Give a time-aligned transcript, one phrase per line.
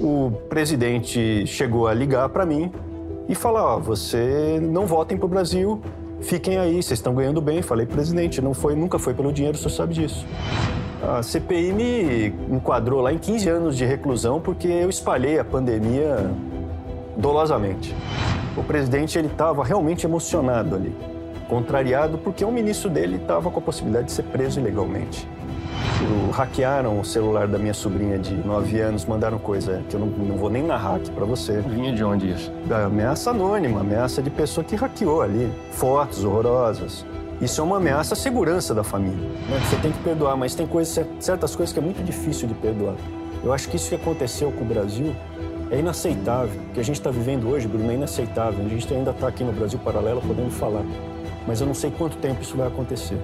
[0.00, 2.70] o presidente chegou a ligar para mim
[3.28, 5.80] e falar: ó, você não votem para o Brasil,
[6.20, 7.62] fiquem aí, vocês estão ganhando bem.
[7.62, 10.26] Falei, presidente, não foi, nunca foi pelo dinheiro, senhor sabe disso.
[11.02, 16.30] A CPI me enquadrou lá em 15 anos de reclusão porque eu espalhei a pandemia
[17.16, 17.94] dolosamente.
[18.56, 20.94] O presidente ele estava realmente emocionado ali,
[21.48, 25.28] contrariado porque o ministro dele estava com a possibilidade de ser preso ilegalmente.
[26.32, 30.36] Hackearam o celular da minha sobrinha de 9 anos, mandaram coisa que eu não, não
[30.36, 31.60] vou nem narrar aqui para você.
[31.60, 32.52] Vinha de onde isso?
[32.66, 35.50] Da ameaça anônima, ameaça de pessoa que hackeou ali.
[35.72, 37.06] Fotos horrorosas.
[37.40, 39.28] Isso é uma ameaça à segurança da família.
[39.48, 39.60] Né?
[39.64, 42.96] Você tem que perdoar, mas tem coisas, certas coisas que é muito difícil de perdoar.
[43.42, 45.14] Eu acho que isso que aconteceu com o Brasil
[45.70, 46.60] é inaceitável.
[46.70, 48.64] O que a gente está vivendo hoje, Bruno, é inaceitável.
[48.64, 50.84] A gente ainda está aqui no Brasil Paralelo podendo falar.
[51.46, 53.18] Mas eu não sei quanto tempo isso vai acontecer.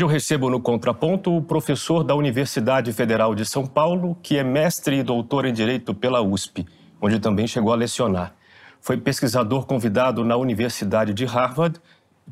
[0.00, 4.42] Hoje eu recebo no Contraponto o professor da Universidade Federal de São Paulo, que é
[4.42, 6.66] mestre e doutor em Direito pela USP,
[7.02, 8.34] onde também chegou a lecionar.
[8.80, 11.78] Foi pesquisador convidado na Universidade de Harvard,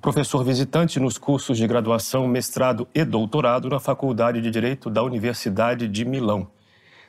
[0.00, 5.86] professor visitante nos cursos de graduação, mestrado e doutorado na Faculdade de Direito da Universidade
[5.88, 6.48] de Milão.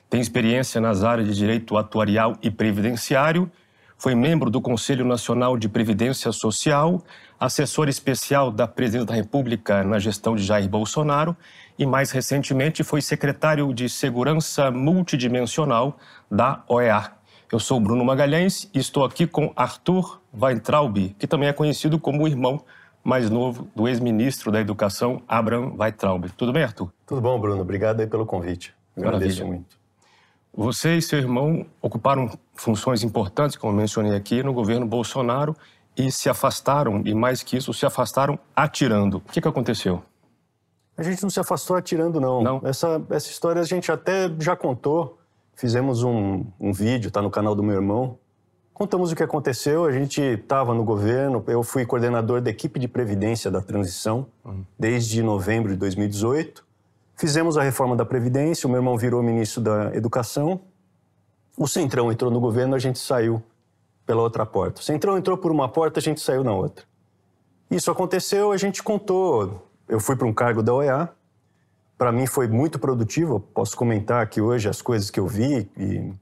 [0.09, 3.49] Tem experiência nas áreas de direito atuarial e previdenciário
[3.99, 7.03] foi membro do Conselho Nacional de Previdência Social,
[7.37, 11.35] assessor especial da Presidência da República na gestão de Jair Bolsonaro
[11.77, 15.97] e, mais recentemente, foi secretário de Segurança Multidimensional
[16.31, 17.11] da OEA.
[17.51, 22.23] Eu sou Bruno Magalhães e estou aqui com Arthur Weintraub, que também é conhecido como
[22.23, 22.61] o irmão
[23.03, 26.25] mais novo do ex-ministro da Educação, Abraham Weintraub.
[26.37, 26.89] Tudo bem, Arthur?
[27.05, 27.61] Tudo bom, Bruno.
[27.61, 28.73] Obrigado aí pelo convite.
[28.95, 29.45] Agradeço Maravilha.
[29.45, 29.78] muito.
[30.59, 35.55] Você e seu irmão ocuparam funções importantes, como mencionei aqui, no governo Bolsonaro
[35.95, 39.19] e se afastaram, e mais que isso, se afastaram atirando.
[39.19, 40.03] O que, que aconteceu?
[40.97, 42.43] A gente não se afastou atirando, não.
[42.43, 42.61] Não?
[42.65, 45.17] Essa, essa história a gente até já contou.
[45.55, 48.17] Fizemos um, um vídeo, tá no canal do meu irmão.
[48.73, 49.85] Contamos o que aconteceu.
[49.85, 54.65] A gente estava no governo, eu fui coordenador da equipe de previdência da transição uhum.
[54.77, 56.67] desde novembro de 2018.
[57.19, 60.61] Fizemos a reforma da Previdência, o meu irmão virou ministro da Educação.
[61.57, 63.43] O Centrão entrou no governo, a gente saiu
[64.05, 64.79] pela outra porta.
[64.79, 66.85] O Centrão entrou por uma porta, a gente saiu na outra.
[67.69, 69.69] Isso aconteceu, a gente contou.
[69.85, 71.09] Eu fui para um cargo da OEA.
[71.97, 73.41] Para mim foi muito produtivo.
[73.53, 76.13] Posso comentar aqui hoje as coisas que eu vi e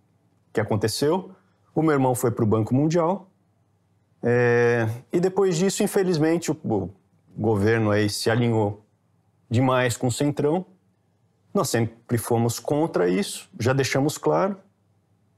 [0.52, 1.30] que aconteceu.
[1.75, 3.30] O meu irmão foi para o Banco Mundial.
[4.24, 4.90] É...
[5.13, 6.90] E depois disso, infelizmente, o,
[7.38, 8.84] governo aí se alinhou
[9.47, 10.66] demais com o Centrão
[11.53, 14.58] nós sempre fomos contra isso, já deixamos claro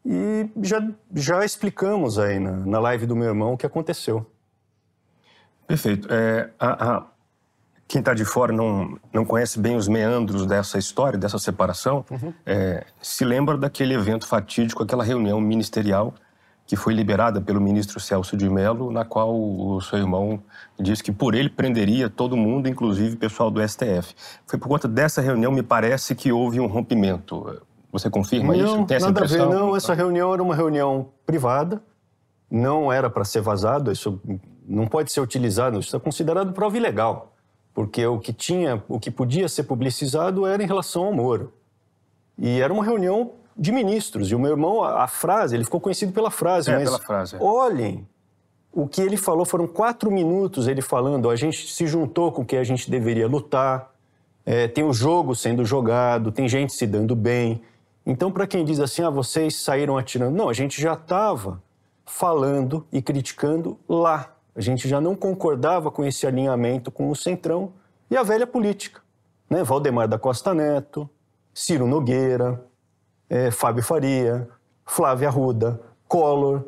[0.06, 4.26] e já, já explicamos aí na, na live do meu irmão o que aconteceu.
[5.68, 6.08] Perfeito.
[6.12, 7.06] É, a, a,
[7.88, 12.34] quem está de fora não, não conhece bem os meandros dessa história, dessa separação, uhum.
[12.46, 16.14] é, se lembra daquele evento fatídico, aquela reunião ministerial
[16.70, 20.40] que foi liberada pelo ministro Celso de Mello, na qual o seu irmão
[20.80, 24.14] disse que por ele prenderia todo mundo, inclusive o pessoal do STF.
[24.46, 27.60] Foi por conta dessa reunião, me parece que houve um rompimento.
[27.92, 28.86] Você confirma não, isso?
[28.86, 29.48] Tem essa nada impressão?
[29.48, 29.76] a ver, não.
[29.76, 31.82] Essa reunião era uma reunião privada,
[32.52, 34.22] não era para ser vazado, isso
[34.64, 37.34] não pode ser utilizado, isso é considerado prova ilegal,
[37.74, 41.52] porque o que tinha, o que podia ser publicizado era em relação ao Moro.
[42.38, 44.32] E era uma reunião de ministros.
[44.32, 47.00] E o meu irmão, a, a frase, ele ficou conhecido pela frase, é, mas pela
[47.00, 47.36] frase.
[47.36, 47.40] É.
[47.42, 48.08] olhem,
[48.72, 52.46] o que ele falou foram quatro minutos ele falando, a gente se juntou com o
[52.46, 53.94] que a gente deveria lutar,
[54.46, 57.62] é, tem o jogo sendo jogado, tem gente se dando bem.
[58.06, 61.62] Então, para quem diz assim, ah, vocês saíram atirando, não, a gente já estava
[62.06, 64.34] falando e criticando lá.
[64.56, 67.74] A gente já não concordava com esse alinhamento com o Centrão
[68.10, 69.02] e a velha política.
[69.50, 69.64] Né?
[69.64, 71.08] Valdemar da Costa Neto,
[71.54, 72.64] Ciro Nogueira,
[73.30, 74.48] é, Fábio Faria,
[74.86, 76.64] Flávia Arruda, Collor.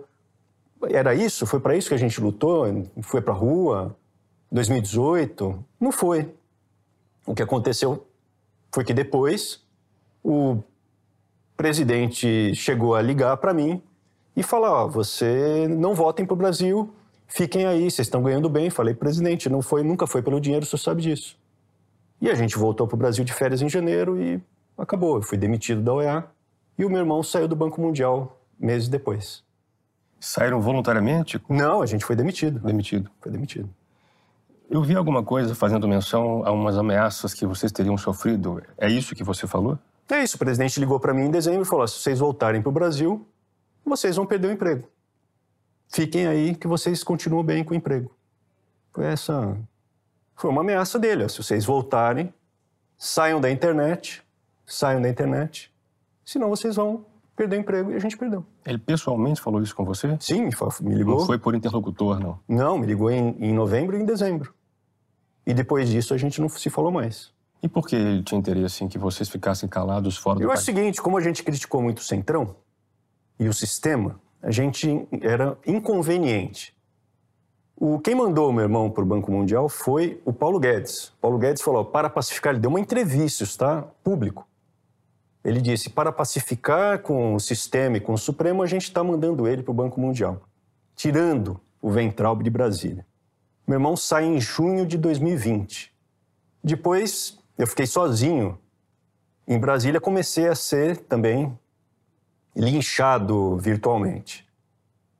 [0.89, 1.45] Era isso?
[1.45, 2.65] Foi para isso que a gente lutou?
[3.01, 3.95] Foi para a rua?
[4.51, 5.63] 2018?
[5.79, 6.33] Não foi.
[7.25, 8.05] O que aconteceu
[8.71, 9.63] foi que depois
[10.23, 10.61] o
[11.55, 13.81] presidente chegou a ligar para mim
[14.35, 16.93] e falar: ó, você não votem para o Brasil,
[17.27, 18.69] fiquem aí, vocês estão ganhando bem.
[18.69, 21.37] Falei, presidente, não foi, nunca foi pelo dinheiro, o senhor sabe disso.
[22.19, 24.41] E a gente voltou para o Brasil de férias em janeiro e
[24.77, 25.17] acabou.
[25.17, 26.27] Eu fui demitido da OEA
[26.77, 29.43] e o meu irmão saiu do Banco Mundial meses depois.
[30.19, 31.41] Saíram voluntariamente?
[31.49, 32.59] Não, a gente foi demitido.
[32.59, 33.09] Demitido.
[33.19, 33.69] Foi demitido.
[34.69, 38.61] Eu vi alguma coisa fazendo menção a umas ameaças que vocês teriam sofrido.
[38.77, 39.77] É isso que você falou?
[40.09, 40.35] É isso.
[40.35, 43.27] O presidente ligou para mim em dezembro e falou: se vocês voltarem para o Brasil,
[43.83, 44.87] vocês vão perder o emprego.
[45.89, 48.15] Fiquem aí que vocês continuam bem com o emprego.
[48.93, 49.57] Foi essa.
[50.35, 51.25] Foi uma ameaça dele.
[51.25, 51.27] Ó.
[51.27, 52.33] Se vocês voltarem,
[52.97, 54.23] saiam da internet,
[54.65, 55.70] saiam da internet,
[56.23, 58.45] senão vocês vão perder o emprego e a gente perdeu.
[58.65, 60.15] Ele pessoalmente falou isso com você?
[60.19, 60.49] Sim,
[60.81, 61.19] me ligou.
[61.19, 62.39] Não foi por interlocutor, não?
[62.47, 64.53] Não, me ligou em, em novembro e em dezembro.
[65.45, 67.31] E depois disso a gente não se falou mais.
[67.63, 70.61] E por que ele tinha interesse em que vocês ficassem calados fora do Eu país?
[70.61, 72.55] acho o seguinte, como a gente criticou muito o Centrão
[73.39, 76.75] e o sistema, a gente era inconveniente.
[77.75, 81.07] O, quem mandou o meu irmão para o Banco Mundial foi o Paulo Guedes.
[81.07, 84.47] O Paulo Guedes falou, para pacificar, ele deu uma entrevista, está público.
[85.43, 89.47] Ele disse, para pacificar com o sistema e com o Supremo, a gente está mandando
[89.47, 90.41] ele para o Banco Mundial,
[90.95, 93.05] tirando o Ventralb de Brasília.
[93.67, 95.91] Meu irmão sai em junho de 2020.
[96.63, 98.57] Depois, eu fiquei sozinho
[99.47, 101.57] em Brasília, comecei a ser também
[102.55, 104.47] linchado virtualmente.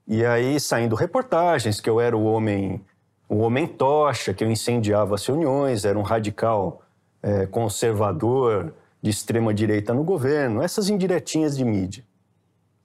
[0.08, 2.84] E aí, saindo reportagens que eu era o homem,
[3.28, 6.82] o homem tocha, que eu incendiava as reuniões, era um radical
[7.24, 12.06] é, conservador de extrema direita no governo, essas indiretinhas de mídia.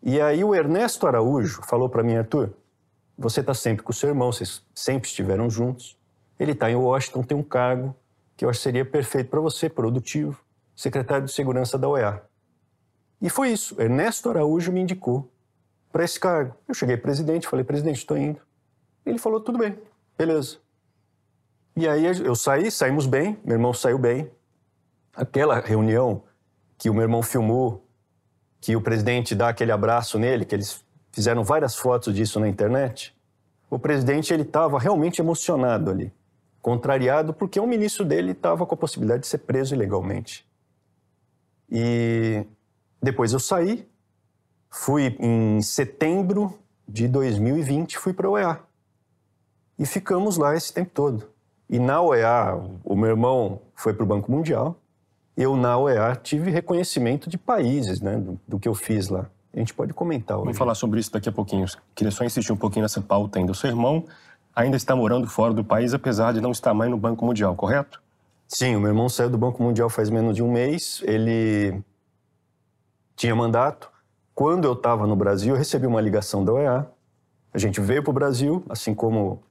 [0.02, 2.54] E aí o Ernesto Araújo falou para mim, Arthur,
[3.18, 5.98] você está sempre com o seu irmão, vocês sempre estiveram juntos.
[6.38, 7.94] Ele está em Washington, tem um cargo
[8.36, 10.38] que eu acho seria perfeito para você, produtivo,
[10.74, 12.22] secretário de Segurança da OEA.
[13.20, 13.80] E foi isso.
[13.80, 15.30] Ernesto Araújo me indicou
[15.90, 16.54] para esse cargo.
[16.69, 18.40] Eu cheguei presidente, falei, presidente, estou indo.
[19.04, 19.78] Ele falou, tudo bem,
[20.19, 20.58] beleza.
[21.74, 24.30] E aí eu saí, saímos bem, meu irmão saiu bem.
[25.16, 26.22] Aquela reunião
[26.76, 27.88] que o meu irmão filmou,
[28.60, 33.16] que o presidente dá aquele abraço nele, que eles fizeram várias fotos disso na internet,
[33.70, 36.12] o presidente ele estava realmente emocionado ali,
[36.60, 40.46] contrariado porque o ministro dele estava com a possibilidade de ser preso ilegalmente.
[41.70, 42.46] E
[43.02, 43.88] depois eu saí,
[44.69, 48.60] fui em setembro de 2020, fui para a OEA.
[49.78, 51.30] E ficamos lá esse tempo todo.
[51.69, 52.54] E na OEA,
[52.84, 54.78] o meu irmão foi para o Banco Mundial,
[55.36, 59.26] eu na OEA tive reconhecimento de países, né, do, do que eu fiz lá.
[59.52, 60.44] A gente pode comentar hoje.
[60.44, 61.66] Vamos falar sobre isso daqui a pouquinho.
[61.94, 63.52] Queria só insistir um pouquinho nessa pauta ainda.
[63.52, 64.04] O seu irmão
[64.54, 68.02] ainda está morando fora do país, apesar de não estar mais no Banco Mundial, correto?
[68.48, 71.02] Sim, o meu irmão saiu do Banco Mundial faz menos de um mês.
[71.04, 71.82] Ele
[73.14, 73.90] tinha mandato.
[74.34, 76.86] Quando eu estava no Brasil, eu recebi uma ligação da OEA.
[77.52, 79.42] A gente veio para o Brasil, assim como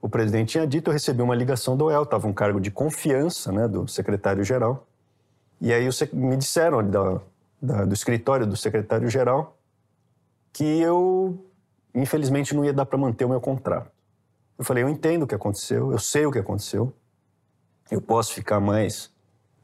[0.00, 2.02] o presidente tinha dito, eu recebi uma ligação da OEA.
[2.02, 4.86] Estava um cargo de confiança né, do secretário-geral.
[5.62, 7.20] E aí me disseram da,
[7.62, 9.56] da, do escritório do secretário-geral
[10.52, 11.46] que eu,
[11.94, 13.88] infelizmente, não ia dar para manter o meu contrato.
[14.58, 16.92] Eu falei, eu entendo o que aconteceu, eu sei o que aconteceu.
[17.88, 19.08] Eu posso ficar mais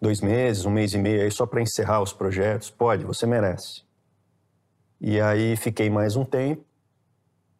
[0.01, 2.71] dois meses, um mês e meio aí só para encerrar os projetos?
[2.71, 3.83] Pode, você merece.
[5.01, 6.65] E aí fiquei mais um tempo,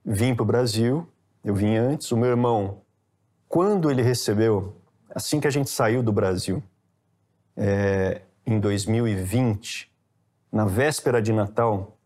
[0.05, 1.09] vim para o Brasil,
[1.43, 2.13] eu vim antes.
[2.13, 2.83] O meu irmão,
[3.49, 4.77] quando ele recebeu,
[5.13, 6.63] assim que a gente saiu do Brasil,
[7.57, 9.93] é, em 2020,
[10.51, 11.99] na véspera de Natal,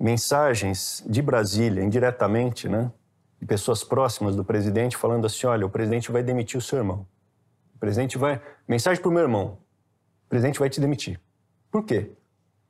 [0.00, 2.90] mensagens de Brasília, indiretamente, né?
[3.38, 7.06] De pessoas próximas do presidente falando assim: olha, o presidente vai demitir o seu irmão.
[7.74, 8.40] O presidente vai.
[8.66, 9.58] Mensagem para o meu irmão:
[10.24, 11.20] o presidente vai te demitir.
[11.70, 12.12] Por quê?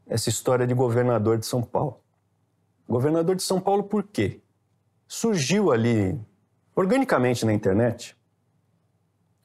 [0.05, 2.01] Essa história de governador de São Paulo.
[2.89, 4.41] Governador de São Paulo, por quê?
[5.07, 6.21] Surgiu ali,
[6.75, 8.17] organicamente na internet,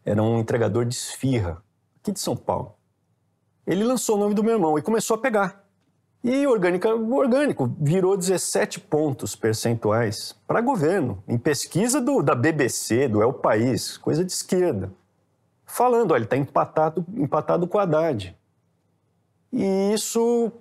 [0.03, 1.63] era um entregador de esfirra,
[1.99, 2.76] aqui de São Paulo.
[3.67, 5.67] Ele lançou o nome do meu irmão e começou a pegar.
[6.23, 13.21] E orgânica, orgânico virou 17 pontos percentuais para governo, em pesquisa do, da BBC, do
[13.21, 14.91] El País, coisa de esquerda.
[15.65, 18.35] Falando, olha, ele está empatado, empatado com o Haddad.
[19.51, 20.51] E isso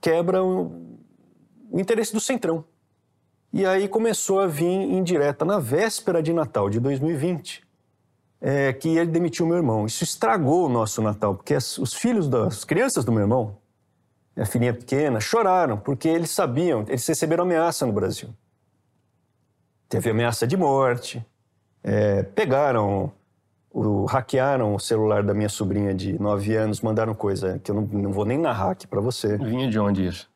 [0.00, 0.98] quebra o,
[1.70, 2.64] o interesse do Centrão.
[3.52, 7.66] E aí começou a vir em direta na véspera de Natal de 2020,
[8.40, 9.86] é, que ele demitiu meu irmão.
[9.86, 13.56] Isso estragou o nosso Natal, porque as, os filhos das crianças do meu irmão,
[14.36, 18.30] a filhinha pequena, choraram, porque eles sabiam, eles receberam ameaça no Brasil.
[19.88, 21.24] Teve ameaça de morte,
[21.82, 23.12] é, pegaram,
[23.70, 27.82] o, hackearam o celular da minha sobrinha de 9 anos, mandaram coisa que eu não,
[27.82, 29.36] não vou nem narrar aqui para você.
[29.36, 30.30] Vinha de onde isso?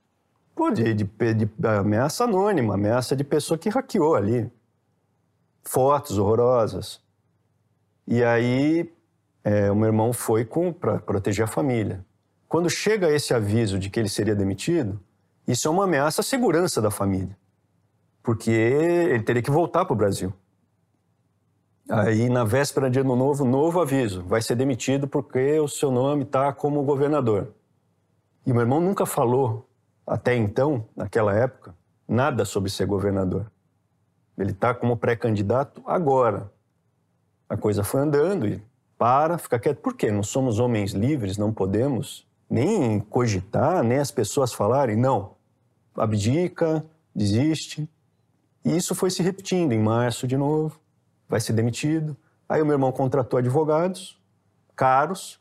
[0.55, 4.51] Pô, de, de, de, ameaça anônima, ameaça de pessoa que hackeou ali.
[5.65, 7.04] Fotos horrorosas.
[8.07, 8.93] E aí
[9.43, 10.49] é, o meu irmão foi
[10.81, 12.05] para proteger a família.
[12.49, 15.01] Quando chega esse aviso de que ele seria demitido,
[15.47, 17.37] isso é uma ameaça à segurança da família,
[18.23, 20.33] porque ele teria que voltar para o Brasil.
[21.89, 26.23] Aí, na véspera de Ano Novo, novo aviso: vai ser demitido porque o seu nome
[26.23, 27.53] está como governador.
[28.47, 29.69] E meu irmão nunca falou,
[30.07, 31.75] até então, naquela época,
[32.09, 33.51] nada sobre ser governador.
[34.37, 36.51] Ele está como pré-candidato agora.
[37.55, 38.61] A coisa foi andando e
[38.99, 39.79] para, fica quieto.
[39.79, 40.11] Por quê?
[40.11, 45.37] Não somos homens livres, não podemos nem cogitar, nem as pessoas falarem, não.
[45.97, 46.85] Abdica,
[47.15, 47.89] desiste.
[48.65, 50.81] E isso foi se repetindo em março de novo,
[51.29, 52.17] vai ser demitido.
[52.49, 54.21] Aí o meu irmão contratou advogados,
[54.75, 55.41] caros,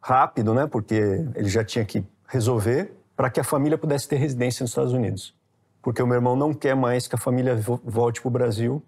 [0.00, 0.66] rápido, né?
[0.66, 4.92] Porque ele já tinha que resolver para que a família pudesse ter residência nos Estados
[4.92, 5.36] Unidos.
[5.80, 8.82] Porque o meu irmão não quer mais que a família volte para o Brasil,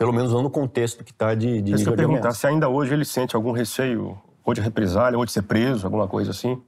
[0.00, 2.94] pelo menos não no contexto que está de, de nível eu perguntar se ainda hoje
[2.94, 6.58] ele sente algum receio, ou de represália, ou de ser preso, alguma coisa assim?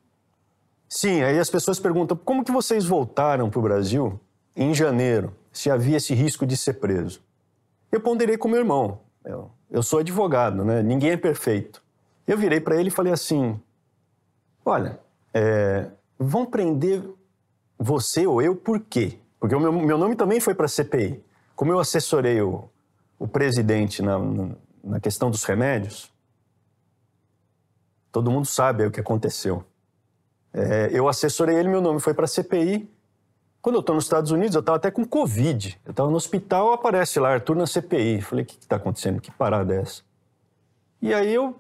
[0.87, 4.21] Sim, aí as pessoas perguntam, como que vocês voltaram para o Brasil
[4.55, 7.23] em janeiro, se havia esse risco de ser preso?
[7.91, 10.83] Eu ponderei com meu irmão, eu, eu sou advogado, né?
[10.83, 11.83] ninguém é perfeito.
[12.27, 13.59] Eu virei para ele e falei assim,
[14.63, 15.01] olha,
[15.33, 15.87] é,
[16.19, 17.03] vão prender
[17.79, 19.19] você ou eu por quê?
[19.41, 21.25] Porque o meu, meu nome também foi para a CPI.
[21.57, 22.69] Como eu assessorei o,
[23.23, 24.19] o presidente na,
[24.83, 26.13] na questão dos remédios,
[28.11, 29.65] todo mundo sabe o que aconteceu.
[30.53, 32.91] É, eu assessorei ele, meu nome foi para a CPI.
[33.61, 35.81] Quando eu estou nos Estados Unidos, eu estava até com Covid.
[35.85, 38.21] Eu estava no hospital, aparece lá, Arthur na CPI.
[38.23, 39.21] Falei, o que está acontecendo?
[39.21, 40.03] Que parada é essa?
[41.01, 41.55] E aí eu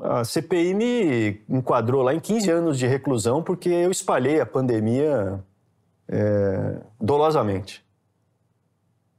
[0.00, 5.44] a CPI me enquadrou lá em 15 anos de reclusão porque eu espalhei a pandemia
[6.08, 7.84] é, dolosamente.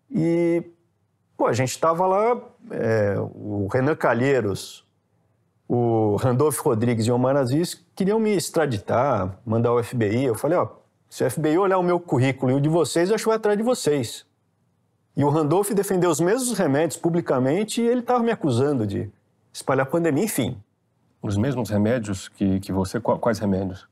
[0.10, 0.64] E,
[1.42, 4.86] pô, a gente estava lá, é, o Renan Calheiros,
[5.68, 10.26] o Randolph Rodrigues e o Omar Aziz queriam me extraditar, mandar o FBI.
[10.26, 10.68] Eu falei, ó,
[11.10, 13.58] se o FBI olhar o meu currículo e o de vocês, acho que vai atrás
[13.58, 14.24] de vocês.
[15.18, 19.10] E o Randolph defendeu os mesmos remédios publicamente e ele estava me acusando de
[19.52, 20.62] espalhar pandemia, enfim.
[21.24, 23.00] Os mesmos remédios que, que você?
[23.00, 23.88] Quais remédios?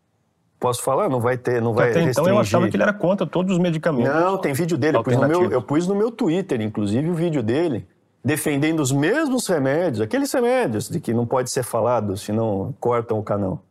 [0.60, 1.08] Posso falar?
[1.08, 2.22] Não vai ter, não vai Até restringir.
[2.22, 4.14] então eu achava que ele era contra todos os medicamentos.
[4.14, 4.98] Não, tem vídeo dele.
[4.98, 7.88] Eu pus, meu, eu pus, no meu Twitter, inclusive, o vídeo dele,
[8.24, 13.24] defendendo os mesmos remédios, aqueles remédios de que não pode ser falado, senão cortam o
[13.24, 13.64] canal.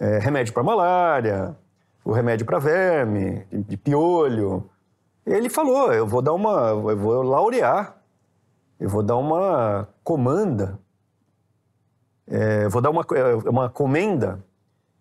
[0.00, 1.54] É, remédio para malária,
[2.04, 4.64] o remédio para verme, de, de piolho.
[5.26, 6.70] Ele falou: eu vou dar uma.
[6.70, 7.96] Eu vou laurear,
[8.80, 10.78] eu vou dar uma comanda
[12.28, 14.44] é, vou dar uma, é, uma comenda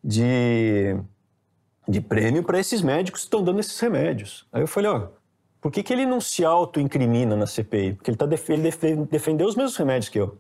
[0.05, 0.95] de,
[1.87, 4.47] de prêmio para esses médicos que estão dando esses remédios.
[4.53, 5.07] Aí eu falei, ó,
[5.59, 7.95] por que, que ele não se auto-incrimina na CPI?
[7.95, 10.37] Porque ele, tá def ele def defendeu os mesmos remédios que eu.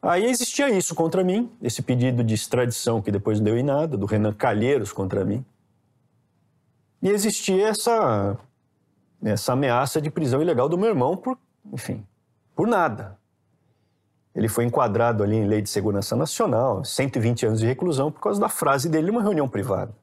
[0.00, 3.96] Aí existia isso contra mim, esse pedido de extradição que depois não deu em nada,
[3.96, 5.44] do Renan Calheiros contra mim.
[7.02, 8.38] E existia essa,
[9.22, 11.38] essa ameaça de prisão ilegal do meu irmão por,
[11.70, 12.06] enfim,
[12.54, 13.18] por nada.
[14.36, 18.38] Ele foi enquadrado ali em Lei de Segurança Nacional, 120 anos de reclusão, por causa
[18.38, 19.96] da frase dele numa reunião privada.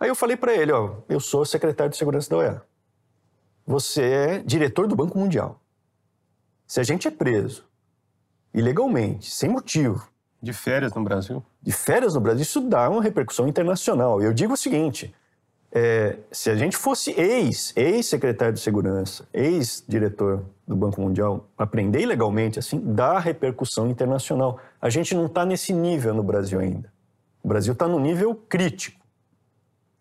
[0.00, 2.62] Aí eu falei para ele, ó, eu sou secretário de Segurança da OEA.
[3.64, 5.60] Você é diretor do Banco Mundial.
[6.66, 7.64] Se a gente é preso
[8.52, 10.08] ilegalmente, sem motivo,
[10.42, 11.42] de férias no Brasil?
[11.62, 14.20] De férias no Brasil, isso dá uma repercussão internacional.
[14.20, 15.14] Eu digo o seguinte:
[15.76, 22.60] é, se a gente fosse ex, ex-secretário de segurança, ex-diretor do Banco Mundial, aprender ilegalmente
[22.60, 24.60] assim, dá repercussão internacional.
[24.80, 26.92] A gente não está nesse nível no Brasil ainda.
[27.42, 29.04] O Brasil está no nível crítico,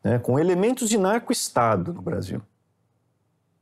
[0.03, 2.39] né, com elementos de narco-estado no Brasil.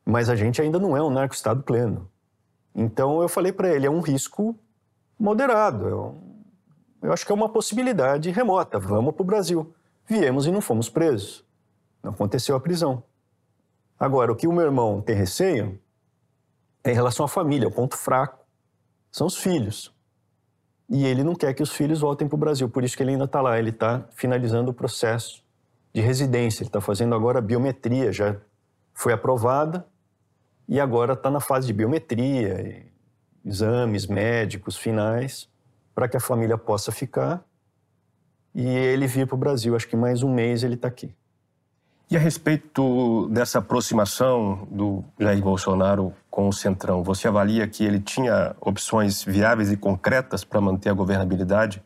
[0.05, 2.09] Mas a gente ainda não é um narco-estado pleno.
[2.75, 4.53] Então eu falei para ele, é um risco
[5.17, 5.87] moderado.
[5.87, 6.17] Eu,
[7.03, 8.77] eu acho que é uma possibilidade remota.
[8.77, 9.73] Vamos para o Brasil.
[10.05, 11.49] Viemos e não fomos presos.
[12.03, 13.03] Não aconteceu a prisão.
[13.99, 15.79] Agora, o que o meu irmão tem receio
[16.83, 18.39] é em relação à família, o ponto fraco
[19.11, 19.93] são os filhos.
[20.89, 23.11] E ele não quer que os filhos voltem para o Brasil, por isso que ele
[23.11, 23.57] ainda está lá.
[23.57, 25.43] Ele está finalizando o processo
[25.93, 28.35] de residência, ele está fazendo agora a biometria, já
[28.93, 29.85] foi aprovada
[30.67, 32.85] e agora está na fase de biometria,
[33.45, 35.49] exames médicos finais,
[35.93, 37.43] para que a família possa ficar
[38.53, 39.75] e ele vir para o Brasil.
[39.75, 41.13] Acho que mais um mês ele está aqui.
[42.11, 48.01] E a respeito dessa aproximação do Jair Bolsonaro com o Centrão, você avalia que ele
[48.01, 51.81] tinha opções viáveis e concretas para manter a governabilidade,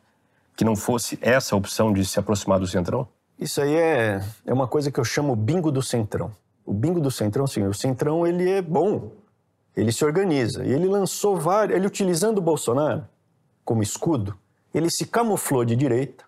[0.56, 3.06] que não fosse essa opção de se aproximar do Centrão?
[3.38, 6.32] Isso aí é, é uma coisa que eu chamo bingo do Centrão.
[6.64, 9.12] O bingo do Centrão, sim, o Centrão ele é bom.
[9.76, 10.64] ele se organiza.
[10.64, 11.76] E ele lançou vários.
[11.76, 13.06] Ele utilizando o Bolsonaro
[13.64, 14.36] como escudo,
[14.74, 16.24] ele se camuflou de direita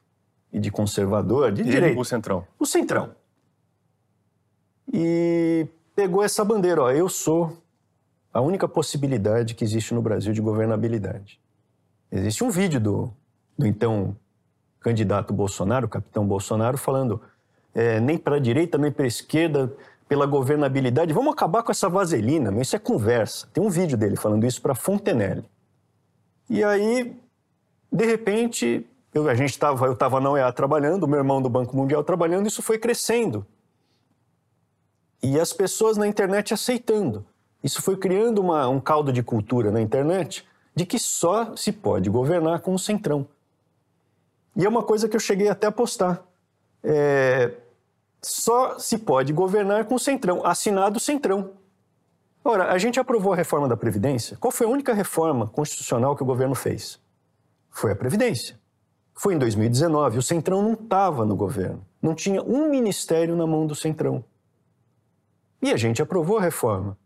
[0.53, 2.01] e de conservador, de Ele, direita.
[2.01, 2.47] o Centrão.
[2.61, 3.11] O Centrão.
[4.93, 7.57] E pegou essa bandeira, ó, eu sou
[8.33, 11.41] a única possibilidade que existe no Brasil de governabilidade.
[12.11, 13.13] Existe um vídeo do,
[13.57, 14.17] do então
[14.81, 17.21] candidato Bolsonaro, capitão Bolsonaro, falando
[17.75, 19.73] é, nem para a direita, nem para a esquerda,
[20.09, 23.47] pela governabilidade, vamos acabar com essa vaselina, isso é conversa.
[23.53, 25.45] Tem um vídeo dele falando isso para Fontenelle.
[26.49, 27.15] E aí,
[27.93, 31.77] de repente, eu, a gente tava, eu estava na OEA trabalhando, meu irmão do Banco
[31.77, 33.47] Mundial trabalhando, isso foi crescendo.
[35.23, 37.27] E as pessoas na internet aceitando.
[37.63, 42.09] Isso foi criando uma, um caldo de cultura na internet de que só se pode
[42.09, 43.27] governar com o centrão.
[44.55, 46.25] E é uma coisa que eu cheguei até a postar.
[46.83, 47.53] É,
[48.23, 51.51] só se pode governar com o centrão, assinado centrão.
[52.45, 54.37] Ora, a gente aprovou a reforma da Previdência.
[54.39, 56.99] Qual foi a única reforma constitucional que o governo fez?
[57.71, 58.59] Foi a Previdência.
[59.15, 60.19] Foi em 2019.
[60.19, 61.85] O Centrão não estava no governo.
[62.01, 64.25] Não tinha um ministério na mão do Centrão.
[65.61, 66.97] E a gente aprovou a reforma,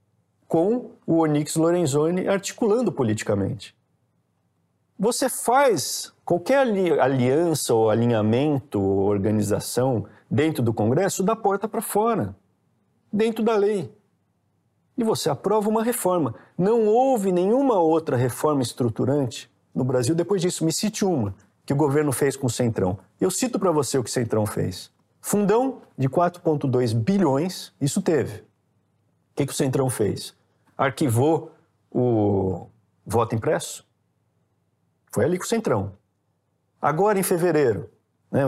[0.46, 3.74] com o Onyx Lorenzoni articulando politicamente.
[4.98, 11.82] Você faz qualquer ali- aliança ou alinhamento ou organização dentro do Congresso da porta para
[11.82, 12.36] fora,
[13.12, 13.92] dentro da lei.
[14.96, 16.34] E você aprova uma reforma.
[16.56, 20.64] Não houve nenhuma outra reforma estruturante no Brasil depois disso.
[20.64, 22.98] Me cite uma que o governo fez com o Centrão.
[23.18, 24.92] Eu cito para você o que o Centrão fez.
[25.22, 28.40] Fundão de 4,2 bilhões, isso teve.
[28.40, 28.44] O
[29.36, 30.34] que, que o Centrão fez?
[30.76, 31.52] Arquivou
[31.88, 32.66] o
[33.06, 33.86] voto impresso?
[35.12, 35.92] Foi ali com o Centrão.
[36.80, 37.88] Agora, em fevereiro,
[38.30, 38.42] né,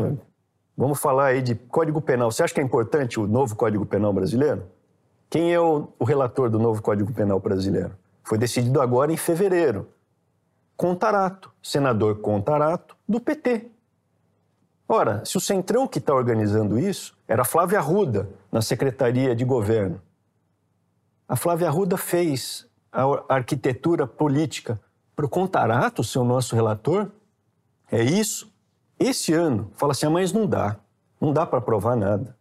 [0.76, 2.32] vamos falar aí de Código Penal.
[2.32, 4.66] Você acha que é importante o novo Código Penal brasileiro?
[5.30, 7.96] Quem é o, o relator do novo Código Penal brasileiro?
[8.24, 9.88] Foi decidido agora em fevereiro.
[10.76, 13.70] Contarato, senador Contarato, do PT.
[14.88, 20.00] Ora, se o Centrão que está organizando isso era Flávia Arruda, na Secretaria de Governo.
[21.26, 24.80] A Flávia Arruda fez a arquitetura política
[25.16, 27.10] para o Contarato, ser o nosso relator.
[27.90, 28.52] É isso.
[28.98, 30.76] Esse ano, fala assim, ah, mas não dá.
[31.20, 32.36] Não dá para aprovar nada.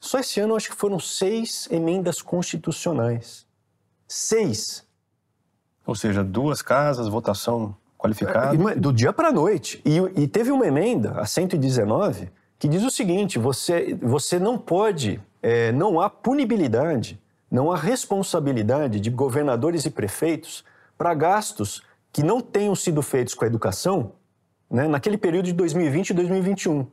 [0.00, 3.46] Só esse ano, acho que foram seis emendas constitucionais.
[4.06, 4.86] Seis.
[5.84, 8.54] Ou seja, duas casas, votação qualificada.
[8.54, 9.82] E, Do dia para a noite.
[9.84, 15.20] E, e teve uma emenda, a 119, que diz o seguinte: você, você não pode,
[15.42, 20.64] é, não há punibilidade, não há responsabilidade de governadores e prefeitos
[20.96, 21.82] para gastos
[22.12, 24.12] que não tenham sido feitos com a educação
[24.70, 26.86] né, naquele período de 2020 e 2021.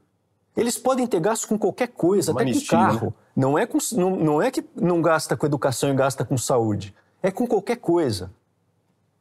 [0.55, 3.05] Eles podem ter gasto com qualquer coisa, Uma até com anistia, carro.
[3.07, 3.13] né?
[3.35, 6.95] Não, é com, não, não é que não gasta com educação e gasta com saúde.
[7.21, 8.31] É com qualquer coisa.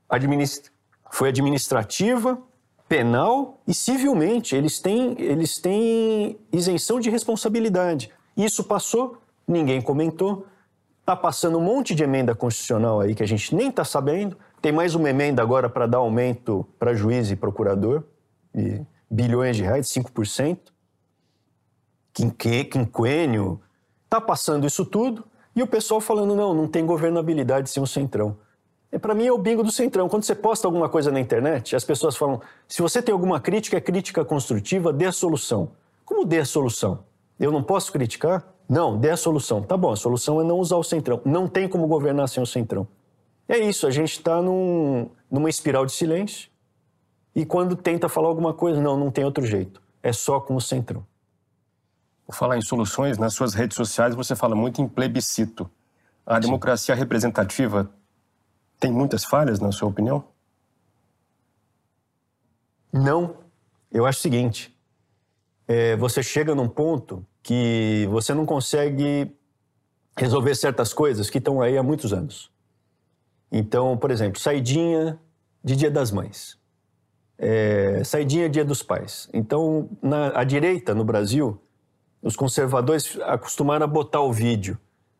[0.08, 0.70] Administ-
[1.14, 2.42] Foi administrativa,
[2.88, 4.56] penal e civilmente.
[4.56, 8.10] Eles têm, eles têm isenção de responsabilidade.
[8.36, 10.44] Isso passou, ninguém comentou.
[10.98, 14.36] Está passando um monte de emenda constitucional aí que a gente nem está sabendo.
[14.60, 18.02] Tem mais uma emenda agora para dar aumento para juiz e procurador,
[18.52, 20.58] de bilhões de reais, 5%.
[22.12, 23.60] Quinque, quinquênio.
[24.04, 25.24] Está passando isso tudo
[25.54, 28.36] e o pessoal falando: não, não tem governabilidade sem o Centrão.
[28.94, 30.08] É, para mim é o bingo do Centrão.
[30.08, 33.76] Quando você posta alguma coisa na internet, as pessoas falam: se você tem alguma crítica,
[33.76, 35.72] é crítica construtiva, dê a solução.
[36.04, 37.00] Como dê a solução?
[37.40, 38.46] Eu não posso criticar?
[38.68, 39.60] Não, dê a solução.
[39.62, 41.20] Tá bom, a solução é não usar o Centrão.
[41.24, 42.86] Não tem como governar sem o Centrão.
[43.48, 46.48] É isso, a gente está num, numa espiral de silêncio
[47.34, 49.82] e quando tenta falar alguma coisa, não, não tem outro jeito.
[50.04, 51.04] É só com o Centrão.
[52.24, 55.68] Por falar em soluções, nas suas redes sociais você fala muito em plebiscito.
[56.24, 57.90] A democracia representativa
[58.78, 60.24] tem muitas falhas, na sua opinião?
[62.92, 63.36] Não.
[63.90, 64.76] Eu acho o seguinte:
[65.66, 69.34] é, você chega num ponto que você não consegue
[70.16, 72.50] resolver certas coisas que estão aí há muitos anos.
[73.50, 75.18] Então, por exemplo, saidinha
[75.62, 76.58] de Dia das Mães,
[77.38, 79.28] é, saidinha Dia dos Pais.
[79.32, 81.60] Então, na a direita no Brasil,
[82.22, 84.78] os conservadores acostumaram a botar o vídeo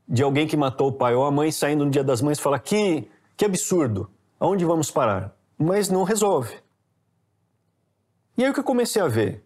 [0.09, 2.43] de alguém que matou o pai ou a mãe saindo no Dia das Mães e
[2.43, 5.35] falar que que absurdo, aonde vamos parar?
[5.59, 6.55] Mas não resolve.
[8.37, 9.45] E aí o que eu comecei a ver?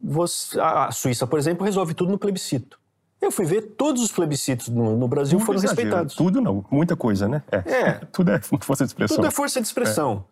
[0.00, 2.78] Você- a Suíça, por exemplo, resolve tudo no plebiscito.
[3.20, 5.76] Eu fui ver todos os plebiscitos no, no Brasil foram Exagero.
[5.76, 6.14] respeitados.
[6.14, 7.42] Tudo não, muita coisa, né?
[7.50, 7.94] É.
[8.12, 9.16] Tudo é força de expressão.
[9.16, 10.24] Tudo é força de expressão.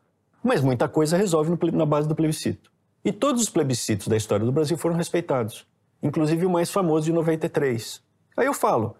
[0.43, 2.71] Mas muita coisa resolve no na base do plebiscito.
[3.05, 5.67] E todos os plebiscitos da história do Brasil foram respeitados.
[6.01, 8.01] Inclusive o mais famoso de 93.
[8.37, 8.95] Aí eu falo,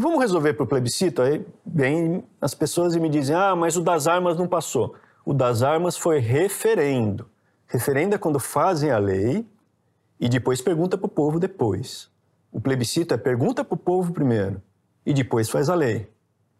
[0.00, 1.20] Vamos resolver por plebiscito?
[1.20, 4.94] Aí vem as pessoas e me dizem: ah, mas o das armas não passou.
[5.24, 7.28] O das armas foi referendo.
[7.66, 9.44] Referendo é quando fazem a lei
[10.20, 12.08] e depois pergunta para o povo depois.
[12.52, 14.62] O plebiscito é pergunta para o povo primeiro
[15.04, 16.08] e depois faz a lei.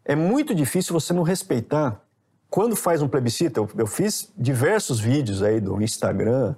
[0.04, 2.04] É muito difícil você não respeitar.
[2.50, 6.56] Quando faz um plebiscito, eu, eu fiz diversos vídeos aí do Instagram,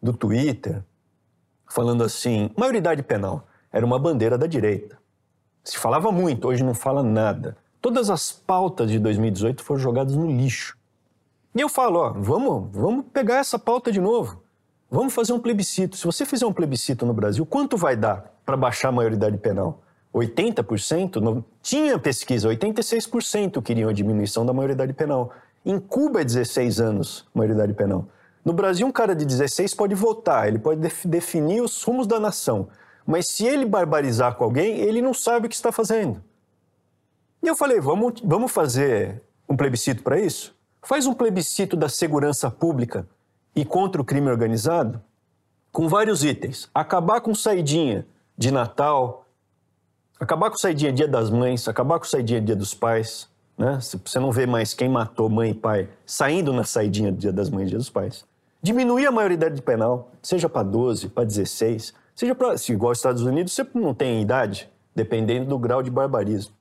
[0.00, 0.80] do Twitter,
[1.68, 4.99] falando assim: maioridade penal era uma bandeira da direita.
[5.62, 7.56] Se falava muito, hoje não fala nada.
[7.80, 10.76] Todas as pautas de 2018 foram jogadas no lixo.
[11.54, 14.42] E eu falo, ó, vamos, vamos pegar essa pauta de novo.
[14.90, 15.96] Vamos fazer um plebiscito.
[15.96, 19.80] Se você fizer um plebiscito no Brasil, quanto vai dar para baixar a maioridade penal?
[20.14, 21.16] 80%?
[21.16, 25.32] Não, tinha pesquisa, 86% queriam a diminuição da maioridade penal.
[25.64, 28.06] Em Cuba é 16 anos maioridade penal.
[28.44, 32.18] No Brasil, um cara de 16 pode votar, ele pode def definir os rumos da
[32.18, 32.68] nação.
[33.10, 36.22] Mas se ele barbarizar com alguém, ele não sabe o que está fazendo.
[37.42, 40.54] E eu falei, vamos, vamos fazer um plebiscito para isso?
[40.80, 43.04] Faz um plebiscito da segurança pública
[43.54, 45.02] e contra o crime organizado
[45.72, 46.70] com vários itens.
[46.72, 48.06] Acabar com saidinha
[48.38, 49.26] de Natal,
[50.20, 53.28] acabar com saidinha Dia das Mães, acabar com saidinha Dia dos Pais.
[53.58, 53.80] Né?
[53.80, 57.50] Você não vê mais quem matou mãe e pai saindo na saidinha do Dia das
[57.50, 58.24] Mães e Dia dos Pais.
[58.62, 62.56] Diminuir a maioridade penal, seja para 12, para 16, seja para.
[62.58, 66.54] Se igual aos Estados Unidos, você não tem idade, dependendo do grau de barbarismo.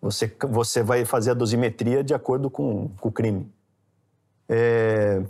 [0.00, 3.50] Você, você vai fazer a dosimetria de acordo com, com o crime.
[4.48, 5.22] É,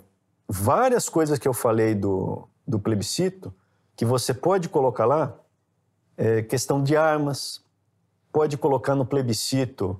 [0.48, 3.52] várias coisas que eu falei do, do plebiscito,
[3.96, 5.35] que você pode colocar lá,
[6.16, 7.64] é, questão de armas,
[8.31, 9.98] pode colocar no plebiscito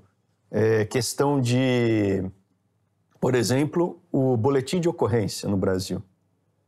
[0.51, 2.25] é, questão de,
[3.21, 6.03] por exemplo, o boletim de ocorrência no Brasil,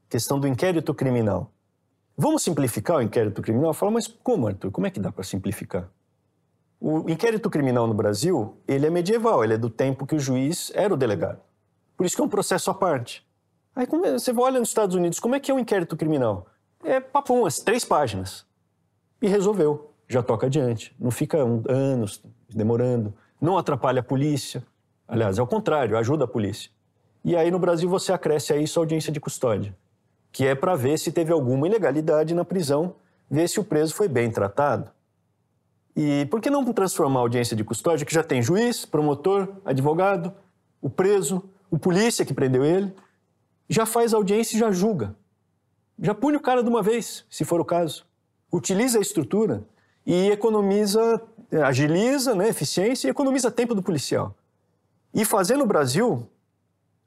[0.09, 1.51] questão do inquérito criminal.
[2.23, 3.73] Vamos simplificar o inquérito criminal?
[3.73, 4.71] Fala, mas como, Arthur?
[4.71, 5.89] Como é que dá para simplificar?
[6.79, 10.71] O inquérito criminal no Brasil, ele é medieval, ele é do tempo que o juiz
[10.75, 11.41] era o delegado.
[11.97, 13.27] Por isso que é um processo à parte.
[13.75, 16.47] Aí é, você olha nos Estados Unidos, como é que é um inquérito criminal?
[16.85, 18.45] É papum, as três páginas.
[19.23, 20.95] E resolveu, já toca adiante.
[21.01, 24.63] Não fica um, anos demorando, não atrapalha a polícia.
[25.09, 26.71] Aliás, é o contrário, ajuda a polícia.
[27.25, 29.75] E aí no Brasil você acresce a isso a audiência de custódia,
[30.33, 32.95] que é para ver se teve alguma ilegalidade na prisão,
[33.31, 34.91] ver se o preso foi bem tratado.
[35.97, 40.33] E por que não transformar a audiência de custódia, que já tem juiz, promotor, advogado,
[40.81, 42.95] o preso, o polícia que prendeu ele,
[43.69, 45.15] já faz audiência e já julga.
[46.01, 48.07] Já pune o cara de uma vez, se for o caso.
[48.51, 49.63] Utiliza a estrutura
[50.07, 51.23] e economiza,
[51.65, 54.35] agiliza né, eficiência e economiza tempo do policial.
[55.13, 56.27] E fazer no Brasil,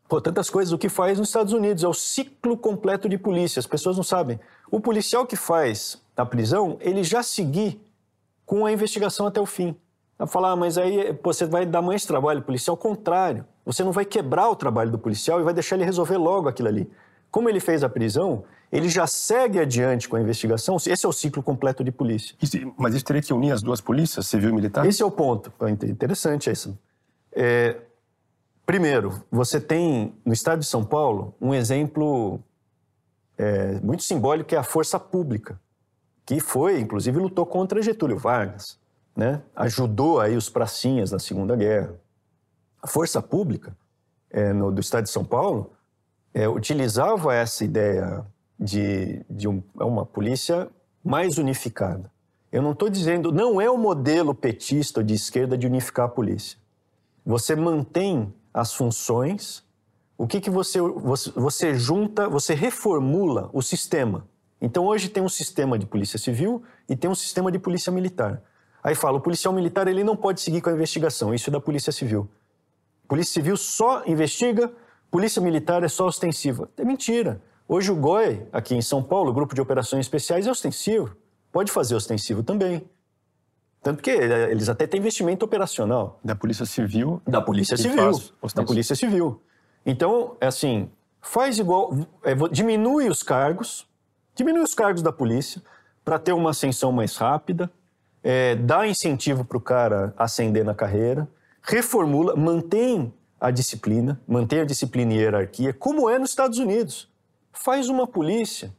[0.07, 3.59] pô, tantas coisas, o que faz nos Estados Unidos é o ciclo completo de polícia.
[3.59, 4.39] As pessoas não sabem.
[4.69, 7.81] O policial que faz a prisão, ele já seguir
[8.45, 9.75] com a investigação até o fim.
[10.17, 12.73] Vai falar, ah, mas aí você vai dar mais trabalho ao policial.
[12.73, 16.17] Ao contrário, você não vai quebrar o trabalho do policial e vai deixar ele resolver
[16.17, 16.89] logo aquilo ali.
[17.31, 20.77] Como ele fez a prisão, ele já segue adiante com a investigação.
[20.77, 22.35] Esse é o ciclo completo de polícia.
[22.41, 24.85] Isso, mas isso teria que unir as duas polícias, civil e militar?
[24.85, 25.51] Esse é o ponto.
[25.83, 26.77] Interessante isso.
[27.31, 27.77] É,
[28.65, 32.39] primeiro, você tem no estado de São Paulo um exemplo
[33.37, 35.59] é, muito simbólico que é a força pública,
[36.25, 38.79] que foi, inclusive, lutou contra Getúlio Vargas,
[39.15, 39.41] né?
[39.55, 41.95] ajudou aí os pracinhas na Segunda Guerra.
[42.81, 43.75] A força pública
[44.29, 45.73] é, no, do Estado de São Paulo
[46.33, 48.25] é, utilizava essa ideia
[48.59, 50.69] de, de um, é uma polícia
[51.03, 52.11] mais unificada.
[52.51, 56.57] Eu não estou dizendo, não é o modelo petista de esquerda de unificar a polícia.
[57.25, 59.63] Você mantém as funções,
[60.17, 64.27] o que, que você, você, você junta, você reformula o sistema.
[64.61, 68.41] Então hoje tem um sistema de polícia civil e tem um sistema de polícia militar.
[68.83, 71.59] Aí fala, o policial militar ele não pode seguir com a investigação, isso é da
[71.59, 72.29] polícia civil.
[73.07, 74.71] Polícia Civil só investiga,
[75.11, 76.69] Polícia Militar é só ostensiva.
[76.77, 77.41] É mentira.
[77.67, 81.15] Hoje o GOI, aqui em São Paulo, o Grupo de Operações Especiais, é ostensivo.
[81.51, 82.83] Pode fazer ostensivo também.
[83.83, 86.19] Tanto que é, eles até têm investimento operacional.
[86.23, 87.21] Da Polícia Civil?
[87.27, 88.11] Da Polícia Civil.
[88.55, 89.41] Da Polícia Civil.
[89.85, 90.89] Então, é assim,
[91.21, 91.93] faz igual,
[92.23, 93.85] é, diminui os cargos,
[94.33, 95.61] diminui os cargos da polícia
[96.03, 97.69] para ter uma ascensão mais rápida,
[98.23, 101.27] é, dá incentivo para o cara ascender na carreira,
[101.61, 107.11] reformula, mantém a disciplina, mantém a disciplina e hierarquia, como é nos Estados Unidos.
[107.51, 108.73] Faz uma polícia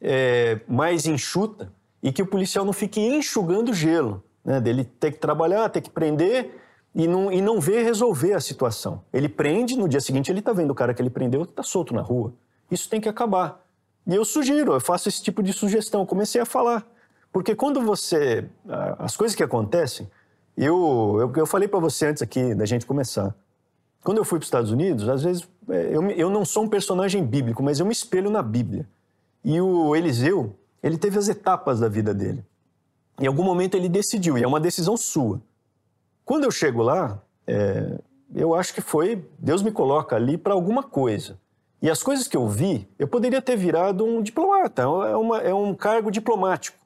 [0.00, 4.60] é, mais enxuta e que o policial não fique enxugando gelo, né?
[4.60, 6.58] dele ter que trabalhar, ter que prender
[6.94, 9.02] e não, e não ver resolver a situação.
[9.12, 11.94] Ele prende, no dia seguinte ele está vendo o cara que ele prendeu está solto
[11.94, 12.32] na rua.
[12.70, 13.64] Isso tem que acabar.
[14.06, 16.06] E eu sugiro, eu faço esse tipo de sugestão.
[16.06, 16.86] Comecei a falar.
[17.32, 18.48] Porque quando você.
[18.98, 20.08] As coisas que acontecem,
[20.56, 23.34] Eu, eu, eu falei para você antes aqui da gente começar.
[24.02, 26.68] Quando eu fui para os Estados Unidos, às vezes é, eu, eu não sou um
[26.68, 28.88] personagem bíblico, mas eu me espelho na Bíblia.
[29.44, 32.44] E o Eliseu, ele teve as etapas da vida dele.
[33.20, 35.42] Em algum momento ele decidiu, e é uma decisão sua.
[36.24, 37.98] Quando eu chego lá, é,
[38.34, 41.38] eu acho que foi, Deus me coloca ali para alguma coisa.
[41.82, 45.52] E as coisas que eu vi, eu poderia ter virado um diplomata, é, uma, é
[45.52, 46.78] um cargo diplomático.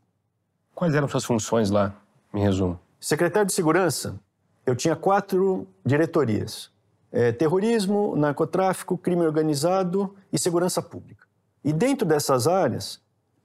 [0.74, 1.94] Quais eram suas funções lá,
[2.32, 2.80] em resumo?
[2.98, 4.18] Secretário de Segurança,
[4.66, 6.70] eu tinha quatro diretorias:
[7.12, 11.26] é, terrorismo, narcotráfico, crime organizado e segurança pública.
[11.64, 13.00] E dentro dessas áreas,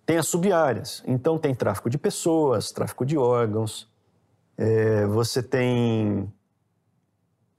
[0.10, 1.04] tem as sub-áreas.
[1.06, 3.88] Então, tem tráfico de pessoas, tráfico de órgãos,
[4.58, 6.34] é, você tem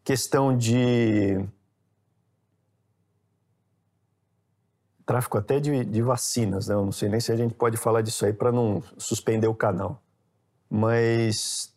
[0.02, 1.46] questão de
[5.06, 6.74] tráfico até de, de, vacinas, né?
[6.74, 9.54] Eu não sei nem se a gente pode falar disso aí para não suspender o
[9.54, 10.02] canal.
[10.68, 11.72] Mas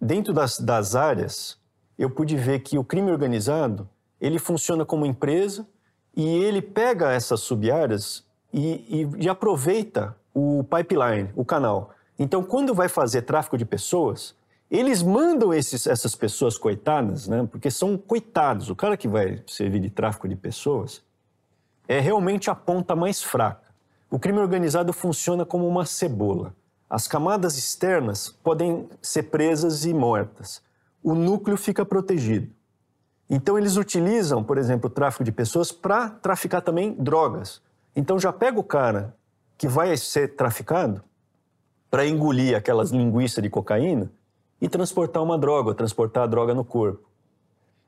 [0.00, 1.58] dentro das, das áreas,
[1.98, 3.86] eu pude ver que o crime organizado
[4.18, 5.68] ele funciona como empresa
[6.16, 11.92] e ele pega essas sub-áreas e, e, e aproveita o pipeline, o canal.
[12.18, 14.34] Então, quando vai fazer tráfico de pessoas,
[14.70, 17.46] eles mandam esses, essas pessoas coitadas, né?
[17.50, 18.70] Porque são coitados.
[18.70, 21.02] O cara que vai servir de tráfico de pessoas
[21.86, 23.70] é realmente a ponta mais fraca.
[24.10, 26.54] O crime organizado funciona como uma cebola.
[26.88, 30.62] As camadas externas podem ser presas e mortas.
[31.02, 32.50] O núcleo fica protegido.
[33.28, 37.62] Então, eles utilizam, por exemplo, o tráfico de pessoas para traficar também drogas.
[37.94, 39.14] Então, já pega o cara
[39.58, 41.02] que vai ser traficado
[41.90, 44.10] para engolir aquelas linguiças de cocaína
[44.60, 47.08] e transportar uma droga, transportar a droga no corpo.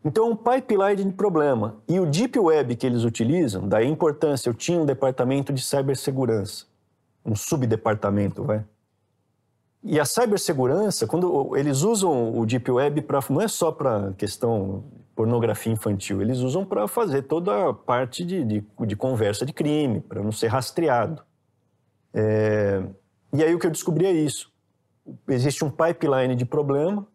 [0.04, 1.76] Então, é um pipeline de problema.
[1.88, 5.62] E o Deep Web que eles utilizam, daí a importância, eu tinha um departamento de
[5.62, 6.66] cibersegurança,
[7.24, 8.64] um subdepartamento, vai.
[9.82, 14.84] E a cibersegurança, quando eles usam o Deep Web para não é só para questão
[15.14, 20.00] pornografia infantil, eles usam para fazer toda a parte de, de, de conversa de crime,
[20.00, 21.22] para não ser rastreado.
[22.12, 22.82] É,
[23.32, 24.52] e aí o que eu descobri é isso.
[25.28, 27.06] Existe um pipeline de problema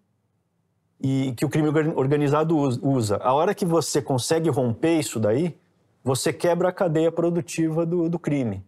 [1.02, 3.18] e que o crime organizado usa.
[3.18, 5.58] A hora que você consegue romper isso daí,
[6.04, 8.64] você quebra a cadeia produtiva do, do crime.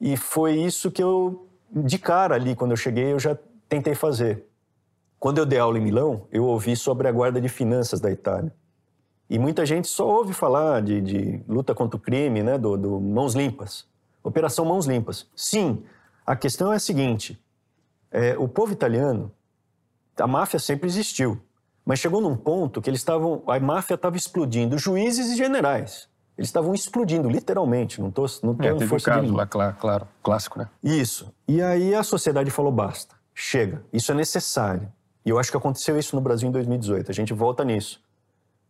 [0.00, 3.36] E foi isso que eu, de cara ali, quando eu cheguei, eu já
[3.68, 4.44] tentei fazer.
[5.18, 8.52] Quando eu dei aula em Milão, eu ouvi sobre a guarda de finanças da Itália.
[9.28, 13.00] E muita gente só ouve falar de, de luta contra o crime, né, do, do
[13.00, 13.86] Mãos Limpas.
[14.22, 15.26] Operação Mãos Limpas.
[15.34, 15.82] Sim,
[16.24, 17.40] a questão é a seguinte:
[18.10, 19.32] é, o povo italiano,
[20.18, 21.40] a máfia sempre existiu,
[21.84, 26.08] mas chegou num ponto que eles estavam, a máfia estava explodindo juízes e generais.
[26.36, 28.00] Eles estavam explodindo, literalmente.
[28.00, 30.68] Não estou não tô é, teve força um caso lá, claro, claro, clássico, né?
[30.82, 31.32] Isso.
[31.48, 34.92] E aí a sociedade falou: basta, chega, isso é necessário.
[35.24, 37.10] E eu acho que aconteceu isso no Brasil em 2018.
[37.10, 38.00] A gente volta nisso.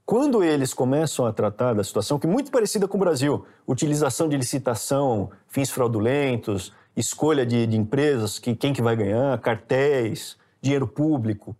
[0.06, 4.28] Quando eles começam a tratar da situação, que é muito parecida com o Brasil, utilização
[4.28, 10.86] de licitação, fins fraudulentos, escolha de, de empresas, que, quem que vai ganhar, cartéis, dinheiro
[10.86, 11.56] público,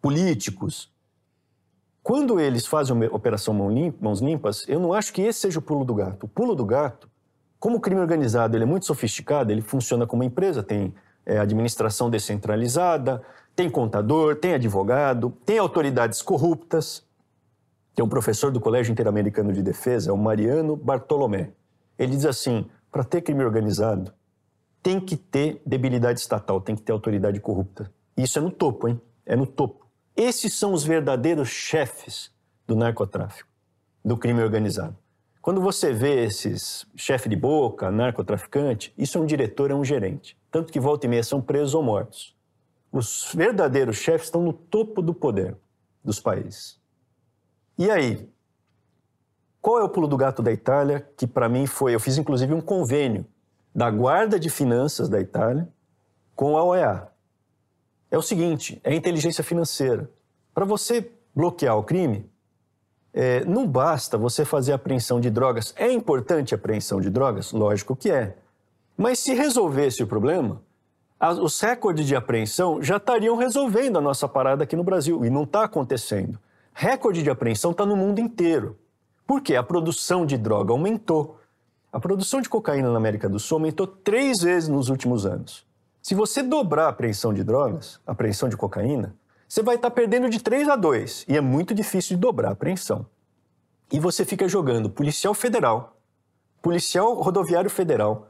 [0.00, 0.88] políticos.
[2.00, 5.84] Quando eles fazem a operação mãos limpas, eu não acho que esse seja o pulo
[5.84, 6.26] do gato.
[6.26, 7.10] O pulo do gato,
[7.58, 10.94] como o crime organizado ele é muito sofisticado, ele funciona como uma empresa, tem
[11.26, 13.20] é, administração descentralizada,
[13.56, 17.09] tem contador, tem advogado, tem autoridades corruptas.
[17.94, 21.50] Tem um professor do Colégio Interamericano de Defesa, o Mariano Bartolomé.
[21.98, 24.12] Ele diz assim: para ter crime organizado,
[24.82, 27.92] tem que ter debilidade estatal, tem que ter autoridade corrupta.
[28.16, 29.00] Isso é no topo, hein?
[29.26, 29.86] É no topo.
[30.16, 32.32] Esses são os verdadeiros chefes
[32.66, 33.48] do narcotráfico,
[34.04, 34.96] do crime organizado.
[35.42, 40.36] Quando você vê esses chefe de boca, narcotraficante, isso é um diretor, é um gerente.
[40.50, 42.36] Tanto que volta e meia são presos ou mortos.
[42.92, 45.56] Os verdadeiros chefes estão no topo do poder
[46.04, 46.79] dos países.
[47.80, 48.28] E aí?
[49.58, 51.08] Qual é o pulo do gato da Itália?
[51.16, 51.94] Que para mim foi.
[51.94, 53.24] Eu fiz inclusive um convênio
[53.74, 55.66] da Guarda de Finanças da Itália
[56.36, 57.08] com a OEA.
[58.10, 60.10] É o seguinte: é inteligência financeira.
[60.52, 62.30] Para você bloquear o crime,
[63.14, 65.72] é, não basta você fazer apreensão de drogas.
[65.74, 67.50] É importante a apreensão de drogas?
[67.50, 68.36] Lógico que é.
[68.94, 70.60] Mas se resolvesse o problema,
[71.18, 75.24] as, os recordes de apreensão já estariam resolvendo a nossa parada aqui no Brasil.
[75.24, 76.38] E não está acontecendo.
[76.72, 78.78] Recorde de apreensão está no mundo inteiro.
[79.26, 81.38] Porque a produção de droga aumentou.
[81.92, 85.66] A produção de cocaína na América do Sul aumentou três vezes nos últimos anos.
[86.02, 89.14] Se você dobrar a apreensão de drogas, a apreensão de cocaína,
[89.46, 92.52] você vai estar perdendo de 3 a 2 e é muito difícil de dobrar a
[92.52, 93.04] apreensão.
[93.92, 95.96] E você fica jogando policial federal,
[96.62, 98.28] policial rodoviário federal,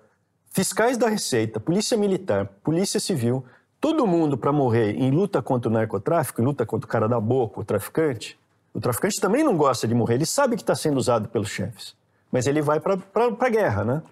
[0.51, 3.45] fiscais da Receita, polícia militar, polícia civil,
[3.81, 7.19] todo mundo para morrer em luta contra o narcotráfico, em luta contra o cara da
[7.19, 8.39] boca, o traficante,
[8.75, 11.97] o traficante também não gosta de morrer, ele sabe que está sendo usado pelos chefes,
[12.31, 12.99] mas ele vai para
[13.41, 14.03] a guerra, né?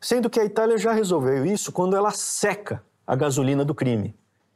[0.00, 4.14] Sendo que a Itália já resolveu isso quando ela seca a gasolina do crime,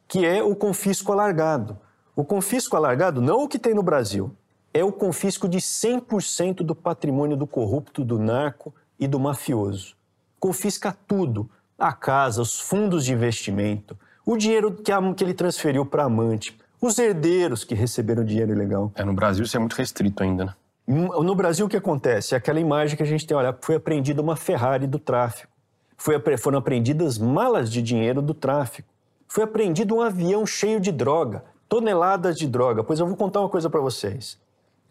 [0.09, 1.79] que é o confisco alargado.
[2.16, 4.35] O confisco alargado, não o que tem no Brasil,
[4.73, 9.97] é o confisco de 100% do patrimônio do corrupto, do narco e do mafioso.
[10.40, 15.84] Confisca tudo: a casa, os fundos de investimento, o dinheiro que, a, que ele transferiu
[15.84, 18.92] para amante, os herdeiros que receberam dinheiro ilegal.
[18.94, 20.54] É, no Brasil isso é muito restrito ainda, né?
[20.87, 22.34] No Brasil, o que acontece?
[22.34, 25.50] É aquela imagem que a gente tem, olha, foi apreendida uma Ferrari do tráfico,
[25.96, 28.88] foi, foram apreendidas malas de dinheiro do tráfico,
[29.26, 32.84] foi apreendido um avião cheio de droga, toneladas de droga.
[32.84, 34.38] Pois eu vou contar uma coisa para vocês.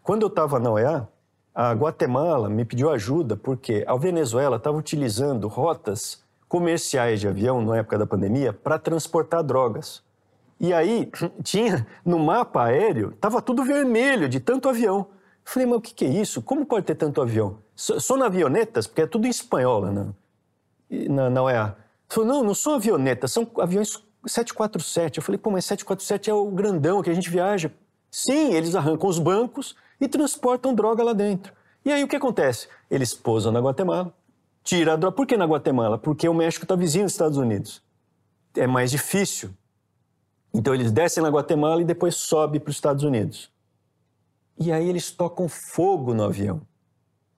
[0.02, 1.08] Quando eu estava na OEA,
[1.54, 6.23] a Guatemala me pediu ajuda porque a Venezuela estava utilizando rotas
[6.54, 10.04] comerciais de avião na época da pandemia para transportar drogas.
[10.60, 11.10] E aí
[11.42, 15.08] tinha no mapa aéreo, estava tudo vermelho de tanto avião.
[15.44, 16.40] Falei, mas o que, que é isso?
[16.40, 17.58] Como pode ter tanto avião?
[17.74, 18.86] São avionetas?
[18.86, 20.14] Porque é tudo em espanhol né?
[21.10, 21.76] na, na UEA.
[22.08, 25.18] Falei, não, não são avionetas, são aviões 747.
[25.18, 27.72] Eu falei, pô, mas 747 é o grandão que a gente viaja.
[28.12, 31.52] Sim, eles arrancam os bancos e transportam droga lá dentro.
[31.84, 32.68] E aí o que acontece?
[32.88, 34.14] Eles pousam na Guatemala,
[34.64, 35.14] tiram a droga.
[35.14, 35.98] Por que na Guatemala?
[35.98, 37.82] Porque o México está vizinho dos Estados Unidos.
[38.56, 39.50] É mais difícil.
[40.52, 43.52] Então eles descem na Guatemala e depois sobem para os Estados Unidos.
[44.58, 46.62] E aí eles tocam fogo no avião.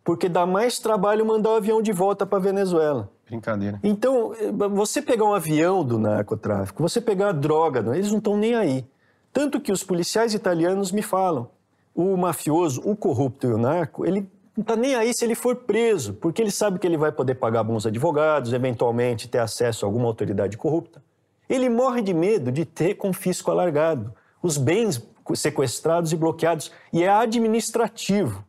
[0.05, 3.11] Porque dá mais trabalho mandar o avião de volta para a Venezuela.
[3.27, 3.81] Brincadeira.
[3.83, 4.33] Então,
[4.73, 8.87] você pegar um avião do narcotráfico, você pegar a droga, eles não estão nem aí.
[9.33, 11.51] Tanto que os policiais italianos me falam,
[11.93, 15.55] o mafioso, o corrupto e o narco, ele não está nem aí se ele for
[15.55, 19.89] preso, porque ele sabe que ele vai poder pagar bons advogados, eventualmente ter acesso a
[19.89, 21.05] alguma autoridade corrupta.
[21.49, 24.15] Ele morre de medo de ter confisco alargado.
[24.43, 25.03] Os bens
[25.35, 28.45] sequestrados e bloqueados, e é administrativo.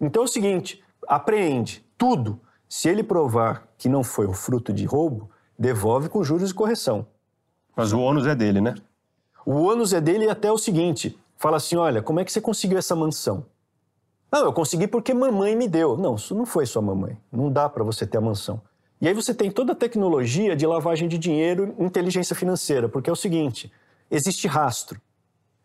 [0.00, 2.40] Então é o seguinte: apreende tudo.
[2.68, 7.04] Se ele provar que não foi o fruto de roubo, devolve com juros e correção.
[7.74, 8.76] Mas o ônus é dele, né?
[9.44, 12.78] O ônus é dele até o seguinte: fala assim, olha, como é que você conseguiu
[12.78, 13.44] essa mansão?
[14.30, 15.96] Não, eu consegui porque mamãe me deu.
[15.96, 17.18] Não, isso não foi sua mamãe.
[17.32, 18.60] Não dá para você ter a mansão.
[19.00, 23.12] E aí você tem toda a tecnologia de lavagem de dinheiro, inteligência financeira, porque é
[23.12, 23.72] o seguinte:
[24.10, 25.00] existe rastro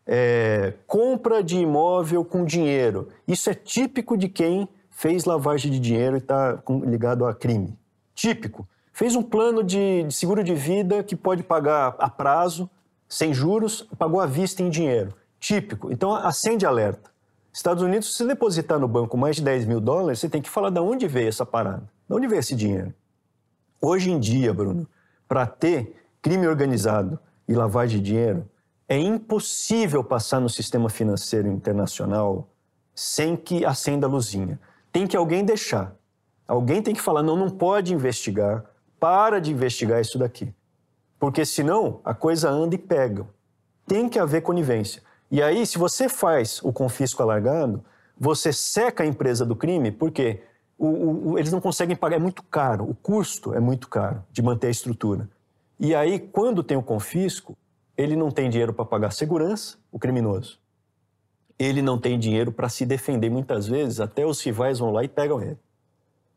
[0.06, 3.08] é, compra de imóvel com dinheiro.
[3.26, 7.76] Isso é típico de quem fez lavagem de dinheiro e está ligado a crime.
[8.14, 8.66] Típico.
[8.92, 12.70] Fez um plano de, de, seguro de vida que pode pagar a prazo,
[13.08, 15.12] sem juros, pagou à vista em dinheiro.
[15.38, 15.92] Típico.
[15.92, 17.10] Então acende alerta.
[17.56, 20.68] Estados Unidos, se depositar no banco mais de 10 mil dólares, você tem que falar
[20.68, 22.92] de onde veio essa parada, de onde veio esse dinheiro.
[23.80, 24.86] Hoje em dia, Bruno,
[25.26, 28.46] para ter crime organizado e lavagem de dinheiro,
[28.86, 32.46] é impossível passar no sistema financeiro internacional
[32.94, 34.60] sem que acenda a luzinha.
[34.92, 35.96] Tem que alguém deixar.
[36.46, 38.66] Alguém tem que falar: não, não pode investigar,
[39.00, 40.54] para de investigar isso daqui.
[41.18, 43.26] Porque senão a coisa anda e pega.
[43.86, 45.05] Tem que haver conivência.
[45.30, 47.84] E aí, se você faz o confisco alargado,
[48.18, 50.42] você seca a empresa do crime, porque
[50.78, 54.42] o, o, eles não conseguem pagar, é muito caro, o custo é muito caro de
[54.42, 55.28] manter a estrutura.
[55.78, 57.56] E aí, quando tem o confisco,
[57.96, 60.58] ele não tem dinheiro para pagar segurança, o criminoso.
[61.58, 65.08] Ele não tem dinheiro para se defender muitas vezes, até os rivais vão lá e
[65.08, 65.58] pegam ele.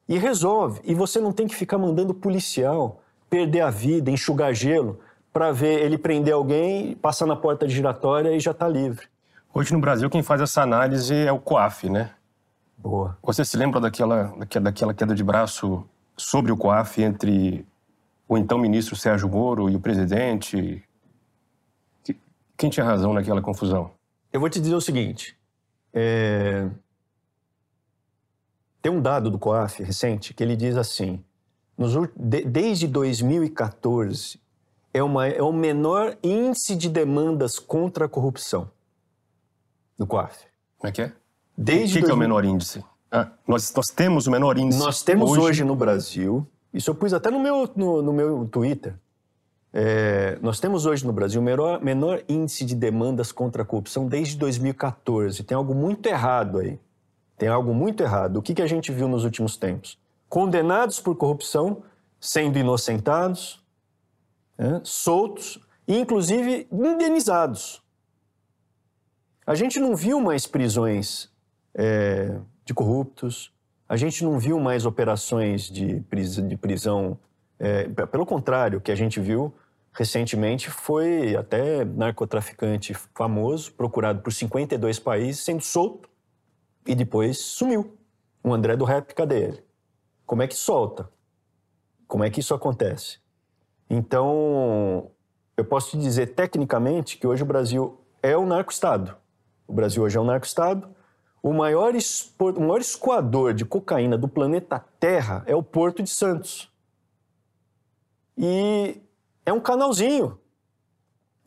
[0.07, 0.81] E resolve.
[0.83, 4.99] E você não tem que ficar mandando policial perder a vida, enxugar gelo,
[5.39, 9.07] para ver ele prender alguém, passar na porta giratória e já está livre.
[9.53, 12.11] Hoje no Brasil, quem faz essa análise é o COAF, né?
[12.77, 13.17] Boa.
[13.23, 17.65] Você se lembra daquela, daquela queda de braço sobre o COAF entre
[18.27, 20.83] o então ministro Sérgio Moro e o presidente?
[22.57, 23.91] Quem tinha razão naquela confusão?
[24.33, 25.37] Eu vou te dizer o seguinte:
[25.93, 26.67] é...
[28.81, 31.23] tem um dado do COAF recente que ele diz assim:
[31.77, 34.37] nos, de, desde 2014
[34.93, 38.69] é, uma, é o menor índice de demandas contra a corrupção
[39.97, 40.45] do COAF.
[40.77, 41.13] Como é que é?
[41.57, 42.05] Desde o que, 2000...
[42.05, 42.83] que é o menor índice?
[43.11, 44.79] Ah, nós, nós temos o menor índice.
[44.79, 48.47] Nós temos hoje, hoje no Brasil, isso eu pus até no meu, no, no meu
[48.47, 48.95] Twitter.
[49.71, 54.07] É, nós temos hoje no Brasil o menor, menor, índice de demandas contra a corrupção
[54.07, 55.43] desde 2014.
[55.43, 56.79] Tem algo muito errado aí.
[57.37, 58.37] Tem algo muito errado.
[58.37, 59.97] O que, que a gente viu nos últimos tempos?
[60.27, 61.83] Condenados por corrupção,
[62.19, 63.63] sendo inocentados,
[64.59, 67.81] é, soltos e, inclusive, indenizados.
[69.47, 71.31] A gente não viu mais prisões
[71.73, 73.51] é, de corruptos,
[73.87, 77.17] a gente não viu mais operações de, pris de prisão
[77.59, 79.53] é, pelo contrário, o que a gente viu,
[79.91, 86.09] recentemente foi até narcotraficante famoso, procurado por 52 países, sendo solto
[86.87, 87.97] e depois sumiu.
[88.41, 89.63] O André do Rap, cadê ele?
[90.25, 91.09] Como é que solta?
[92.07, 93.19] Como é que isso acontece?
[93.89, 95.09] Então,
[95.57, 99.15] eu posso te dizer tecnicamente que hoje o Brasil é um narco-estado.
[99.67, 100.87] O Brasil hoje é um narco-estado.
[101.41, 101.93] O maior,
[102.39, 106.71] o maior escoador de cocaína do planeta Terra é o Porto de Santos.
[108.37, 109.01] E
[109.45, 110.37] é um canalzinho.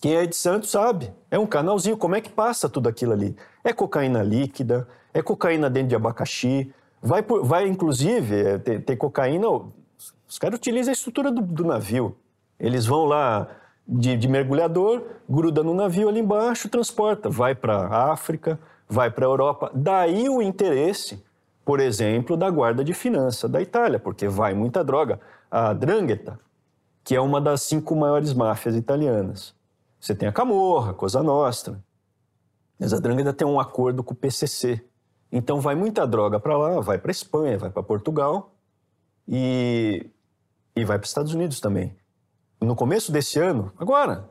[0.01, 1.13] Quem é de Santos sabe.
[1.31, 1.97] É um canalzinho.
[1.97, 3.37] Como é que passa tudo aquilo ali?
[3.63, 6.75] É cocaína líquida, é cocaína dentro de abacaxi.
[7.01, 9.47] Vai, vai inclusive, é, ter, ter cocaína.
[10.27, 12.17] Os caras utilizam a estrutura do, do navio.
[12.63, 13.49] Eles vão lá
[13.87, 17.29] de, de, mergulhador, gruda no navio ali embaixo, transporta.
[17.29, 18.57] Vai para a África,
[18.89, 19.73] vai para a Europa.
[19.75, 21.21] Daí o interesse,
[21.65, 25.19] por exemplo, da Guarda de Finança da Itália, porque vai muita droga.
[25.51, 26.39] A Drangheta,
[27.03, 29.55] que é uma das cinco maiores máfias italianas.
[30.01, 31.83] Você tem a Camorra, Cosa Nostra.
[32.79, 34.81] Mas a Drangheta tem um acordo com o PCC.
[35.33, 38.55] Então vai muita droga para lá, vai para Espanha, vai para Portugal
[39.27, 40.07] e,
[40.77, 41.97] e vai para os Estados Unidos também.
[42.63, 44.31] No começo desse ano, agora,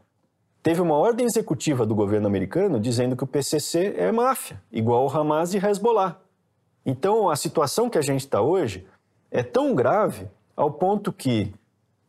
[0.64, 5.10] teve uma ordem executiva do governo americano dizendo que o PCC é máfia, igual o
[5.10, 6.18] Hamas e Hezbollah.
[6.86, 8.88] Então a situação que a gente está hoje
[9.30, 11.54] é tão grave ao ponto que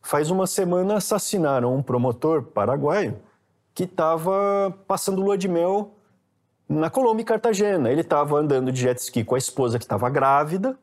[0.05, 3.17] Faz uma semana assassinaram um promotor paraguaio
[3.73, 5.95] que estava passando lua de mel
[6.67, 7.89] na Colômbia e Cartagena.
[7.89, 10.77] Ele estava andando de jet ski com a esposa que estava grávida,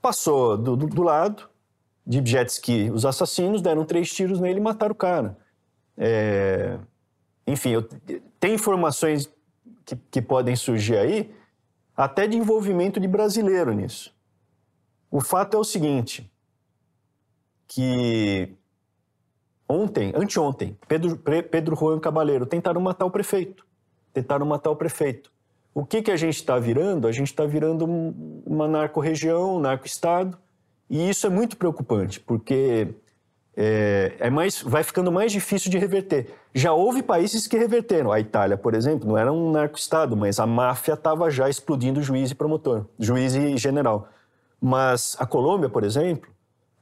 [0.00, 1.46] passou do, do, do, lado
[2.06, 5.36] de jet ski os assassinos, deram três tiros nele e mataram o cara.
[5.96, 6.78] É...
[7.46, 7.82] Enfim, eu...
[8.38, 9.32] tem informações
[9.84, 11.34] que, que podem surgir aí,
[11.96, 14.14] até de envolvimento de brasileiro nisso.
[15.10, 16.30] O fato é o seguinte:
[17.68, 18.54] que
[19.68, 23.66] ontem, anteontem, Pedro, Pedro Juan Cabaleiro tentaram matar o prefeito.
[24.12, 25.32] Tentaram matar o prefeito.
[25.74, 27.08] O que, que a gente está virando?
[27.08, 27.86] A gente está virando
[28.44, 30.38] uma narco-região, um narco-estado,
[30.92, 32.86] e isso é muito preocupante, porque
[33.56, 36.34] é, é, mais, vai ficando mais difícil de reverter.
[36.54, 38.12] Já houve países que reverteram.
[38.12, 42.30] A Itália, por exemplo, não era um narco-estado, mas a máfia estava já explodindo juiz
[42.30, 44.06] e promotor, juiz e general.
[44.60, 46.30] Mas a Colômbia, por exemplo,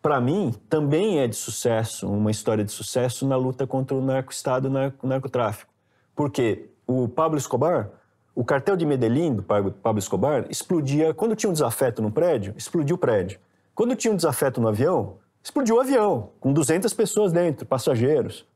[0.02, 4.66] para mim, também é de sucesso, uma história de sucesso na luta contra o narco-estado
[4.66, 5.70] e o narcotráfico.
[6.16, 7.88] Porque o Pablo Escobar,
[8.34, 11.14] o cartel de Medellín do Pablo Escobar, explodia.
[11.14, 13.38] Quando tinha um desafeto no prédio, explodiu o prédio.
[13.74, 18.46] Quando tinha um desafeto no avião, explodiu o avião, com 200 pessoas dentro, passageiros.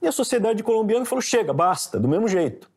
[0.00, 2.70] E a sociedade colombiana falou: chega, basta, do mesmo jeito.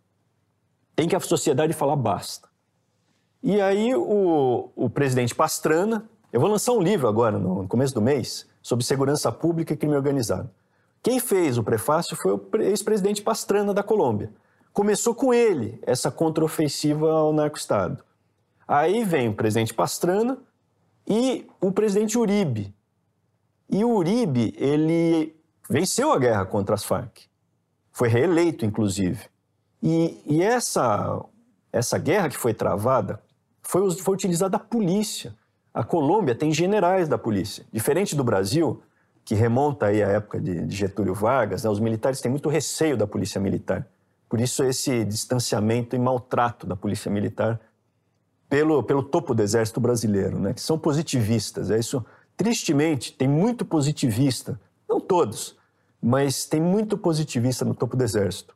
[0.96, 2.48] Tem que a sociedade falar basta.
[3.44, 8.02] E aí o, o presidente Pastrana, eu vou lançar um livro agora, no começo do
[8.02, 10.50] mês, sobre segurança pública e crime organizado.
[11.04, 14.32] Quem fez o prefácio foi o ex-presidente Pastrana da Colômbia.
[14.74, 18.04] Começou com ele essa contraofensiva ao narco-estado.
[18.68, 20.40] Aí vem o presidente Pastrana
[21.08, 22.74] e o presidente Uribe.
[23.70, 25.36] E o Uribe, ele
[25.70, 27.24] venceu a guerra contra as Farc.
[27.92, 29.26] Foi reeleito, inclusive.
[29.82, 31.24] E, e essa,
[31.72, 33.22] essa guerra que foi travada
[33.62, 35.36] foi, foi utilizada a polícia
[35.76, 37.66] a Colômbia tem generais da polícia.
[37.70, 38.82] Diferente do Brasil,
[39.26, 43.06] que remonta aí à época de, Getúlio Vargas, né, os militares têm muito receio da
[43.06, 43.86] polícia militar.
[44.30, 47.60] Por isso esse distanciamento e maltrato da polícia militar
[48.56, 51.70] pelo, pelo topo do exército brasileiro, né, que são positivistas.
[51.70, 52.06] É isso,
[52.38, 55.58] tristemente, tem muito positivista, não todos,
[56.02, 58.56] mas tem muito positivista no topo do exército.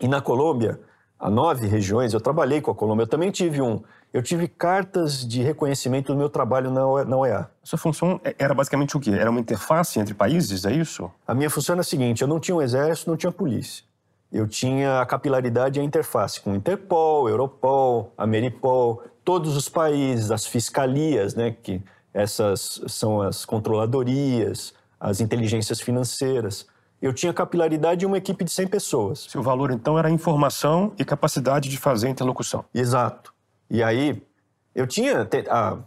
[0.00, 0.78] E na Colômbia,
[1.18, 3.82] há nove regiões, eu trabalhei com a Colômbia, eu também tive um
[4.12, 7.48] eu tive cartas de reconhecimento do meu trabalho na OEA.
[7.62, 9.10] Sua função é, era basicamente o quê?
[9.10, 11.08] Era uma interface entre países, é isso?
[11.24, 13.84] A minha função era a seguinte: eu não tinha um exército, não tinha polícia.
[14.32, 20.46] Eu tinha a capilaridade e a interface com Interpol, Europol, Ameripol, todos os países, as
[20.46, 21.82] fiscalias, né, que
[22.14, 26.66] essas são as controladorias, as inteligências financeiras.
[27.00, 29.26] Eu tinha capilaridade e uma equipe de 100 pessoas.
[29.28, 32.64] Seu valor, então, era informação e capacidade de fazer interlocução.
[32.74, 33.32] Exato.
[33.70, 34.22] E aí,
[34.74, 35.26] eu tinha.
[35.48, 35.78] A,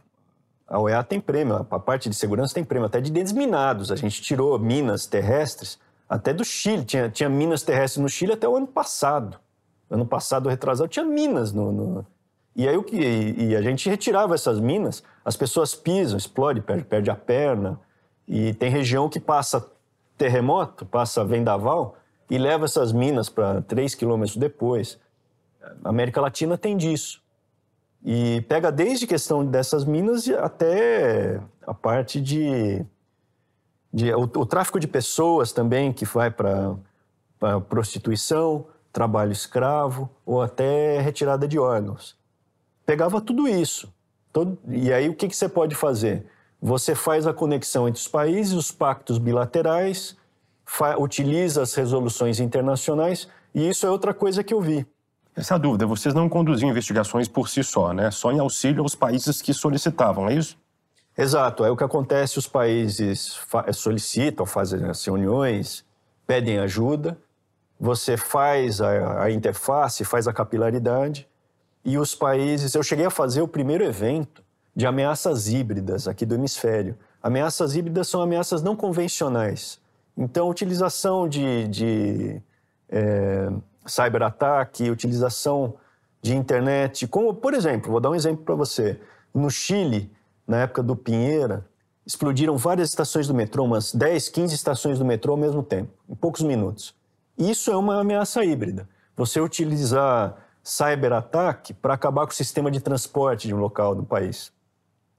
[0.68, 3.92] a OEA tem prêmio, a parte de segurança tem prêmio, até de desminados.
[3.92, 5.78] A gente tirou minas terrestres
[6.08, 6.84] até do Chile.
[6.86, 9.40] Tinha, tinha minas terrestres no Chile até o ano passado.
[9.90, 11.72] Ano passado, retrasado, tinha minas no.
[11.72, 12.08] no...
[12.56, 12.98] E aí o que.
[12.98, 17.80] E a gente retirava essas minas, as pessoas pisam, explode, perde, perde a perna.
[18.28, 19.66] E tem região que passa
[20.18, 21.98] terremoto, passa vendaval
[22.30, 25.00] e leva essas minas para 3 quilômetros depois.
[25.84, 27.22] A América Latina tem disso.
[28.06, 32.86] E pega desde questão dessas minas até a parte de,
[33.94, 36.76] de, o, o, tráfico de pessoas também, que vai para
[37.70, 42.18] prostituição, trabalho escravo ou até retirada de órgãos.
[42.86, 43.94] Pegava tudo isso.
[44.32, 46.26] Todo, e aí o que, que você pode fazer?
[46.60, 50.18] Você faz a conexão entre os países, os pactos bilaterais,
[50.98, 54.86] utiliza as resoluções internacionais, e isso é outra coisa que eu vi.
[55.36, 55.86] Essa dúvida.
[55.86, 58.10] Vocês não conduziam investigações por si só, né?
[58.12, 60.58] Só em auxílio aos países que solicitavam, é isso?
[61.18, 61.64] Exato.
[61.64, 63.40] É o que acontece: os países
[63.74, 65.86] solicitam, fazem as reuniões,
[66.26, 67.18] pedem ajuda,
[67.80, 71.28] você faz a, a interface, faz a capilaridade,
[71.84, 72.74] e os países.
[72.74, 74.44] Eu cheguei a fazer o primeiro evento
[74.76, 76.98] de ameaças híbridas aqui do hemisfério.
[77.22, 79.80] Ameaças híbridas são ameaças não convencionais.
[80.18, 82.42] Então, utilização de, de
[82.90, 83.50] é,
[83.86, 85.76] cyberataque, utilização
[86.22, 89.00] de internet, como, por exemplo, vou dar um exemplo para você.
[89.34, 90.12] No Chile,
[90.48, 91.66] na época do Pinheira,
[92.06, 96.16] explodiram várias estações do metrô, umas 10, 15 estações do metrô ao mesmo tempo, em
[96.16, 96.94] poucos minutos.
[97.38, 98.88] Isso é uma ameaça híbrida.
[99.16, 104.52] Você utilizar cyberataque para acabar com o sistema de transporte de um local do país.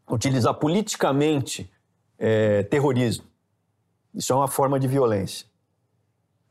[0.09, 1.71] Utilizar politicamente
[2.19, 3.25] é, terrorismo.
[4.15, 5.47] Isso é uma forma de violência.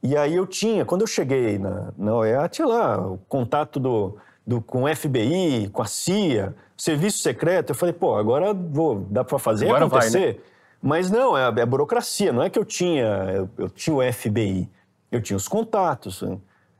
[0.01, 4.17] E aí eu tinha, quando eu cheguei na, na OEA, tinha lá o contato do,
[4.45, 7.71] do, com o FBI, com a CIA, serviço secreto.
[7.71, 10.19] Eu falei, pô, agora vou, dá para fazer agora acontecer.
[10.19, 10.39] Vai, né?
[10.81, 12.33] Mas não, é, é burocracia.
[12.33, 14.69] Não é que eu tinha, eu, eu, tinha o FBI,
[15.11, 16.23] eu tinha os contatos.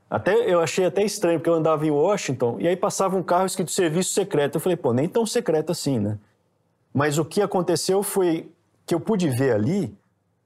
[0.09, 3.45] Até eu achei até estranho porque eu andava em Washington e aí passava um carro
[3.45, 4.55] escrito serviço secreto.
[4.55, 6.19] Eu falei, pô, nem tão secreto assim, né?
[6.93, 8.51] Mas o que aconteceu foi
[8.85, 9.97] que eu pude ver ali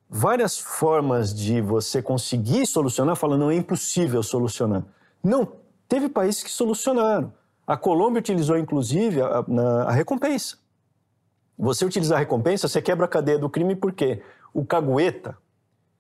[0.10, 4.84] várias formas de você conseguir solucionar, falando não é impossível solucionar.
[5.22, 5.52] Não,
[5.88, 7.34] teve países que solucionaram.
[7.66, 10.58] A Colômbia utilizou, inclusive, a, a, a recompensa.
[11.58, 14.22] Você utilizar a recompensa, você quebra a cadeia do crime porque
[14.54, 15.38] o cagueta,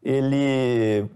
[0.03, 1.07] ele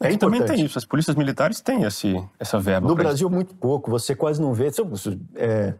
[0.00, 2.88] é Aqui também tem isso, as polícias militares têm esse, essa verba.
[2.88, 3.34] No Brasil, isso.
[3.34, 4.70] muito pouco, você quase não vê.
[5.36, 5.74] É,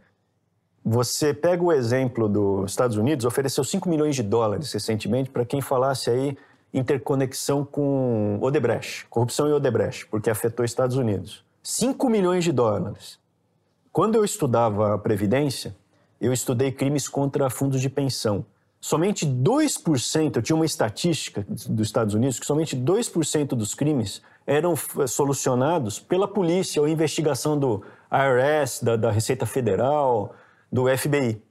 [0.84, 5.62] você pega o exemplo dos Estados Unidos, ofereceu 5 milhões de dólares recentemente para quem
[5.62, 6.36] falasse aí
[6.72, 11.42] interconexão com Odebrecht, corrupção em Odebrecht, porque afetou os Estados Unidos.
[11.62, 13.18] 5 milhões de dólares.
[13.92, 15.76] Quando eu estudava a Previdência,
[16.20, 18.44] eu estudei crimes contra fundos de pensão.
[18.80, 24.74] Somente 2%, eu tinha uma estatística dos Estados Unidos, que somente 2% dos crimes eram
[25.06, 30.34] solucionados pela polícia ou investigação do IRS, da, da Receita Federal,
[30.72, 31.42] do FBI.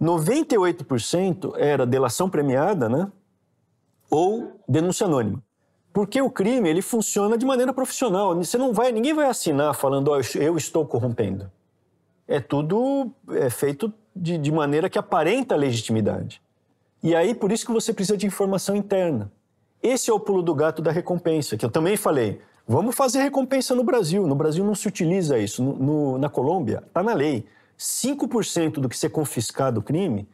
[0.00, 3.10] 98% era delação premiada, né?
[4.10, 5.42] ou denúncia anônima.
[5.92, 8.34] Porque o crime ele funciona de maneira profissional.
[8.36, 11.50] Você não vai, ninguém vai assinar falando oh, eu estou corrompendo.
[12.28, 16.40] É tudo é feito de, de maneira que aparenta legitimidade.
[17.02, 19.32] E aí por isso que você precisa de informação interna.
[19.82, 22.40] Esse é o pulo do gato da recompensa, que eu também falei.
[22.68, 24.26] Vamos fazer recompensa no Brasil.
[24.26, 25.62] No Brasil não se utiliza isso.
[25.62, 27.46] No, no, na Colômbia, está na lei.
[27.78, 30.28] 5% do que ser confiscado o crime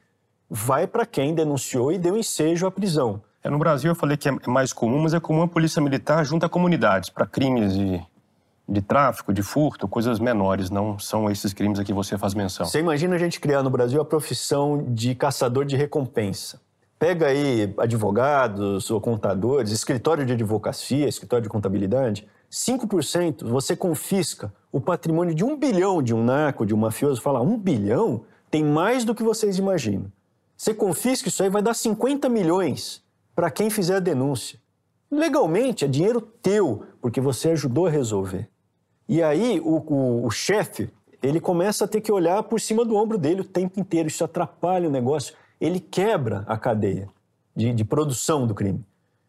[0.50, 3.22] vai para quem denunciou e deu ensejo à prisão.
[3.47, 6.24] É, no Brasil eu falei que é mais comum, mas é comum a polícia militar
[6.24, 8.03] junto a comunidades para crimes de,
[8.68, 12.66] de tráfico, de furto, coisas menores, não são esses crimes a que você faz menção.
[12.66, 16.61] Você imagina a gente criar no Brasil a profissão de caçador de recompensa.
[16.99, 24.80] Pega aí advogados ou contadores, escritório de advocacia, escritório de contabilidade, 5% você confisca o
[24.80, 27.20] patrimônio de um bilhão de um narco, de um mafioso.
[27.20, 28.22] Fala, um bilhão?
[28.51, 30.11] Tem mais do que vocês imaginam.
[30.57, 33.05] Você confisca isso aí, vai dar 50 milhões
[33.37, 34.59] para quem fizer a denúncia.
[35.11, 38.49] Legalmente é dinheiro teu, porque você ajudou a resolver.
[39.07, 40.91] E aí o, o, o chefe,
[41.22, 44.09] ele começa a ter que olhar por cima do ombro dele o tempo inteiro.
[44.09, 45.34] Isso atrapalha o negócio.
[45.61, 47.09] Ele quebra a cadeia
[47.55, 48.84] de, de produção do crime.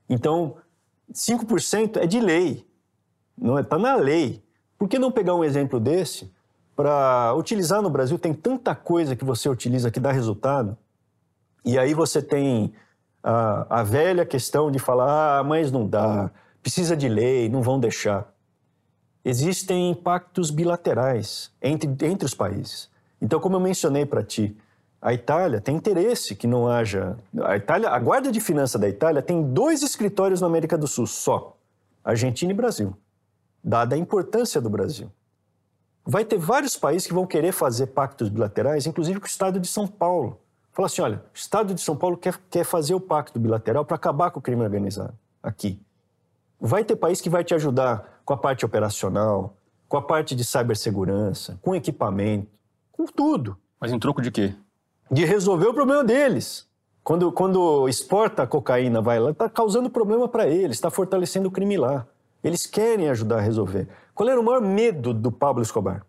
[0.09, 0.55] Então,
[1.11, 2.65] 5% é de lei.
[3.37, 4.41] Não está é, na lei.
[4.79, 6.31] Por que não pegar um exemplo desse
[6.75, 8.17] para utilizar no Brasil?
[8.17, 10.77] Tem tanta coisa que você utiliza que dá resultado.
[11.63, 12.73] E aí você tem
[13.29, 16.31] a, a velha questão de falar, ah, mas não dá,
[16.63, 18.33] precisa de lei, não vão deixar.
[19.23, 22.89] Existem impactos bilaterais entre, entre os países.
[23.21, 24.55] Então, como eu mencionei para ti,
[25.01, 27.17] a Itália tem interesse que não haja.
[27.43, 31.05] A Itália, a Guarda de Finanças da Itália tem dois escritórios na América do Sul
[31.05, 31.57] só,
[32.05, 32.95] Argentina e Brasil,
[33.61, 35.11] dada a importância do Brasil.
[36.05, 39.67] Vai ter vários países que vão querer fazer pactos bilaterais, inclusive com o Estado de
[39.67, 40.39] São Paulo.
[40.77, 43.95] Fala assim: olha, o Estado de São Paulo quer, quer fazer o pacto bilateral para
[43.95, 45.81] acabar com o crime organizado aqui.
[46.61, 49.57] Vai ter país que vai te ajudar com a parte operacional,
[49.89, 52.47] com a parte de cibersegurança, com equipamento,
[52.91, 53.57] com tudo.
[53.79, 54.53] Mas em troco de quê?
[55.09, 56.67] De resolver o problema deles.
[57.03, 61.51] Quando, quando exporta a cocaína, vai lá, está causando problema para eles, está fortalecendo o
[61.51, 62.05] crime lá.
[62.43, 63.87] Eles querem ajudar a resolver.
[64.13, 66.05] Qual era o maior medo do Pablo Escobar?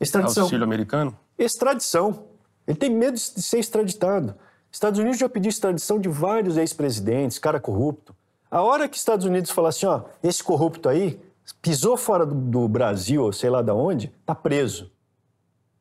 [0.00, 0.42] Extradição.
[0.42, 1.16] Auxílio americano?
[1.38, 2.33] Extradição.
[2.66, 4.34] Ele tem medo de ser extraditado.
[4.70, 8.14] Estados Unidos já pediu extradição de vários ex-presidentes, cara corrupto.
[8.50, 11.20] A hora que Estados Unidos falar assim, ó, esse corrupto aí
[11.60, 14.90] pisou fora do, do Brasil, ou sei lá de onde, tá preso.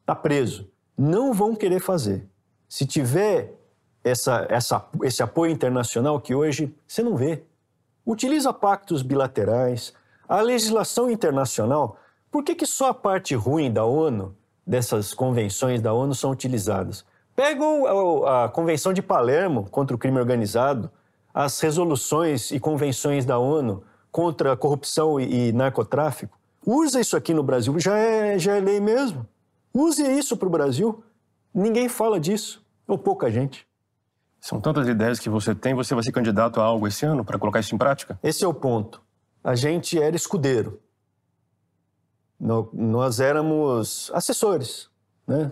[0.05, 0.69] Tá preso.
[0.97, 2.27] Não vão querer fazer.
[2.67, 3.53] Se tiver
[4.03, 7.43] essa, essa, esse apoio internacional que hoje você não vê,
[8.05, 9.93] utiliza pactos bilaterais,
[10.27, 11.97] a legislação internacional.
[12.29, 14.35] Por que, que só a parte ruim da ONU,
[14.65, 17.05] dessas convenções da ONU, são utilizadas?
[17.35, 17.63] Pega
[18.27, 20.91] a, Convenção de Palermo contra o crime organizado,
[21.33, 26.37] as resoluções e convenções da ONU contra a corrupção e, e narcotráfico.
[26.65, 29.27] Usa isso aqui no Brasil, já é, já é lei mesmo.
[29.73, 31.03] Use isso para o Brasil.
[31.53, 33.67] Ninguém fala disso, ou pouca gente.
[34.39, 37.39] São tantas ideias que você tem, você vai ser candidato a algo esse ano para
[37.39, 38.19] colocar isso em prática?
[38.21, 39.01] Esse é o ponto.
[39.43, 40.79] A gente era escudeiro.
[42.39, 44.89] Nós éramos assessores,
[45.27, 45.51] né?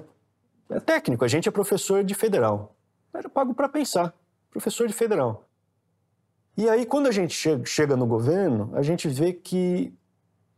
[0.69, 2.75] É técnico, a gente é professor de federal.
[3.13, 4.13] Era pago para pensar,
[4.49, 5.45] professor de federal.
[6.57, 7.33] E aí, quando a gente
[7.65, 9.93] chega no governo, a gente vê que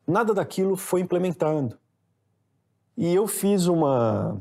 [0.08, 1.78] nada daquilo foi implementado.
[2.96, 4.40] E eu fiz uma,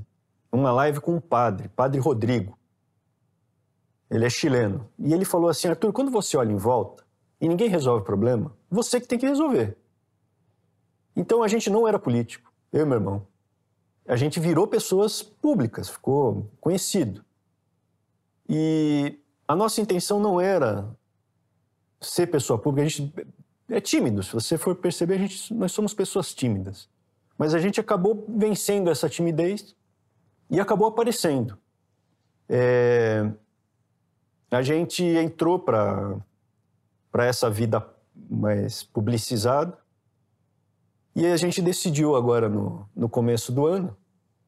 [0.51, 2.59] uma live com um padre, padre Rodrigo.
[4.11, 4.87] Ele é chileno.
[4.99, 7.03] E ele falou assim: Arthur, quando você olha em volta
[7.41, 9.77] e ninguém resolve o problema, você que tem que resolver.
[11.15, 13.27] Então a gente não era político, eu e meu irmão.
[14.07, 17.25] A gente virou pessoas públicas, ficou conhecido.
[18.49, 20.89] E a nossa intenção não era
[22.01, 23.15] ser pessoa pública, a gente
[23.69, 24.23] é tímido.
[24.23, 26.89] Se você for perceber, a gente, nós somos pessoas tímidas.
[27.39, 29.77] Mas a gente acabou vencendo essa timidez
[30.51, 31.59] e acabou aparecendo.
[32.49, 33.31] É,
[34.51, 36.25] a gente entrou para
[37.15, 37.87] essa vida
[38.29, 39.82] mais publicizada
[41.15, 43.97] e a gente decidiu agora no, no começo do ano,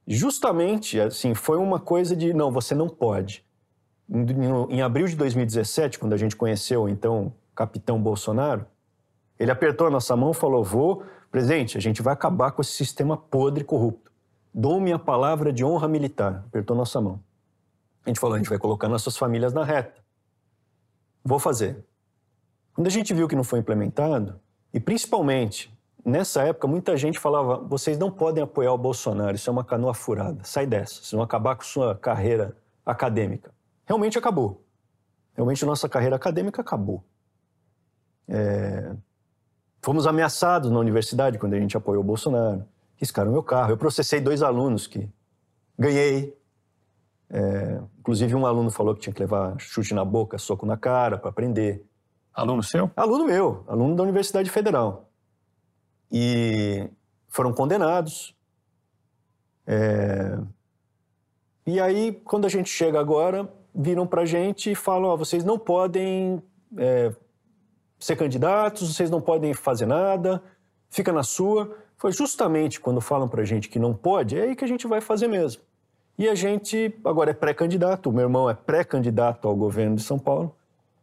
[0.07, 3.45] justamente assim, foi uma coisa de não, você não pode.
[4.09, 8.67] Em, em abril de 2017, quando a gente conheceu então capitão Bolsonaro,
[9.39, 12.73] ele apertou a nossa mão e falou: Vou, presidente, a gente vai acabar com esse
[12.73, 14.13] sistema podre e corrupto.
[14.53, 16.45] Dou minha palavra de honra militar.
[16.47, 17.21] Apertou nossa mão.
[18.05, 20.01] A gente falou: a gente vai colocar nossas famílias na reta.
[21.25, 21.85] Vou fazer.
[22.73, 24.41] Quando a gente viu que não foi implementado,
[24.73, 25.74] e principalmente
[26.05, 29.95] nessa época, muita gente falava: vocês não podem apoiar o Bolsonaro, isso é uma canoa
[29.95, 33.53] furada, sai dessa, vocês vão acabar com sua carreira acadêmica.
[33.87, 34.63] Realmente acabou.
[35.35, 37.05] Realmente nossa carreira acadêmica acabou.
[38.29, 38.95] É...
[39.83, 42.65] Fomos ameaçados na universidade quando a gente apoiou o Bolsonaro.
[42.97, 43.73] Riscaram meu carro.
[43.73, 45.09] Eu processei dois alunos que
[45.79, 46.39] ganhei.
[47.29, 47.81] É...
[47.99, 51.31] Inclusive, um aluno falou que tinha que levar chute na boca, soco na cara para
[51.31, 51.85] aprender.
[52.33, 52.91] Aluno seu?
[52.97, 55.11] Aluno meu, aluno da Universidade Federal.
[56.17, 56.89] E
[57.29, 58.37] foram condenados.
[59.67, 60.39] É...
[61.67, 65.43] E aí, quando a gente chega agora, viram para a gente e falam: oh, vocês
[65.43, 66.41] não podem
[66.79, 67.13] é,
[67.99, 70.41] ser candidatos, vocês não podem fazer nada,
[70.89, 71.77] fica na sua.
[71.97, 74.87] Foi justamente quando falam para a gente que não pode, é aí que a gente
[74.87, 75.63] vai fazer mesmo.
[76.17, 80.17] E a gente agora é pré-candidato, o meu irmão é pré-candidato ao governo de São
[80.17, 80.55] Paulo,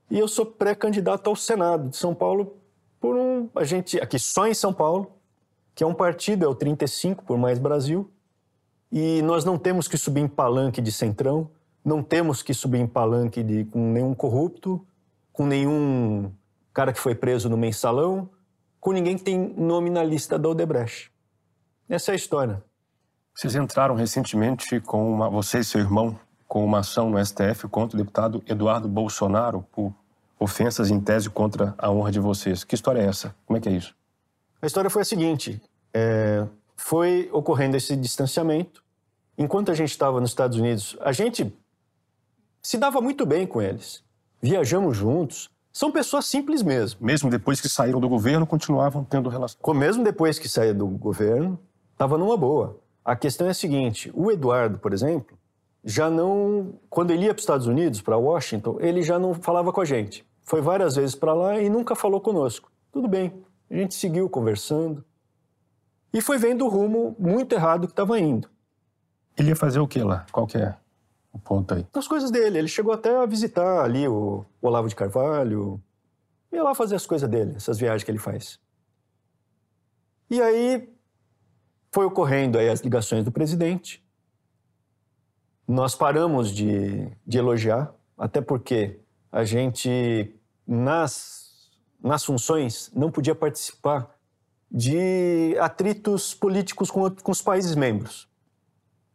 [0.10, 2.61] e eu sou pré-candidato ao Senado de São Paulo
[3.02, 3.50] por um.
[3.56, 5.12] A gente, aqui só em São Paulo,
[5.76, 8.10] que é um partido, é o 35 por Mais Brasil,
[8.92, 11.50] e nós não temos que subir em palanque de centrão,
[11.84, 14.86] não temos que subir em palanque de, com nenhum corrupto,
[15.34, 16.32] com nenhum
[16.74, 18.30] cara que foi preso no mensalão,
[18.80, 21.12] com ninguém que tem nome na lista da Odebrecht.
[21.90, 22.64] Essa é a história.
[23.34, 27.98] Vocês entraram recentemente com uma, você e seu irmão, com uma ação no STF contra
[27.98, 29.94] o deputado Eduardo Bolsonaro por
[30.42, 32.64] ofensas em tese contra a honra de vocês.
[32.64, 33.36] Que história é essa?
[33.46, 33.96] Como é que é isso?
[34.60, 35.62] A história foi a seguinte:
[35.94, 38.84] é, foi ocorrendo esse distanciamento.
[39.38, 41.54] Enquanto a gente estava nos Estados Unidos, a gente
[42.62, 44.04] se dava muito bem com eles.
[44.42, 47.00] Viajamos juntos, são pessoas simples mesmo.
[47.06, 49.60] Mesmo depois que saíram do governo, continuavam tendo relação.
[49.76, 51.60] Mesmo depois que saíram do governo,
[51.94, 52.80] estava numa boa.
[53.06, 55.38] A questão é a seguinte: o Eduardo, por exemplo,
[55.84, 56.74] já não.
[56.90, 59.86] Quando ele ia para os Estados Unidos, para Washington, ele já não falava com a
[59.86, 60.26] gente.
[60.44, 62.72] Foi várias vezes para lá e nunca falou conosco.
[62.92, 65.04] Tudo bem, a gente seguiu conversando
[66.14, 68.50] e foi vendo o rumo muito errado que estava indo.
[69.38, 70.26] Ele ia fazer o que lá?
[70.32, 70.76] Qual que é?
[71.34, 71.86] o ponto aí?
[71.94, 72.58] As coisas dele.
[72.60, 75.82] Ele chegou até a visitar ali o, Olavo de Carvalho.
[76.52, 78.60] Ia lá fazer as coisas dele, essas viagens que ele faz.
[80.30, 80.94] E aí
[81.92, 84.04] foi ocorrendo aí as ligações do presidente.
[85.68, 89.00] nós paramos de, de elogiar, até porque
[89.32, 90.36] a gente,
[90.68, 91.70] nas,
[92.04, 94.16] nas funções, não podia participar
[94.70, 98.28] de atritos políticos com, com os países membros.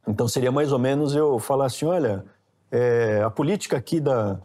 [0.06, 2.24] Então seria mais ou menos eu falar assim: olha,
[2.70, 4.40] é, a política aqui da,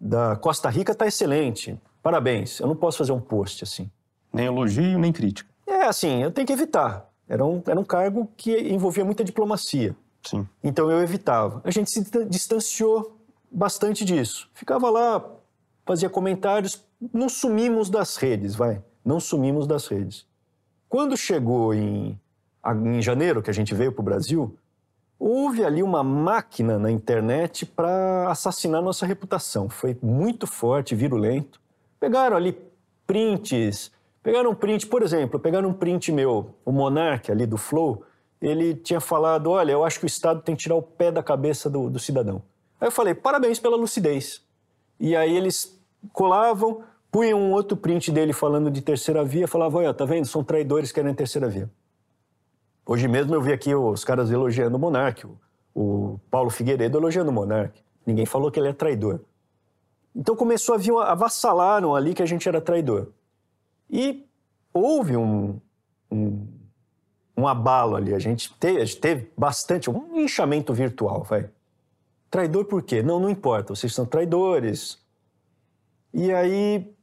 [0.00, 2.60] da Costa Rica está excelente, parabéns.
[2.60, 3.90] Eu não posso fazer um post assim.
[4.32, 5.50] Nem elogio, nem crítica.
[5.66, 7.08] É assim, eu tenho que evitar.
[7.28, 9.96] Era um, era um cargo que envolvia muita diplomacia.
[10.22, 10.46] Sim.
[10.62, 11.60] Então eu evitava.
[11.64, 13.19] A gente se distanciou
[13.50, 14.48] bastante disso.
[14.54, 15.24] Ficava lá,
[15.84, 18.82] fazia comentários, não sumimos das redes, vai.
[19.04, 20.26] Não sumimos das redes.
[20.88, 22.18] Quando chegou em,
[22.84, 24.56] em janeiro, que a gente veio para o Brasil,
[25.18, 29.68] houve ali uma máquina na internet para assassinar nossa reputação.
[29.68, 31.60] Foi muito forte, virulento.
[31.98, 32.58] Pegaram ali
[33.06, 33.90] prints,
[34.22, 38.04] pegaram um print, por exemplo, pegaram um print meu, o Monark ali do Flow,
[38.40, 41.22] ele tinha falado, olha, eu acho que o Estado tem que tirar o pé da
[41.22, 42.42] cabeça do, do cidadão.
[42.80, 44.42] Aí eu falei, parabéns pela lucidez.
[44.98, 45.78] E aí eles
[46.12, 50.42] colavam, punham um outro print dele falando de terceira via, falavam, olha, tá vendo, são
[50.42, 51.70] traidores que querem terceira via.
[52.86, 55.26] Hoje mesmo eu vi aqui os caras elogiando o Monark,
[55.74, 57.80] o Paulo Figueiredo elogiando o Monark.
[58.04, 59.20] Ninguém falou que ele é traidor.
[60.14, 63.08] Então começou a vir, avassalaram ali que a gente era traidor.
[63.88, 64.26] E
[64.72, 65.60] houve um,
[66.10, 66.46] um,
[67.36, 68.14] um abalo ali.
[68.14, 71.48] A gente, teve, a gente teve bastante, um inchamento virtual, vai.
[72.30, 73.02] Traidor por quê?
[73.02, 74.98] Não, não importa, vocês são traidores.
[76.14, 76.94] E aí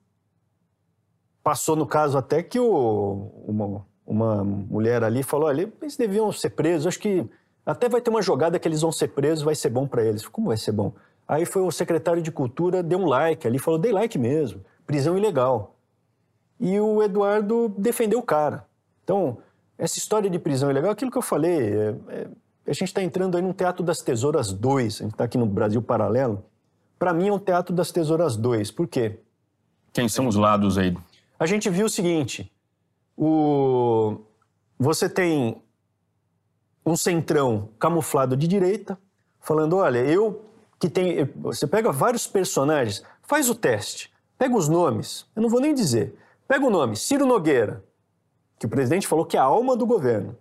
[1.44, 6.52] passou no caso até que o, uma, uma mulher ali falou: olha, eles deviam ser
[6.52, 6.88] presos.
[6.88, 7.30] Acho que
[7.66, 10.26] até vai ter uma jogada que eles vão ser presos, vai ser bom para eles.
[10.28, 10.94] Como vai ser bom?
[11.28, 15.18] Aí foi o secretário de Cultura, deu um like ali, falou: dei like mesmo, prisão
[15.18, 15.76] ilegal.
[16.60, 18.66] E o Eduardo defendeu o cara.
[19.04, 19.38] Então,
[19.78, 22.28] essa história de prisão ilegal, aquilo que eu falei, é, é,
[22.68, 25.46] a gente está entrando aí num Teatro das Tesouras 2, a gente está aqui no
[25.46, 26.44] Brasil Paralelo.
[27.00, 29.20] Para mim é um Teatro das Tesouras 2, por quê?
[29.94, 30.96] Quem são os lados aí?
[31.40, 32.52] A gente viu o seguinte:
[33.16, 34.20] o...
[34.78, 35.62] Você tem
[36.86, 38.98] um centrão camuflado de direita,
[39.40, 40.46] falando: olha, eu
[40.78, 41.24] que tem.
[41.38, 46.18] Você pega vários personagens, faz o teste, pega os nomes, eu não vou nem dizer.
[46.48, 47.84] Pega o nome, Ciro Nogueira,
[48.60, 50.38] que o presidente falou que é a alma do governo.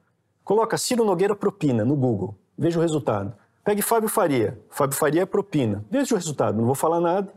[0.46, 3.34] Coloca Ciro Nogueira propina no Google, veja o resultado.
[3.64, 7.34] Pegue Fábio Faria, Fábio Faria é propina, veja o resultado, não vou falar nada.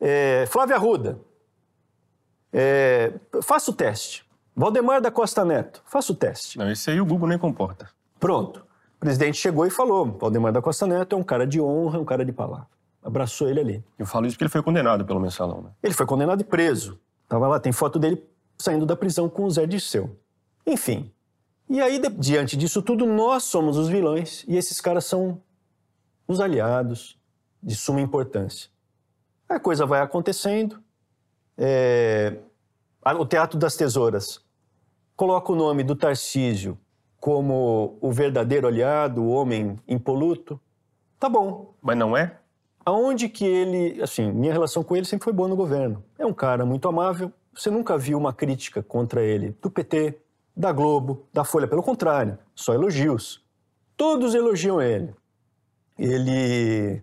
[0.00, 1.18] É, Flávia Arruda,
[2.52, 3.12] é,
[3.42, 4.24] faça o teste.
[4.54, 6.56] Valdemar da Costa Neto, faça o teste.
[6.58, 7.90] Não, esse aí o Google nem comporta.
[8.20, 8.64] Pronto.
[8.96, 12.04] O presidente chegou e falou: Valdemar da Costa Neto é um cara de honra, um
[12.04, 12.68] cara de palavra.
[13.02, 13.84] Abraçou ele ali.
[13.98, 15.70] Eu falo isso porque ele foi condenado pelo mensalão, né?
[15.82, 17.00] Ele foi condenado e preso.
[17.28, 18.24] Tava lá, tem foto dele
[18.56, 20.16] saindo da prisão com o Zé Dirceu.
[20.64, 21.10] Enfim.
[21.68, 25.40] E aí, de, diante disso tudo, nós somos os vilões e esses caras são
[26.26, 27.18] os aliados
[27.62, 28.70] de suma importância.
[29.48, 30.82] A coisa vai acontecendo.
[31.56, 32.38] É...
[33.18, 34.40] O Teatro das Tesouras
[35.16, 36.78] coloca o nome do Tarcísio
[37.20, 40.60] como o verdadeiro aliado, o homem impoluto.
[41.18, 41.74] Tá bom.
[41.82, 42.38] Mas não é?
[42.84, 46.02] Aonde que ele, assim, minha relação com ele sempre foi boa no governo.
[46.18, 47.32] É um cara muito amável.
[47.54, 50.18] Você nunca viu uma crítica contra ele do PT,
[50.58, 51.68] da Globo, da Folha.
[51.68, 53.46] Pelo contrário, só elogios.
[53.96, 55.14] Todos elogiam ele.
[55.96, 57.00] Ele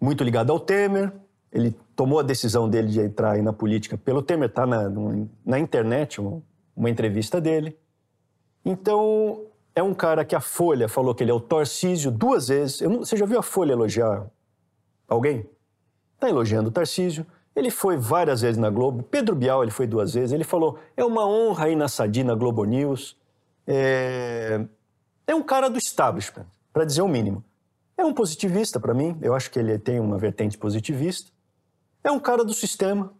[0.00, 1.12] muito ligado ao Temer.
[1.52, 4.90] Ele tomou a decisão dele de entrar na política pelo Temer, tá na,
[5.44, 6.42] na internet, uma,
[6.74, 7.78] uma entrevista dele.
[8.64, 12.80] Então, é um cara que a Folha falou que ele é o Tarcísio duas vezes.
[12.80, 14.30] Não, você já viu a Folha elogiar
[15.06, 15.46] alguém?
[16.14, 17.26] Está elogiando o Tarcísio.
[17.54, 19.02] Ele foi várias vezes na Globo.
[19.02, 20.32] Pedro Bial ele foi duas vezes.
[20.32, 23.16] Ele falou: é uma honra ir na Sadi, na Globo News.
[23.66, 24.64] É,
[25.26, 27.44] é um cara do establishment, para dizer o mínimo.
[27.96, 29.18] É um positivista para mim.
[29.20, 31.30] Eu acho que ele tem uma vertente positivista
[32.02, 33.12] é um cara do sistema.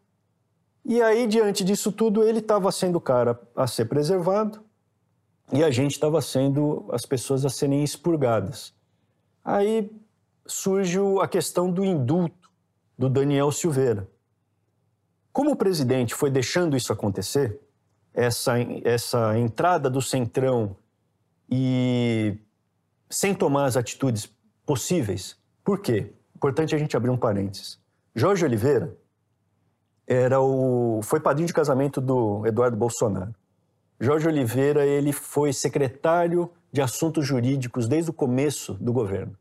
[0.85, 4.61] E aí, diante disso tudo, ele estava sendo o cara a ser preservado
[5.53, 8.75] e a gente estava sendo as pessoas a serem expurgadas.
[9.45, 9.91] Aí
[10.47, 12.51] surge a questão do indulto
[12.99, 14.09] do Daniel Silveira.
[15.33, 17.59] Como o presidente foi deixando isso acontecer,
[18.13, 18.55] essa,
[18.85, 20.77] essa entrada do Centrão
[21.51, 22.37] e
[23.09, 24.31] sem tomar as atitudes
[24.67, 26.13] possíveis, por quê?
[26.37, 27.79] Importante a gente abrir um parênteses.
[28.15, 28.95] Jorge Oliveira
[30.07, 33.35] era o, foi padrinho de casamento do Eduardo Bolsonaro.
[33.99, 39.37] Jorge Oliveira ele foi secretário de assuntos jurídicos desde o começo do governo.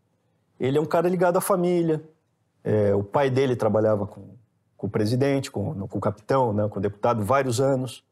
[0.60, 2.02] Ele é um cara ligado à família.
[2.64, 4.36] É, o pai dele trabalhava com,
[4.82, 8.04] com o presidente, com, com o capitão, né, com o deputado, vários anos.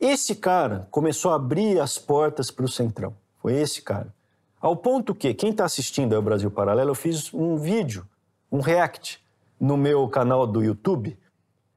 [0.00, 3.14] Esse cara começou a abrir as portas para o Centrão.
[3.40, 4.12] Foi esse cara.
[4.60, 8.04] Ao ponto que, quem está assistindo ao Brasil Paralelo, eu fiz um vídeo,
[8.50, 9.24] um react,
[9.60, 11.16] no meu canal do YouTube,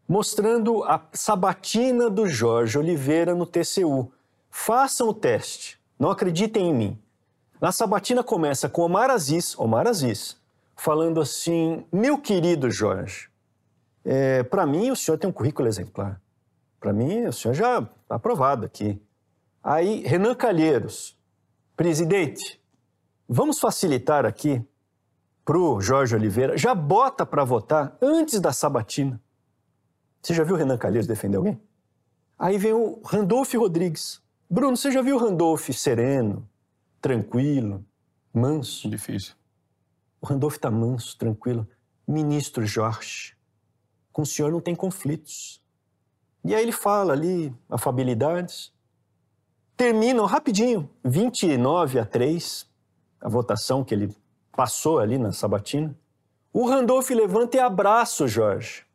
[0.08, 4.12] mostrando a sabatina do Jorge Oliveira no TCU.
[4.50, 7.00] Façam o teste, não acreditem em mim.
[7.62, 10.38] Na sabatina começa com Omar Aziz, Omar Aziz,
[10.76, 13.29] falando assim: Meu querido Jorge,
[14.04, 16.22] é, para mim o senhor tem um currículo exemplar.
[16.80, 19.02] Para mim o senhor já está aprovado aqui.
[19.62, 21.18] Aí, Renan Calheiros,
[21.76, 22.62] presidente,
[23.28, 24.66] vamos facilitar aqui
[25.44, 29.22] para o Jorge Oliveira, já bota para votar antes da sabatina.
[30.22, 31.60] Você já viu o Renan Calheiros defender alguém?
[32.38, 34.22] Aí vem o Randolph Rodrigues.
[34.50, 36.48] Bruno, você já viu o Randolph sereno,
[37.02, 37.86] tranquilo,
[38.34, 38.90] manso?
[38.90, 39.34] Difícil.
[40.22, 41.68] O Randolph está manso, tranquilo.
[42.08, 43.36] Ministro Jorge,
[44.20, 45.62] com o senhor não tem conflitos.
[46.44, 48.74] E aí ele fala ali, afabilidades.
[49.78, 52.68] Terminam rapidinho, 29 a 3,
[53.22, 54.14] a votação que ele
[54.52, 55.98] passou ali na sabatina.
[56.52, 58.86] O Randolph levanta e abraça o Jorge.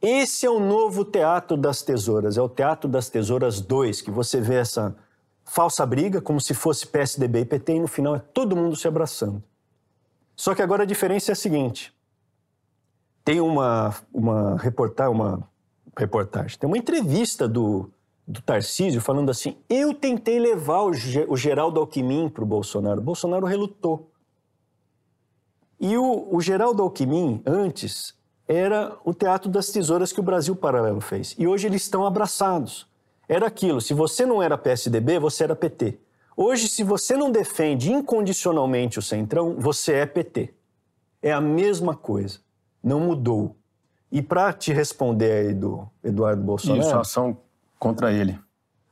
[0.00, 4.40] Esse é o novo Teatro das Tesouras, é o Teatro das Tesouras 2, que você
[4.40, 4.94] vê essa
[5.44, 8.86] falsa briga, como se fosse PSDB e PT, e no final é todo mundo se
[8.86, 9.42] abraçando.
[10.36, 11.92] Só que agora a diferença é a seguinte:
[13.28, 15.46] tem uma, uma reportagem, uma
[15.94, 17.90] reportagem, tem uma entrevista do,
[18.26, 20.92] do Tarcísio falando assim: eu tentei levar o,
[21.28, 24.10] o Geraldo Alckmin para o Bolsonaro, o Bolsonaro relutou.
[25.78, 28.14] E o, o Geraldo Alckmin, antes,
[28.48, 31.36] era o Teatro das Tesouras que o Brasil Paralelo fez.
[31.38, 32.88] E hoje eles estão abraçados.
[33.28, 35.98] Era aquilo, se você não era PSDB, você era PT.
[36.34, 40.54] Hoje, se você não defende incondicionalmente o Centrão, você é PT.
[41.20, 42.47] É a mesma coisa.
[42.82, 43.56] Não mudou.
[44.10, 46.80] E para te responder aí do Eduardo Bolsonaro...
[46.80, 47.36] Isso, a ação
[47.78, 48.38] contra ele.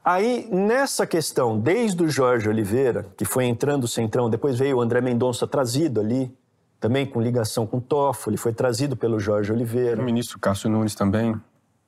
[0.05, 4.81] Aí, nessa questão, desde o Jorge Oliveira, que foi entrando o Centrão, depois veio o
[4.81, 6.33] André Mendonça trazido ali,
[6.79, 10.01] também com ligação com Toffoli, foi trazido pelo Jorge Oliveira.
[10.01, 11.35] O ministro Cássio Nunes também,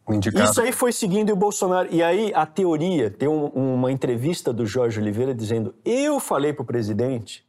[0.08, 0.50] indicado.
[0.50, 1.88] Isso aí foi seguindo o Bolsonaro.
[1.92, 6.62] E aí a teoria, tem um, uma entrevista do Jorge Oliveira dizendo: eu falei para
[6.62, 7.46] o presidente,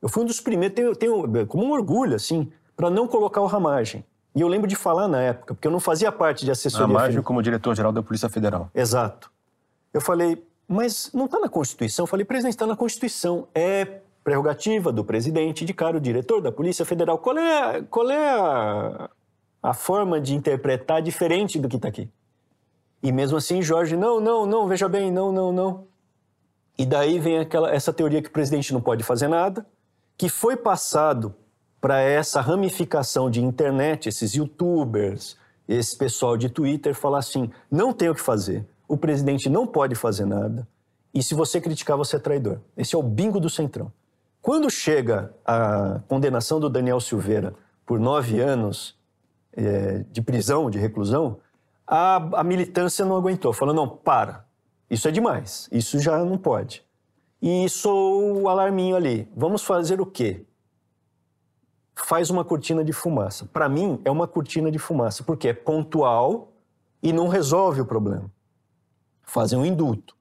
[0.00, 3.46] eu fui um dos primeiros, tenho, tenho como um orgulho, assim, para não colocar o
[3.46, 4.04] Ramagem.
[4.36, 6.86] E eu lembro de falar na época, porque eu não fazia parte de assessoria.
[6.86, 8.70] Ramagem como diretor-geral da Polícia Federal.
[8.72, 9.32] Exato.
[9.92, 12.04] Eu falei, mas não está na Constituição?
[12.04, 13.48] Eu falei, presidente, está na Constituição.
[13.52, 13.84] É
[14.22, 17.18] prerrogativa do presidente indicar o diretor da Polícia Federal.
[17.18, 19.10] Qual é, qual é a,
[19.60, 22.08] a forma de interpretar diferente do que está aqui?
[23.02, 25.84] E mesmo assim, Jorge, não, não, não, veja bem, não, não, não.
[26.78, 29.66] E daí vem aquela, essa teoria que o presidente não pode fazer nada,
[30.16, 31.34] que foi passado
[31.80, 35.36] para essa ramificação de internet, esses youtubers,
[35.68, 39.94] esse pessoal de Twitter, falar assim: não tem o que fazer, o presidente não pode
[39.94, 40.66] fazer nada,
[41.12, 42.60] e se você criticar, você é traidor.
[42.76, 43.92] Esse é o bingo do Centrão.
[44.40, 47.54] Quando chega a condenação do Daniel Silveira
[47.84, 48.96] por nove anos
[49.52, 51.38] é, de prisão, de reclusão,
[51.86, 54.44] a, a militância não aguentou, falou: não, para,
[54.90, 56.84] isso é demais, isso já não pode.
[57.40, 59.28] E sou o alarminho ali.
[59.36, 60.44] Vamos fazer o quê?
[62.04, 63.46] Faz uma cortina de fumaça.
[63.46, 66.52] Para mim, é uma cortina de fumaça, porque é pontual
[67.02, 68.30] e não resolve o problema.
[69.22, 70.16] Fazem um indulto.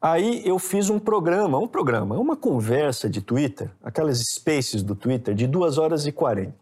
[0.00, 5.34] Aí eu fiz um programa, um programa, uma conversa de Twitter, aquelas spaces do Twitter,
[5.34, 6.54] de 2 horas e 40.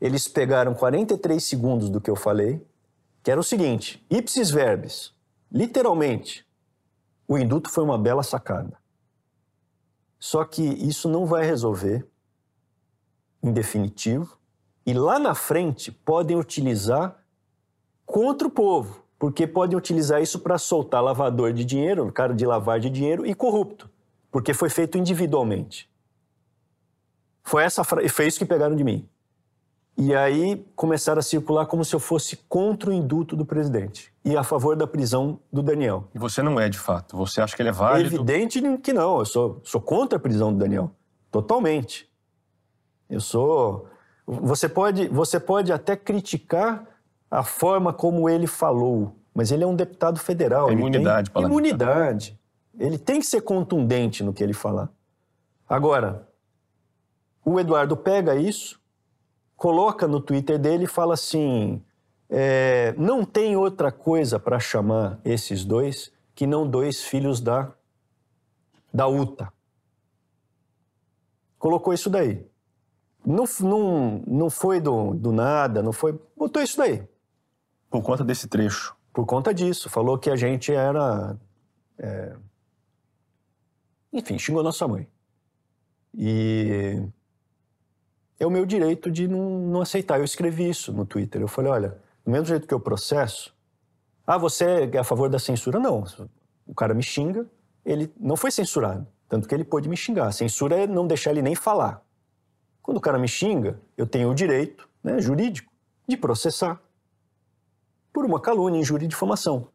[0.00, 2.64] Eles pegaram 43 segundos do que eu falei,
[3.22, 5.12] que era o seguinte: ipsis verbis,
[5.52, 6.44] literalmente,
[7.28, 8.76] o induto foi uma bela sacada.
[10.18, 12.06] Só que isso não vai resolver,
[13.48, 14.36] em definitivo,
[14.84, 17.16] e lá na frente podem utilizar
[18.04, 22.78] contra o povo porque podem utilizar isso para soltar lavador de dinheiro, cara de lavar
[22.78, 23.88] de dinheiro e corrupto,
[24.30, 25.88] porque foi feito individualmente.
[27.42, 29.08] Foi essa foi isso que pegaram de mim.
[29.98, 34.36] E aí começaram a circular como se eu fosse contra o induto do presidente e
[34.36, 36.08] a favor da prisão do Daniel.
[36.14, 37.16] E você não é de fato?
[37.16, 38.10] Você acha que ele é válido?
[38.10, 39.20] É evidente que não.
[39.20, 40.90] Eu sou, sou contra a prisão do Daniel,
[41.30, 42.10] totalmente.
[43.08, 43.88] Eu sou.
[44.26, 46.84] Você pode, você pode até criticar
[47.30, 49.14] a forma como ele falou.
[49.34, 50.70] Mas ele é um deputado federal.
[50.70, 52.40] É imunidade, tem Imunidade.
[52.78, 54.90] Ele tem que ser contundente no que ele falar.
[55.68, 56.28] Agora,
[57.44, 58.80] o Eduardo pega isso,
[59.56, 61.82] coloca no Twitter dele e fala assim:
[62.28, 67.72] é, não tem outra coisa para chamar esses dois que não dois filhos da,
[68.92, 69.52] da UTA.
[71.58, 72.46] Colocou isso daí.
[73.26, 76.16] Não, não, não foi do, do nada, não foi.
[76.36, 77.02] Botou isso daí.
[77.90, 78.94] Por conta desse trecho.
[79.12, 79.90] Por conta disso.
[79.90, 81.36] Falou que a gente era.
[81.98, 82.36] É...
[84.12, 85.08] Enfim, xingou nossa mãe.
[86.14, 87.02] E
[88.38, 90.18] é o meu direito de não, não aceitar.
[90.18, 91.42] Eu escrevi isso no Twitter.
[91.42, 93.52] Eu falei, olha, do mesmo jeito que eu processo,
[94.24, 95.80] ah, você é a favor da censura?
[95.80, 96.04] Não.
[96.64, 97.44] O cara me xinga,
[97.84, 99.04] ele não foi censurado.
[99.28, 100.28] Tanto que ele pôde me xingar.
[100.28, 102.05] A censura é não deixar ele nem falar.
[102.86, 105.72] Quando o cara me xinga, eu tenho o direito né, jurídico
[106.06, 106.80] de processar
[108.12, 109.66] por uma calúnia, injúria e difamação.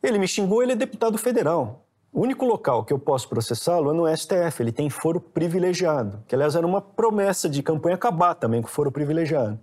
[0.00, 1.84] Ele me xingou, ele é deputado federal.
[2.12, 4.62] O único local que eu posso processá-lo é no STF.
[4.62, 8.70] Ele tem foro privilegiado, que aliás era uma promessa de campanha acabar também com o
[8.70, 9.58] foro privilegiado.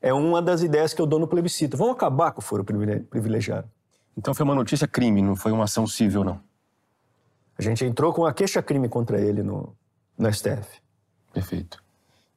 [0.00, 1.76] É uma das ideias que eu dou no plebiscito.
[1.76, 3.68] Vamos acabar com o foro privilegiado.
[4.16, 6.40] Então foi uma notícia crime, não foi uma ação civil, não?
[7.58, 9.76] A gente entrou com a queixa-crime contra ele no,
[10.16, 10.80] no STF.
[11.34, 11.83] Perfeito.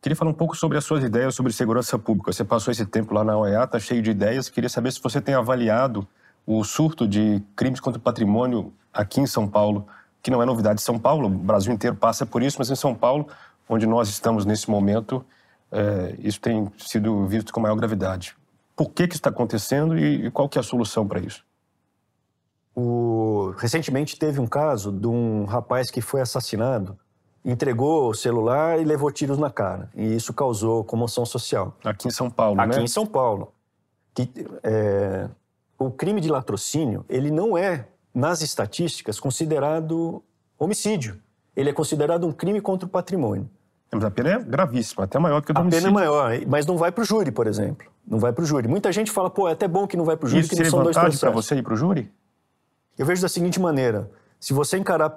[0.07, 2.31] Queria falar um pouco sobre as suas ideias sobre segurança pública.
[2.31, 4.47] Você passou esse tempo lá na OEA, está cheio de ideias.
[4.47, 6.07] Queria saber se você tem avaliado
[6.45, 9.85] o surto de crimes contra o patrimônio aqui em São Paulo,
[10.23, 12.75] que não é novidade de São Paulo, o Brasil inteiro passa por isso, mas em
[12.77, 13.27] São Paulo,
[13.67, 15.25] onde nós estamos nesse momento,
[15.69, 18.33] é, isso tem sido visto com maior gravidade.
[18.77, 21.43] Por que, que isso está acontecendo e, e qual que é a solução para isso?
[22.73, 23.53] O...
[23.57, 26.97] Recentemente teve um caso de um rapaz que foi assassinado,
[27.43, 29.89] entregou o celular e levou tiros na cara.
[29.95, 31.75] E isso causou comoção social.
[31.83, 32.83] Aqui em São Paulo, Aqui né?
[32.83, 33.53] em São Paulo.
[34.13, 34.29] Que,
[34.63, 35.27] é...
[35.79, 40.23] O crime de latrocínio, ele não é nas estatísticas, considerado
[40.57, 41.19] homicídio.
[41.55, 43.47] Ele é considerado um crime contra o patrimônio.
[43.91, 45.87] Mas a pena é gravíssima, até maior do que o do A homicídio.
[45.87, 47.87] pena é maior, mas não vai para o júri, por exemplo.
[48.07, 48.67] Não vai para o júri.
[48.67, 50.61] Muita gente fala, pô, é até bom que não vai para o júri, Isso que
[50.63, 51.47] não são dois vantagem para processos.
[51.47, 52.11] você ir para o júri?
[52.97, 54.09] Eu vejo da seguinte maneira:
[54.39, 55.15] se você encarar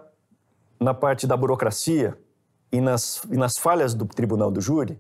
[0.81, 2.17] na parte da burocracia
[2.73, 4.99] e nas, e nas falhas do tribunal do júri,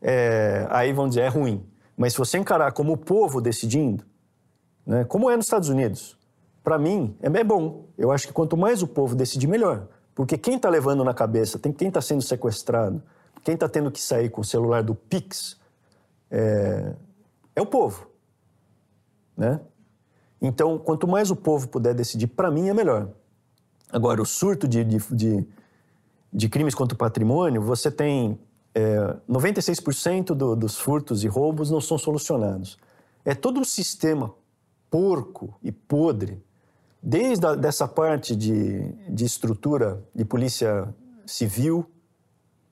[0.00, 1.64] é, aí vão dizer é ruim.
[1.96, 4.04] Mas se você encarar como o povo decidindo,
[4.84, 6.18] né, como é nos Estados Unidos,
[6.64, 7.86] para mim é bem bom.
[7.96, 9.86] Eu acho que quanto mais o povo decidir, melhor.
[10.14, 13.02] Porque quem está levando na cabeça, tem, quem está sendo sequestrado,
[13.44, 15.58] quem está tendo que sair com o celular do Pix,
[16.30, 16.94] é,
[17.54, 18.08] é o povo.
[19.36, 19.60] Né?
[20.40, 23.08] Então, quanto mais o povo puder decidir, para mim é melhor.
[23.92, 25.46] Agora, o surto de, de, de,
[26.32, 28.38] de crimes contra o patrimônio, você tem
[28.74, 32.78] é, 96% do, dos furtos e roubos não são solucionados.
[33.24, 34.34] É todo um sistema
[34.90, 36.42] porco e podre,
[37.02, 40.88] desde a, dessa parte de, de estrutura de polícia
[41.26, 41.86] civil,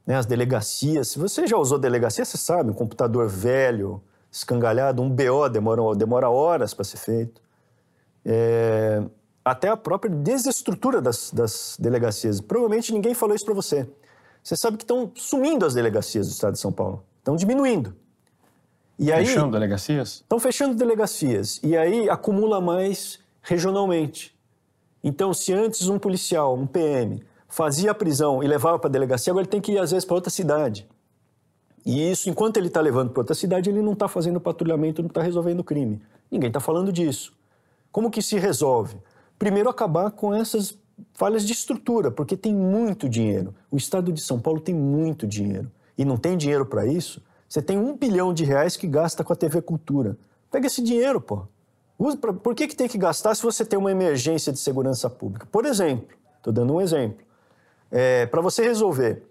[0.06, 1.08] né, as delegacias.
[1.08, 4.02] Se você já usou delegacia, você sabe, um computador velho,
[4.32, 7.42] escangalhado, um BO demora, demora horas para ser feito.
[8.24, 9.02] É,
[9.50, 12.40] até a própria desestrutura das, das delegacias.
[12.40, 13.88] Provavelmente ninguém falou isso para você.
[14.42, 17.02] Você sabe que estão sumindo as delegacias do estado de São Paulo.
[17.18, 17.94] Estão diminuindo.
[18.98, 20.08] E aí, Fechando delegacias?
[20.14, 21.58] Estão fechando delegacias.
[21.62, 24.38] E aí acumula mais regionalmente.
[25.02, 29.32] Então, se antes um policial, um PM, fazia a prisão e levava para a delegacia,
[29.32, 30.86] agora ele tem que ir, às vezes, para outra cidade.
[31.84, 35.08] E isso, enquanto ele está levando para outra cidade, ele não está fazendo patrulhamento, não
[35.08, 36.00] está resolvendo o crime.
[36.30, 37.32] Ninguém está falando disso.
[37.90, 38.96] Como que se resolve?
[39.40, 40.78] Primeiro, acabar com essas
[41.14, 43.54] falhas de estrutura, porque tem muito dinheiro.
[43.70, 45.72] O estado de São Paulo tem muito dinheiro.
[45.96, 47.22] E não tem dinheiro para isso.
[47.48, 50.18] Você tem um bilhão de reais que gasta com a TV Cultura.
[50.50, 51.44] Pega esse dinheiro, pô.
[52.42, 55.46] Por que, que tem que gastar se você tem uma emergência de segurança pública?
[55.50, 57.24] Por exemplo, estou dando um exemplo.
[57.90, 59.22] É, para você resolver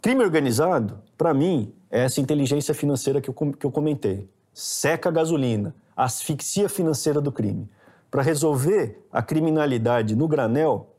[0.00, 4.28] crime organizado, para mim, é essa inteligência financeira que eu, que eu comentei.
[4.54, 7.68] Seca a gasolina, asfixia financeira do crime.
[8.16, 10.96] Para resolver a criminalidade no granel,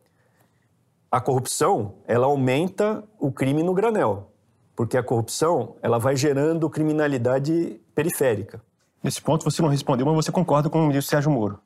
[1.09, 4.31] a corrupção, ela aumenta o crime no granel.
[4.75, 8.61] Porque a corrupção, ela vai gerando criminalidade periférica.
[9.01, 11.59] Nesse ponto você não respondeu, mas você concorda com o ministro Sérgio Moro.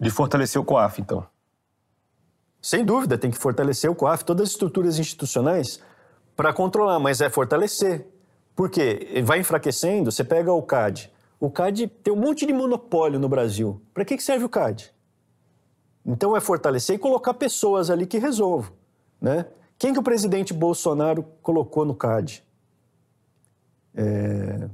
[0.00, 1.24] De fortalecer o COAF, então.
[2.60, 5.78] Sem dúvida, tem que fortalecer o COAF, todas as estruturas institucionais
[6.34, 8.04] para controlar, mas é fortalecer.
[8.56, 9.22] Por quê?
[9.24, 11.13] Vai enfraquecendo, você pega o CAD.
[11.44, 13.78] O CAD tem um monte de monopólio no Brasil.
[13.92, 14.90] Para que que serve o CAD?
[16.02, 18.72] Então é fortalecer e colocar pessoas ali que resolvam.
[19.20, 19.44] Né?
[19.78, 22.42] Quem que o presidente Bolsonaro colocou no CAD?
[23.94, 24.70] É...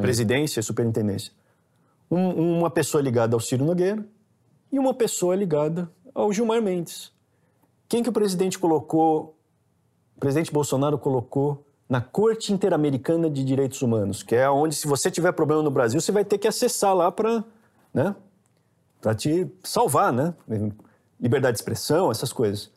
[0.00, 1.30] Presidência, superintendência.
[2.10, 4.02] Um, uma pessoa ligada ao Ciro Nogueira
[4.72, 7.12] e uma pessoa ligada ao Gilmar Mendes.
[7.86, 9.36] Quem que o presidente colocou,
[10.16, 15.10] o presidente Bolsonaro colocou na Corte Interamericana de Direitos Humanos, que é onde, se você
[15.10, 17.42] tiver problema no Brasil, você vai ter que acessar lá para
[17.94, 18.14] né,
[19.16, 20.34] te salvar, né?
[21.18, 22.70] Liberdade de expressão, essas coisas.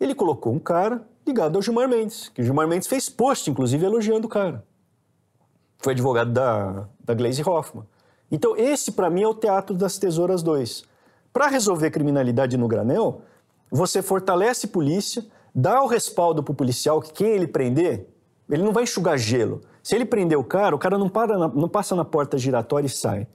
[0.00, 3.84] Ele colocou um cara ligado ao Gilmar Mendes, que o Gilmar Mendes fez post, inclusive,
[3.84, 4.64] elogiando o cara.
[5.78, 7.84] Foi advogado da, da Glaze Hoffman.
[8.30, 10.84] Então, esse, para mim, é o teatro das tesouras 2.
[11.32, 13.20] Para resolver criminalidade no granel,
[13.70, 18.06] você fortalece polícia, dá o respaldo para o policial que quem ele prender,
[18.48, 19.60] ele não vai enxugar gelo.
[19.82, 22.86] Se ele prender o cara, o cara não, para na, não passa na porta giratória
[22.86, 23.26] e sai.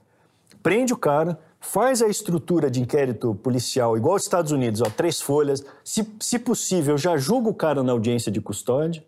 [0.62, 5.20] Prende o cara, faz a estrutura de inquérito policial igual aos Estados Unidos, ó, três
[5.20, 5.64] folhas.
[5.84, 9.04] Se, se possível, já julga o cara na audiência de custódia.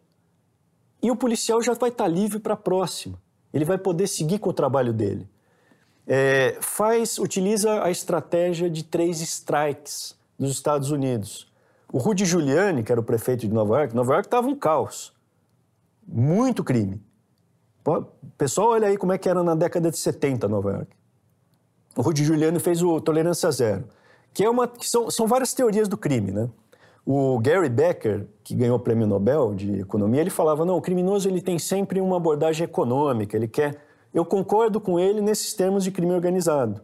[1.03, 3.21] E o policial já vai estar livre para a próxima.
[3.53, 5.29] Ele vai poder seguir com o trabalho dele.
[6.07, 11.51] É, faz, utiliza a estratégia de três strikes dos Estados Unidos.
[11.93, 15.14] O Rudy Giuliani, que era o prefeito de Nova York, Nova York estava um caos.
[16.07, 17.01] Muito crime.
[18.39, 20.97] Pessoal, olha aí como é que era na década de 70 Nova York.
[21.97, 23.85] O Rudy Giuliani fez o Tolerância Zero,
[24.33, 26.49] que, é uma, que são, são várias teorias do crime, né?
[27.07, 31.29] O Gary Becker, que ganhou o prêmio Nobel de Economia, ele falava, não, o criminoso
[31.29, 33.85] ele tem sempre uma abordagem econômica, ele quer...
[34.13, 36.81] Eu concordo com ele nesses termos de crime organizado,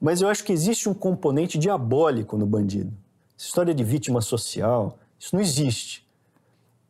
[0.00, 2.92] mas eu acho que existe um componente diabólico no bandido.
[3.36, 6.03] Essa história de vítima social, isso não existe.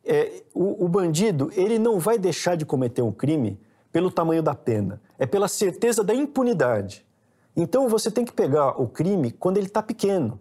[0.05, 3.59] É, o, o bandido, ele não vai deixar de cometer um crime
[3.91, 7.05] pelo tamanho da pena, é pela certeza da impunidade.
[7.55, 10.39] Então você tem que pegar o crime quando ele está pequeno.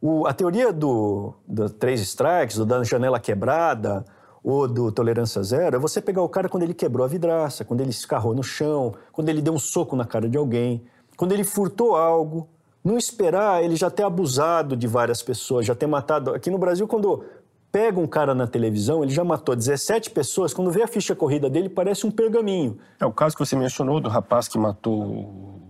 [0.00, 4.04] O, a teoria do, do três strikes, do da janela quebrada,
[4.42, 7.80] ou do tolerância zero, é você pegar o cara quando ele quebrou a vidraça, quando
[7.80, 10.82] ele escarrou no chão, quando ele deu um soco na cara de alguém,
[11.16, 12.48] quando ele furtou algo.
[12.82, 16.34] Não esperar ele já ter abusado de várias pessoas, já ter matado.
[16.34, 17.24] Aqui no Brasil, quando
[17.72, 21.48] pega um cara na televisão, ele já matou 17 pessoas, quando vê a ficha corrida
[21.48, 22.78] dele, parece um pergaminho.
[23.00, 25.62] É o caso que você mencionou do rapaz que matou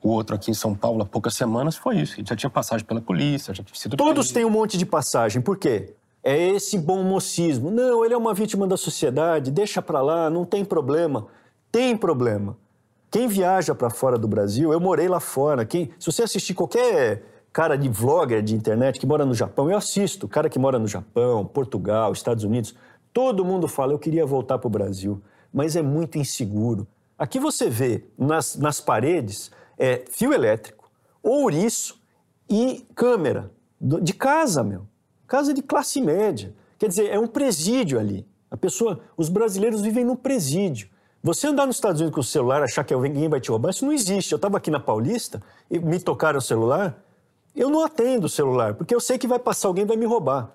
[0.00, 2.20] o outro aqui em São Paulo há poucas semanas foi isso.
[2.20, 3.96] Ele já tinha passagem pela polícia, já tinha sido.
[3.96, 5.42] Todos têm um monte de passagem.
[5.42, 5.94] Por quê?
[6.22, 7.70] É esse bom mocismo.
[7.70, 11.26] Não, ele é uma vítima da sociedade, deixa pra lá, não tem problema.
[11.72, 12.56] Tem problema.
[13.10, 15.64] Quem viaja para fora do Brasil, eu morei lá fora.
[15.64, 19.76] Quem, se você assistir qualquer cara de vlogger de internet que mora no Japão, eu
[19.76, 20.28] assisto.
[20.28, 22.74] Cara que mora no Japão, Portugal, Estados Unidos,
[23.12, 25.22] todo mundo fala: eu queria voltar para o Brasil,
[25.52, 26.86] mas é muito inseguro.
[27.18, 30.90] Aqui você vê nas, nas paredes é, fio elétrico,
[31.22, 32.00] ouriço
[32.48, 34.86] e câmera de casa, meu.
[35.26, 36.54] Casa de classe média.
[36.78, 38.26] Quer dizer, é um presídio ali.
[38.50, 40.88] A pessoa, os brasileiros vivem num presídio.
[41.22, 43.84] Você andar nos Estados Unidos com o celular, achar que alguém vai te roubar, isso
[43.84, 44.32] não existe.
[44.32, 46.96] Eu estava aqui na Paulista e me tocaram o celular.
[47.58, 50.06] Eu não atendo o celular, porque eu sei que vai passar alguém e vai me
[50.06, 50.52] roubar.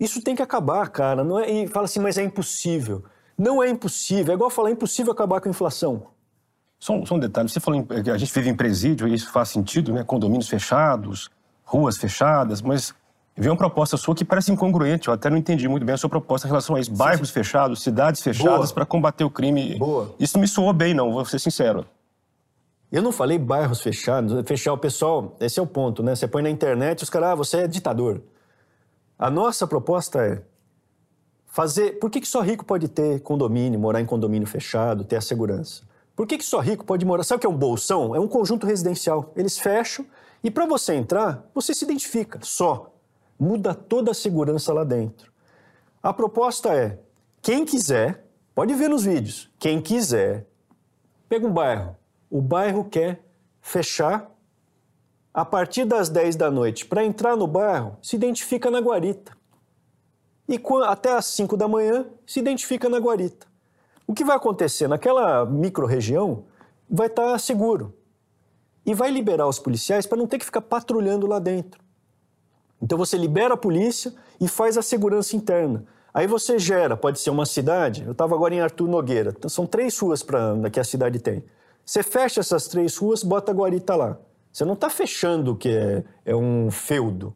[0.00, 1.22] Isso tem que acabar, cara.
[1.22, 3.04] Não é, e fala assim, mas é impossível.
[3.38, 4.32] Não é impossível.
[4.32, 6.08] É igual falar, é impossível acabar com a inflação.
[6.76, 9.50] Só, só um detalhe, você falou que a gente vive em presídio, e isso faz
[9.50, 10.02] sentido, né?
[10.02, 11.30] Condomínios fechados,
[11.62, 12.92] ruas fechadas, mas
[13.36, 16.10] veio uma proposta sua que parece incongruente, eu até não entendi muito bem a sua
[16.10, 16.92] proposta em relação a isso.
[16.92, 17.44] Bairros sim, sim.
[17.44, 19.78] fechados, cidades fechadas para combater o crime.
[19.78, 20.12] Boa.
[20.18, 21.86] Isso não me soou bem, não, vou ser sincero.
[22.90, 26.16] Eu não falei bairros fechados, fechar o pessoal, esse é o ponto, né?
[26.16, 28.20] Você põe na internet os caras, ah, você é ditador.
[29.16, 30.42] A nossa proposta é
[31.46, 31.98] fazer.
[32.00, 35.82] Por que, que só rico pode ter condomínio, morar em condomínio fechado, ter a segurança?
[36.16, 37.22] Por que, que só rico pode morar?
[37.22, 38.14] Sabe o que é um bolsão?
[38.14, 39.32] É um conjunto residencial.
[39.36, 40.04] Eles fecham
[40.42, 42.92] e para você entrar, você se identifica só.
[43.38, 45.32] Muda toda a segurança lá dentro.
[46.02, 46.98] A proposta é:
[47.40, 50.46] quem quiser, pode ver nos vídeos, quem quiser,
[51.28, 51.99] pega um bairro.
[52.30, 53.24] O bairro quer
[53.60, 54.30] fechar
[55.34, 56.86] a partir das 10 da noite.
[56.86, 59.36] Para entrar no bairro, se identifica na guarita.
[60.48, 63.46] E até às 5 da manhã, se identifica na guarita.
[64.06, 64.88] O que vai acontecer?
[64.88, 66.44] Naquela micro-região,
[66.88, 67.94] vai estar tá seguro.
[68.84, 71.80] E vai liberar os policiais para não ter que ficar patrulhando lá dentro.
[72.82, 75.84] Então você libera a polícia e faz a segurança interna.
[76.12, 78.02] Aí você gera, pode ser uma cidade.
[78.04, 79.36] Eu estava agora em Arthur Nogueira.
[79.48, 81.44] São três ruas pra, que a cidade tem.
[81.90, 84.16] Você fecha essas três ruas, bota a guarita lá.
[84.52, 87.34] Você não está fechando que é, é um feudo.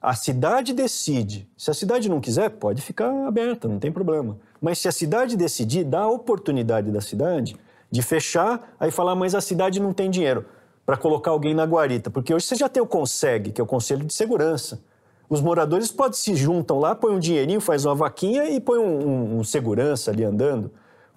[0.00, 1.50] A cidade decide.
[1.58, 4.38] Se a cidade não quiser, pode ficar aberta, não tem problema.
[4.60, 7.56] Mas se a cidade decidir, dá a oportunidade da cidade
[7.90, 10.44] de fechar, aí falar, mas a cidade não tem dinheiro
[10.86, 12.12] para colocar alguém na guarita.
[12.12, 14.84] Porque hoje você já tem o CONSEG, que é o Conselho de Segurança.
[15.28, 19.08] Os moradores podem se juntam lá, põem um dinheirinho, faz uma vaquinha e põe um,
[19.08, 20.70] um, um segurança ali andando.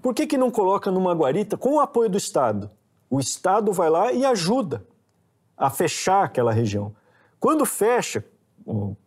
[0.07, 2.71] Por que, que não coloca numa guarita com o apoio do Estado?
[3.09, 4.85] O Estado vai lá e ajuda
[5.57, 6.95] a fechar aquela região.
[7.41, 8.23] Quando fecha,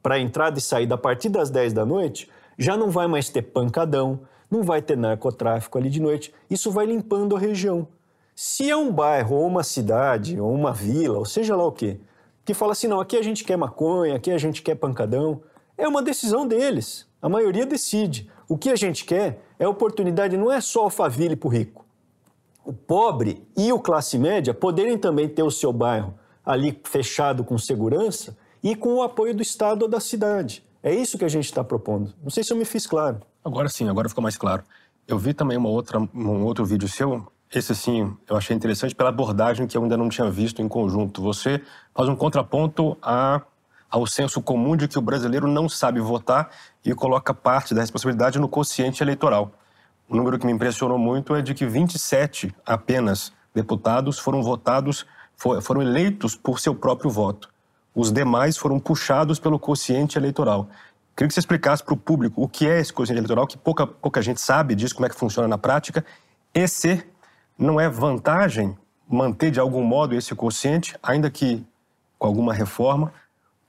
[0.03, 3.41] para entrada e saída a partir das 10 da noite, já não vai mais ter
[3.41, 4.21] pancadão,
[4.51, 6.35] não vai ter narcotráfico ali de noite.
[6.51, 7.89] Isso vai limpando a região.
[8.37, 11.99] Se é um bairro, ou uma cidade, ou uma vila, ou seja lá o quê,
[12.45, 15.41] que fala assim, não, aqui a gente quer maconha, aqui a gente quer pancadão,
[15.79, 17.09] é uma decisão deles.
[17.23, 18.31] A maioria decide.
[18.47, 21.85] O que a gente quer é oportunidade, não é só alfaville para o rico.
[22.65, 26.15] O pobre e o classe média poderem também ter o seu bairro
[26.45, 30.65] ali fechado com segurança e com o apoio do Estado ou da cidade.
[30.83, 32.15] É isso que a gente está propondo.
[32.23, 33.21] Não sei se eu me fiz claro.
[33.45, 34.63] Agora sim, agora ficou mais claro.
[35.07, 37.31] Eu vi também uma outra, um outro vídeo seu.
[37.55, 41.21] Esse, sim, eu achei interessante pela abordagem que eu ainda não tinha visto em conjunto.
[41.21, 41.61] Você
[41.95, 43.43] faz um contraponto a,
[43.91, 46.51] ao senso comum de que o brasileiro não sabe votar
[46.85, 49.53] e coloca parte da responsabilidade no quociente eleitoral.
[50.09, 55.05] O número que me impressionou muito é de que 27 apenas deputados foram votados,
[55.63, 57.49] foram eleitos por seu próprio voto.
[57.95, 60.69] Os demais foram puxados pelo quociente eleitoral.
[61.17, 63.87] Queria que você explicasse para o público o que é esse quociente eleitoral, que pouca,
[63.87, 66.05] pouca gente sabe disso, como é que funciona na prática,
[66.55, 67.05] e se
[67.59, 68.77] não é vantagem
[69.09, 71.67] manter de algum modo esse quociente, ainda que
[72.19, 73.13] com alguma reforma,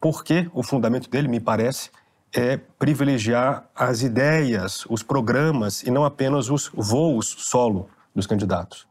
[0.02, 1.92] porque o fundamento dele, me parece,
[2.34, 8.90] é privilegiar as ideias, os programas e não apenas os voos solo dos candidatos.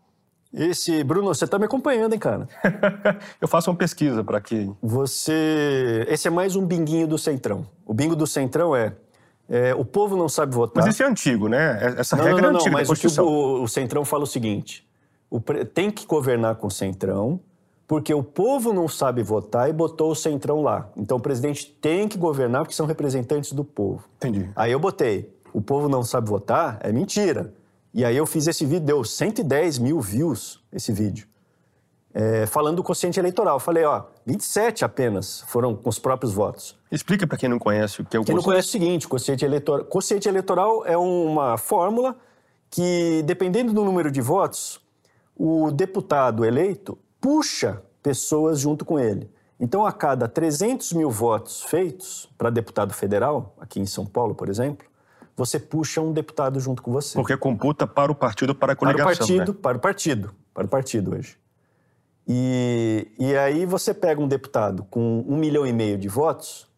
[0.53, 2.49] Esse, Bruno, você está me acompanhando, hein, cara?
[3.41, 4.71] eu faço uma pesquisa para que.
[4.83, 6.05] Você.
[6.09, 7.67] Esse é mais um binguinho do Centrão.
[7.87, 8.93] O bingo do Centrão é.
[9.49, 10.83] é o povo não sabe votar.
[10.83, 11.79] Mas esse é antigo, né?
[11.81, 12.71] É, essa não, regra não, não, é antiga.
[12.71, 14.85] Não, mas o, o, Centrão fala o seguinte:
[15.31, 17.39] o, tem que governar com o Centrão,
[17.91, 20.89] porque o povo não sabe votar e botou o Centrão lá.
[20.97, 24.05] Então o presidente tem que governar porque são representantes do povo.
[24.19, 24.49] Entendi.
[24.55, 27.53] Aí eu botei: o povo não sabe votar é mentira.
[27.93, 31.27] E aí eu fiz esse vídeo, deu 110 mil views esse vídeo.
[32.15, 33.57] É, falando do quociente eleitoral.
[33.57, 36.79] Eu falei, ó, 27 apenas foram com os próprios votos.
[36.93, 39.45] Explica para quem não conhece o que é o Quem não conhece o seguinte, quociente
[39.45, 39.85] eleitoral.
[39.87, 42.15] Quociente eleitoral é uma fórmula
[42.71, 44.81] que, dependendo do número de votos,
[45.37, 49.31] o deputado eleito puxa pessoas junto com ele.
[49.59, 54.49] Então, a cada 300 mil votos feitos para deputado federal, aqui em São Paulo, por
[54.49, 54.87] exemplo,
[55.37, 57.15] você puxa um deputado junto com você.
[57.15, 59.59] Porque computa para o partido, para a coligação, Para o partido, né?
[59.61, 61.39] para o partido, para o partido hoje.
[62.27, 66.69] E, e aí você pega um deputado com um milhão e meio de votos,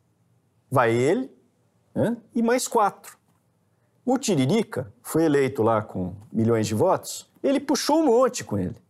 [0.70, 1.30] vai ele
[1.94, 3.16] né, e mais quatro.
[4.04, 8.81] O Tiririca foi eleito lá com milhões de votos, ele puxou um monte com ele.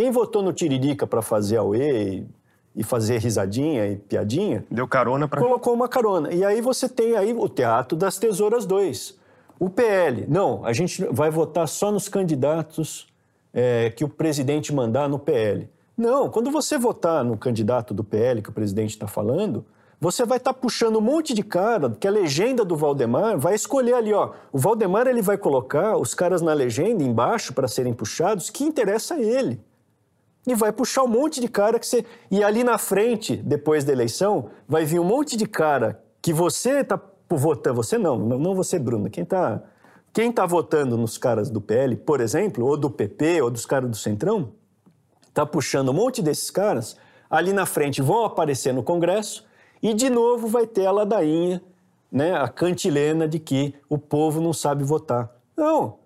[0.00, 2.24] Quem votou no Tiririca para fazer a UE
[2.74, 4.64] e fazer risadinha e piadinha...
[4.70, 5.40] Deu carona para...
[5.40, 6.32] Colocou uma carona.
[6.32, 9.20] E aí você tem aí o Teatro das Tesouras 2
[9.60, 13.06] o PL, não, a gente vai votar só nos candidatos
[13.52, 15.68] é, que o presidente mandar no PL.
[15.94, 19.66] Não, quando você votar no candidato do PL que o presidente está falando,
[20.00, 23.54] você vai estar tá puxando um monte de cara que a legenda do Valdemar vai
[23.54, 24.30] escolher ali, ó.
[24.50, 29.16] O Valdemar ele vai colocar os caras na legenda embaixo para serem puxados, que interessa
[29.16, 29.60] a ele.
[30.46, 32.04] E vai puxar um monte de cara que você.
[32.30, 36.80] E ali na frente, depois da eleição, vai vir um monte de cara que você
[36.80, 39.62] está votando, você não, não você, Bruno, quem está
[40.12, 43.88] quem tá votando nos caras do PL, por exemplo, ou do PP, ou dos caras
[43.88, 44.52] do Centrão,
[45.28, 46.96] está puxando um monte desses caras,
[47.30, 49.46] ali na frente vão aparecer no Congresso
[49.80, 51.62] e de novo vai ter a ladainha,
[52.10, 55.30] né, a cantilena de que o povo não sabe votar.
[55.56, 55.99] Não,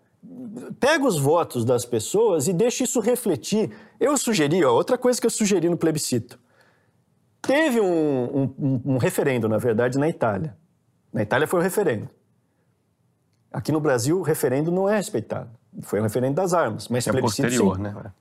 [0.81, 3.71] pega os votos das pessoas e deixa isso refletir.
[3.99, 6.39] Eu sugeri, ó, outra coisa que eu sugeri no plebiscito.
[7.41, 10.57] Teve um, um, um referendo, na verdade, na Itália
[11.15, 12.11] na Itália foi o referendo.
[13.53, 15.49] Aqui no Brasil, o referendo não é respeitado.
[15.83, 17.83] Foi o referendo das armas, mas é plebiscito posterior, sim.
[17.83, 18.13] né?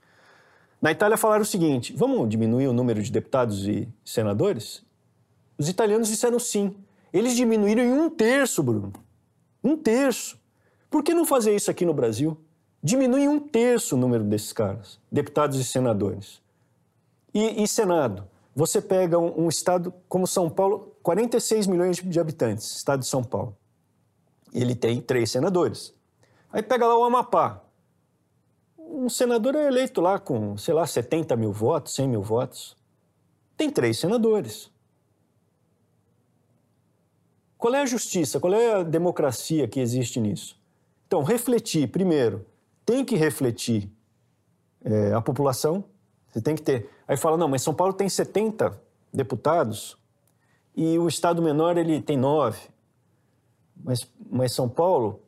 [0.80, 4.84] Na Itália falaram o seguinte: vamos diminuir o número de deputados e senadores?
[5.58, 6.76] Os italianos disseram sim.
[7.12, 8.94] Eles diminuíram em um terço, Bruno.
[9.64, 10.40] Um terço.
[10.94, 12.38] Por que não fazer isso aqui no Brasil?
[12.84, 16.40] Diminui um terço o número desses caras, deputados e senadores.
[17.34, 18.30] E, e Senado?
[18.56, 23.24] Você pega um, um estado como São Paulo, 46 milhões de habitantes, estado de São
[23.24, 23.58] Paulo.
[24.54, 25.96] Ele tem três senadores.
[26.52, 27.64] Aí pega lá o Amapá.
[28.78, 32.78] Um senador é eleito lá com, sei lá, 70 mil votos, 100 mil votos.
[33.58, 34.70] Tem três senadores.
[37.58, 38.40] Qual é a justiça?
[38.40, 40.62] Qual é a democracia que existe nisso?
[41.14, 42.44] Então, refletir, primeiro,
[42.84, 43.88] tem que refletir
[44.84, 45.84] é, a população.
[46.28, 46.90] Você tem que ter.
[47.08, 48.82] Aí fala, não, mas São Paulo tem 70
[49.14, 49.96] deputados,
[50.76, 52.62] e o estado menor ele tem nove.
[53.84, 55.22] Mas, mas São Paulo,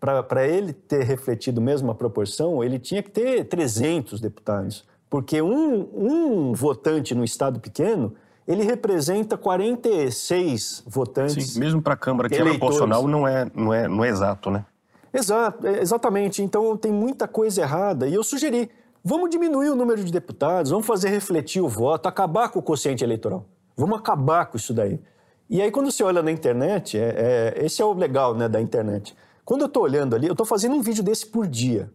[0.00, 4.86] para ele ter refletido mesmo a proporção, ele tinha que ter 300 deputados.
[5.10, 8.14] Porque um, um votante no estado pequeno,
[8.46, 11.50] ele representa 46 votantes.
[11.50, 14.50] Sim, mesmo para a Câmara, que é proporcional, não é, não, é, não é exato,
[14.50, 14.64] né?
[15.12, 16.42] Exato, é, exatamente.
[16.42, 18.08] Então tem muita coisa errada.
[18.08, 18.70] E eu sugeri,
[19.04, 23.04] vamos diminuir o número de deputados, vamos fazer refletir o voto, acabar com o quociente
[23.04, 23.46] eleitoral.
[23.76, 25.00] Vamos acabar com isso daí.
[25.48, 28.60] E aí, quando você olha na internet, é, é, esse é o legal né, da
[28.60, 29.16] internet.
[29.44, 31.90] Quando eu estou olhando ali, eu estou fazendo um vídeo desse por dia.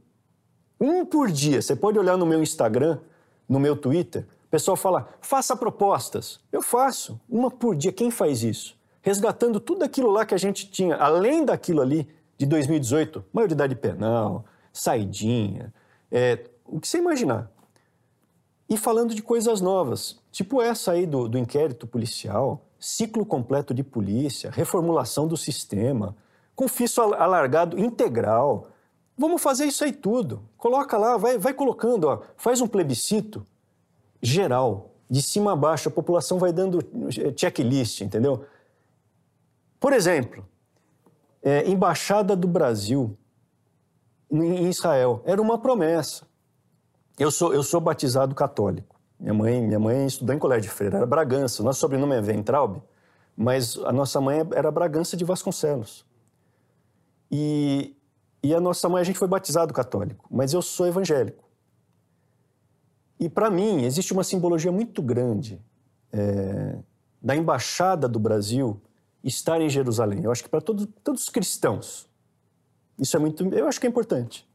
[0.82, 1.62] Um por dia.
[1.62, 2.98] Você pode olhar no meu Instagram,
[3.48, 4.26] no meu Twitter.
[4.50, 6.40] pessoal fala, faça propostas.
[6.52, 7.92] Eu faço, uma por dia.
[7.92, 8.76] Quem faz isso?
[9.02, 12.10] Resgatando tudo aquilo lá que a gente tinha, além daquilo ali
[12.44, 15.74] de 2018, maioridade penal, saidinha,
[16.12, 17.50] é, o que você imaginar.
[18.70, 23.84] E falando de coisas novas, tipo essa aí do, do inquérito policial, ciclo completo de
[23.84, 26.16] polícia, reformulação do sistema,
[26.56, 28.68] confisco alargado integral.
[29.18, 30.44] Vamos fazer isso aí tudo.
[30.58, 33.46] Coloca lá, vai, vai colocando, ó, faz um plebiscito
[34.22, 38.46] geral, de cima a baixo, a população vai dando eh, checklist, entendeu?
[39.80, 40.46] Por exemplo,
[41.44, 43.18] é, Embaixada do Brasil
[44.32, 46.26] em Israel era uma promessa.
[47.20, 49.00] Eu sou, eu sou batizado católico.
[49.20, 51.62] Minha mãe, minha mãe estudou em colégio de freira, era Bragança.
[51.62, 52.82] Nosso sobrenome é Ventraub,
[53.38, 56.06] mas a nossa mãe era Bragança de Vasconcelos.
[57.30, 57.96] E,
[58.42, 61.44] e a nossa mãe, a gente foi batizado católico, mas eu sou evangélico.
[63.20, 65.62] E para mim, existe uma simbologia muito grande
[66.12, 66.78] é,
[67.22, 68.82] da embaixada do Brasil
[69.24, 70.24] estar em Jerusalém.
[70.24, 72.10] Eu acho que para todos, os cristãos,
[73.00, 74.48] isso é muito, eu acho que é importante.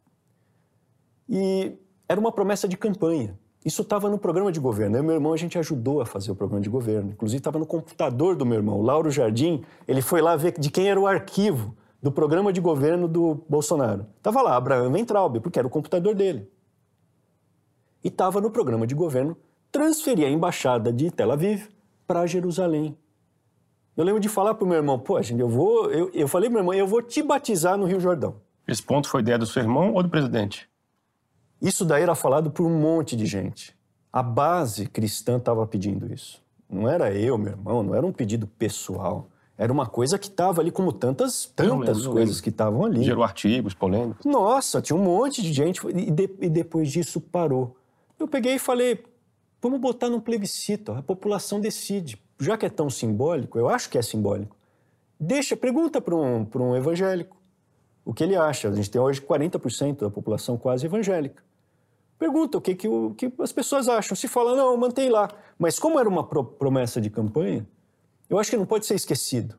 [1.29, 1.73] E
[2.09, 3.39] era uma promessa de campanha.
[3.65, 4.97] Isso estava no programa de governo.
[4.97, 7.11] Eu e meu irmão, a gente ajudou a fazer o programa de governo.
[7.11, 9.65] Inclusive, estava no computador do meu irmão, Lauro Jardim.
[9.87, 14.07] Ele foi lá ver de quem era o arquivo do programa de governo do Bolsonaro.
[14.17, 16.49] Estava lá, Abraham Ventraub, porque era o computador dele.
[18.03, 19.37] E estava no programa de governo
[19.73, 21.69] transferir a embaixada de Tel Aviv
[22.07, 22.97] para Jerusalém.
[23.99, 25.91] Eu lembro de falar para o meu irmão, pô, gente, eu vou.
[25.91, 28.37] Eu, eu falei para meu irmão, eu vou te batizar no Rio Jordão.
[28.65, 30.71] Esse ponto foi ideia do seu irmão ou do presidente?
[31.61, 33.77] Isso daí era falado por um monte de gente.
[34.13, 36.41] A base cristã estava pedindo isso.
[36.71, 39.31] Não era eu, meu irmão, não era um pedido pessoal.
[39.57, 43.03] Era uma coisa que estava ali, como tantas, tantas lembro, coisas que estavam ali.
[43.03, 44.25] Gerou artigos, polêmicos.
[44.25, 45.85] Nossa, tinha um monte de gente.
[45.89, 47.77] E, de, e depois disso parou.
[48.17, 49.03] Eu peguei e falei:
[49.61, 53.99] vamos botar num plebiscito, a população decide já que é tão simbólico, eu acho que
[53.99, 54.57] é simbólico,
[55.19, 57.39] deixa, pergunta para um, um evangélico
[58.09, 58.69] o que ele acha.
[58.69, 61.43] A gente tem hoje 40% da população quase evangélica.
[62.19, 64.17] Pergunta o que, que, o que as pessoas acham.
[64.17, 65.29] Se fala, não, mantém lá.
[65.59, 67.69] Mas como era uma pro promessa de campanha,
[68.31, 69.59] eu acho que não pode ser esquecido.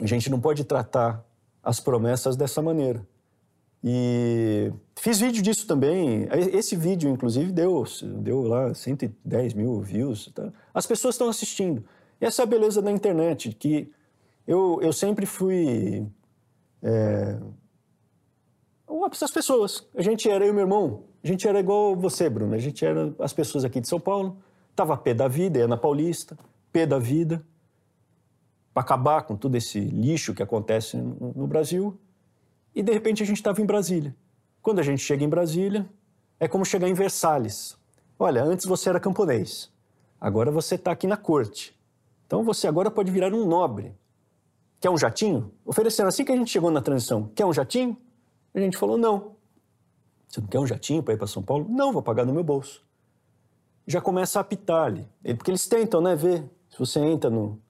[0.00, 1.22] A gente não pode tratar
[1.62, 3.06] as promessas dessa maneira.
[3.82, 6.28] E fiz vídeo disso também.
[6.52, 7.82] Esse vídeo, inclusive, deu,
[8.18, 10.30] deu lá 110 mil views.
[10.34, 10.52] Tá?
[10.74, 11.84] As pessoas estão assistindo.
[12.20, 13.90] E essa é a beleza da internet, que
[14.46, 16.06] eu, eu sempre fui.
[16.82, 17.38] É,
[19.22, 19.88] as pessoas.
[19.96, 22.54] A gente era, eu e meu irmão, a gente era igual você, Bruno.
[22.54, 24.36] A gente era as pessoas aqui de São Paulo.
[24.76, 26.38] Tava pé da vida, ia na Paulista,
[26.70, 27.44] pé da vida,
[28.72, 31.98] para acabar com todo esse lixo que acontece no, no Brasil
[32.74, 34.14] e de repente a gente estava em Brasília.
[34.62, 35.88] Quando a gente chega em Brasília,
[36.38, 37.76] é como chegar em Versalhes.
[38.18, 39.70] Olha, antes você era camponês,
[40.20, 41.78] agora você está aqui na corte.
[42.26, 43.94] Então você agora pode virar um nobre.
[44.78, 45.52] Quer um jatinho?
[45.64, 47.30] Oferecendo assim que a gente chegou na transição.
[47.34, 47.96] Quer um jatinho?
[48.54, 49.36] A gente falou não.
[50.28, 51.66] Você não quer um jatinho para ir para São Paulo?
[51.68, 52.82] Não, vou pagar no meu bolso.
[53.86, 55.08] Já começa a apitar ali.
[55.36, 57.60] Porque eles tentam, né, ver se você entra no.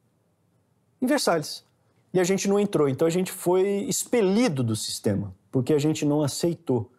[1.01, 1.65] Em Versalhes
[2.13, 2.89] e a gente não entrou.
[2.89, 6.91] Então a gente foi expelido do sistema, porque a gente não aceitou.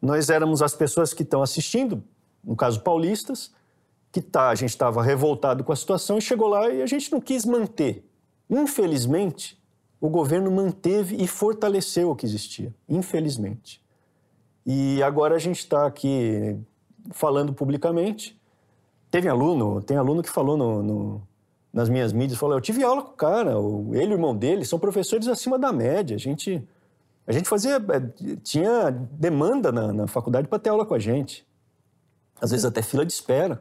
[0.00, 2.02] Nós éramos as pessoas que estão assistindo,
[2.42, 3.52] no caso paulistas,
[4.12, 7.10] que tá, a gente estava revoltado com a situação e chegou lá e a gente
[7.10, 8.04] não quis manter.
[8.48, 9.60] Infelizmente,
[10.00, 12.72] o governo manteve e fortaleceu o que existia.
[12.88, 13.82] Infelizmente.
[14.64, 16.56] E agora a gente está aqui
[17.10, 18.38] falando publicamente.
[19.10, 21.22] Teve aluno, tem aluno que falou no, no
[21.74, 23.50] nas minhas mídias, falou, eu tive aula com o cara,
[23.90, 26.14] ele e o irmão dele são professores acima da média.
[26.14, 26.62] A gente,
[27.26, 31.44] a gente fazia, é, tinha demanda na, na faculdade para ter aula com a gente.
[32.40, 33.60] Às vezes até fila de espera.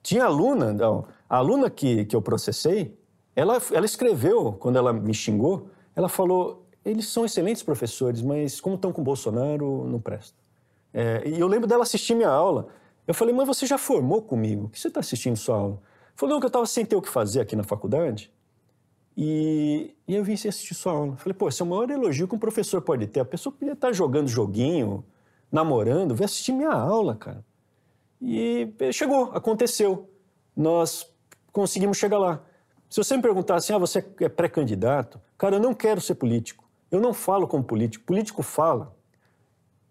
[0.00, 2.96] Tinha aluna, não, a aluna que, que eu processei,
[3.34, 8.76] ela, ela escreveu, quando ela me xingou, ela falou, eles são excelentes professores, mas como
[8.76, 10.38] estão com o Bolsonaro, não presta.
[10.92, 12.68] É, e eu lembro dela assistir minha aula.
[13.08, 14.68] Eu falei, mas você já formou comigo?
[14.68, 15.82] que você está assistindo sua aula?
[16.14, 18.32] Falou, que eu estava sem ter o que fazer aqui na faculdade.
[19.16, 21.16] E, e eu vim assistir sua aula.
[21.16, 23.20] Falei, pô, esse é o maior elogio que um professor pode ter.
[23.20, 25.04] A pessoa podia estar jogando joguinho,
[25.50, 27.44] namorando, veio assistir minha aula, cara.
[28.20, 30.08] E chegou, aconteceu.
[30.56, 31.12] Nós
[31.52, 32.42] conseguimos chegar lá.
[32.88, 35.20] Se você me perguntar assim, ah, você é pré-candidato?
[35.36, 36.64] Cara, eu não quero ser político.
[36.90, 38.04] Eu não falo como político.
[38.04, 38.94] Político fala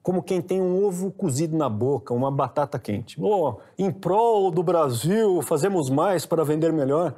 [0.04, 3.20] como quem tem um ovo cozido na boca, uma batata quente.
[3.20, 7.16] Oh, em prol do Brasil, fazemos mais para vender melhor.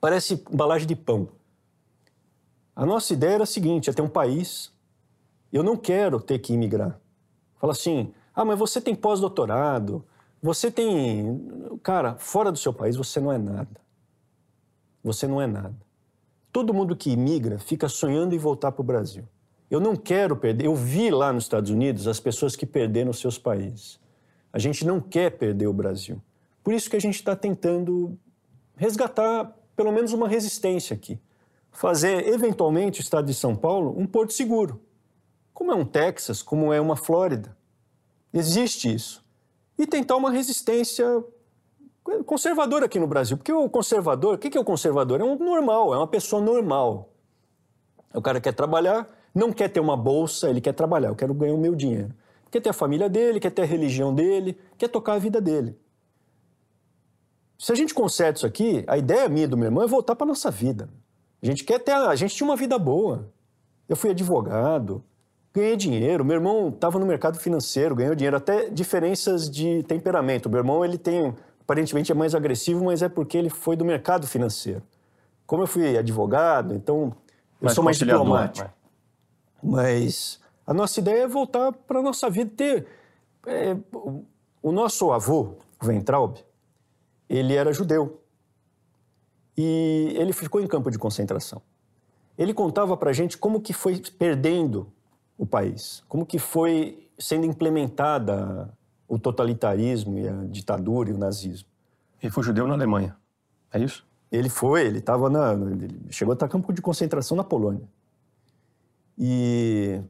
[0.00, 1.28] Parece embalagem de pão.
[2.74, 4.72] A nossa ideia era a seguinte: é ter um país.
[5.52, 7.00] Eu não quero ter que imigrar.
[7.60, 10.04] Fala assim: ah, mas você tem pós-doutorado,
[10.40, 11.78] Você tem.
[11.82, 13.80] Cara, fora do seu país você não é nada.
[15.02, 15.76] Você não é nada.
[16.52, 19.24] Todo mundo que imigra fica sonhando em voltar para o Brasil.
[19.72, 20.66] Eu não quero perder.
[20.66, 23.98] Eu vi lá nos Estados Unidos as pessoas que perderam seus países.
[24.52, 26.20] A gente não quer perder o Brasil.
[26.62, 28.18] Por isso que a gente está tentando
[28.76, 31.18] resgatar pelo menos uma resistência aqui.
[31.70, 34.78] Fazer, eventualmente, o estado de São Paulo um porto seguro.
[35.54, 37.56] Como é um Texas, como é uma Flórida.
[38.30, 39.24] Existe isso.
[39.78, 41.24] E tentar uma resistência
[42.26, 43.38] conservadora aqui no Brasil.
[43.38, 45.18] Porque o conservador, o que é o conservador?
[45.18, 47.08] É um normal, é uma pessoa normal.
[48.12, 51.54] O cara quer trabalhar, não quer ter uma bolsa, ele quer trabalhar, eu quero ganhar
[51.54, 52.14] o meu dinheiro.
[52.50, 55.78] Quer ter a família dele, quer ter a religião dele, quer tocar a vida dele.
[57.58, 60.26] Se a gente conserta isso aqui, a ideia minha do meu irmão é voltar para
[60.26, 60.88] nossa vida.
[61.42, 63.30] A gente quer ter, a, gente tinha uma vida boa.
[63.88, 65.02] Eu fui advogado,
[65.54, 66.24] ganhei dinheiro.
[66.24, 70.50] Meu irmão estava no mercado financeiro, ganhou dinheiro, até diferenças de temperamento.
[70.50, 74.26] Meu irmão ele tem aparentemente é mais agressivo, mas é porque ele foi do mercado
[74.26, 74.82] financeiro.
[75.46, 77.14] Como eu fui advogado, então
[77.60, 78.66] eu mais sou mais diplomático.
[78.66, 78.74] Né?
[79.62, 82.86] Mas a nossa ideia é voltar para a nossa vida, ter...
[83.46, 83.76] É,
[84.62, 86.36] o nosso avô, o Ventralb,
[87.28, 88.20] ele era judeu.
[89.56, 91.60] E ele ficou em campo de concentração.
[92.38, 94.90] Ele contava para a gente como que foi perdendo
[95.36, 98.72] o país, como que foi sendo implementada
[99.08, 101.68] o totalitarismo e a ditadura e o nazismo.
[102.22, 103.16] Ele foi judeu na Alemanha,
[103.72, 104.06] é isso?
[104.30, 107.86] Ele foi, ele estava na, ele chegou a estar campo de concentração na Polônia.
[109.24, 110.00] E,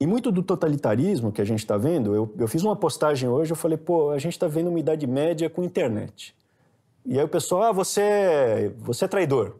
[0.00, 3.52] e muito do totalitarismo que a gente está vendo, eu, eu fiz uma postagem hoje,
[3.52, 6.34] eu falei, pô, a gente está vendo uma idade média com internet.
[7.04, 9.56] E aí o pessoal, ah, você, você é traidor.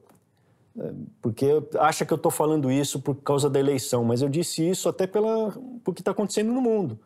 [1.20, 1.46] Porque
[1.78, 5.06] acha que eu estou falando isso por causa da eleição, mas eu disse isso até
[5.06, 5.52] pela,
[5.84, 6.98] por que está acontecendo no mundo.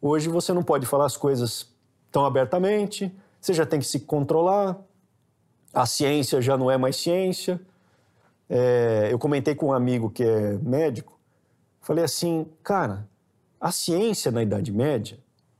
[0.00, 1.70] Hoje você não pode falar as coisas
[2.10, 4.80] tão abertamente, você já tem que se controlar,
[5.74, 7.60] a ciência já não é mais ciência.
[8.48, 11.18] É, eu comentei com um amigo que é médico,
[11.80, 13.08] falei assim, cara,
[13.60, 15.18] a ciência na Idade Média,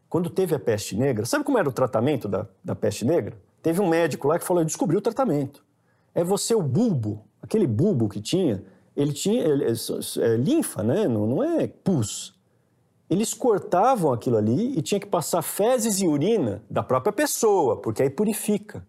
[0.09, 3.37] quando teve a peste negra, sabe como era o tratamento da, da peste negra?
[3.63, 5.65] Teve um médico lá que falou, descobriu o tratamento.
[6.15, 8.63] É você o bulbo, aquele bulbo que tinha,
[8.97, 9.73] ele tinha ele, é,
[10.21, 11.09] é, linfa, né?
[11.09, 12.35] Não, não é pus.
[13.09, 18.03] Eles cortavam aquilo ali e tinha que passar fezes e urina da própria pessoa, porque
[18.03, 18.87] aí purifica.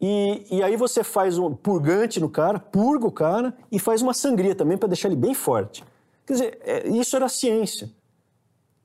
[0.00, 4.12] E, e aí você faz um purgante no cara, purga o cara e faz uma
[4.12, 5.84] sangria também para deixar ele bem forte.
[6.26, 7.90] Quer dizer, é, isso era ciência.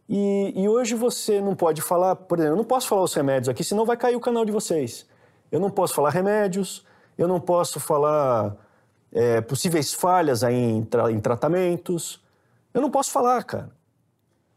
[0.07, 3.47] E, e, hoje você não pode falar, por exemplo, eu não posso falar os remédios
[3.47, 5.05] aqui, senão vai cair o canal de vocês.
[5.51, 6.85] Eu não posso falar remédios,
[7.17, 8.55] eu não posso falar
[9.11, 12.21] é, possíveis falhas em, em tratamentos.
[12.73, 13.69] Eu não posso falar, cara.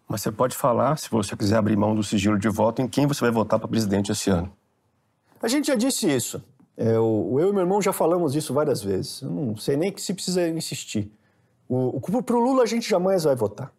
[0.08, 3.06] Mas você pode falar, se você quiser abrir mão do sigilo de voto, em quem
[3.06, 4.52] você vai votar para presidente esse ano.
[5.44, 6.42] A gente já disse isso.
[6.74, 9.20] É, o, eu e meu irmão já falamos isso várias vezes.
[9.20, 11.12] Eu não sei nem que se precisa insistir.
[11.68, 13.70] O, o, pro Lula a gente jamais vai votar.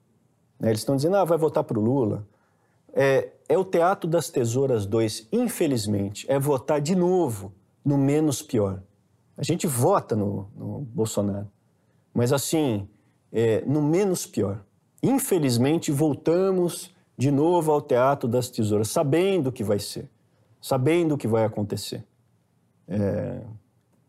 [0.60, 0.70] Né?
[0.70, 2.24] Eles estão dizendo, ah, vai votar pro Lula.
[2.94, 7.52] É, é o Teatro das Tesouras 2, infelizmente, é votar de novo
[7.84, 8.84] no menos pior.
[9.36, 11.50] A gente vota no, no Bolsonaro,
[12.14, 12.88] mas assim,
[13.34, 14.64] é, no menos pior.
[15.02, 20.08] Infelizmente, voltamos de novo ao Teatro das Tesouras, sabendo o que vai ser
[20.66, 22.04] sabendo o que vai acontecer.
[22.88, 23.40] É,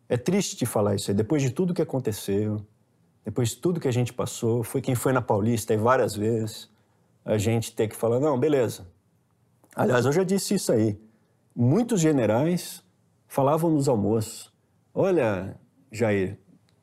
[0.08, 2.64] é triste falar isso aí, depois de tudo que aconteceu,
[3.22, 6.70] depois de tudo que a gente passou, foi quem foi na Paulista e várias vezes,
[7.26, 8.86] a gente ter que falar, não, beleza.
[9.74, 10.98] Aliás, eu já disse isso aí.
[11.54, 12.82] Muitos generais
[13.26, 14.50] falavam nos almoços,
[14.94, 15.60] olha,
[15.92, 16.38] Jair,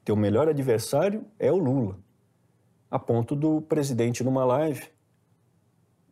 [0.06, 1.98] teu melhor adversário é o Lula.
[2.92, 4.88] A ponto do presidente numa live,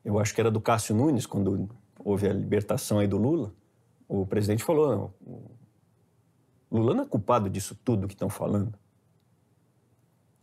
[0.03, 1.69] eu acho que era do Cássio Nunes, quando
[2.03, 3.53] houve a libertação aí do Lula,
[4.07, 5.13] o presidente falou,
[6.71, 8.73] Lula não é culpado disso tudo que estão falando.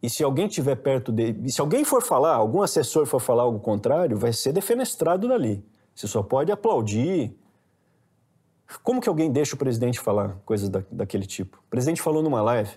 [0.02, 3.58] E se alguém estiver perto dele, se alguém for falar, algum assessor for falar algo
[3.58, 5.64] contrário, vai ser defenestrado dali.
[5.94, 7.36] Você só pode aplaudir.
[8.82, 11.58] Como que alguém deixa o presidente falar coisas da, daquele tipo?
[11.66, 12.70] O presidente falou numa live,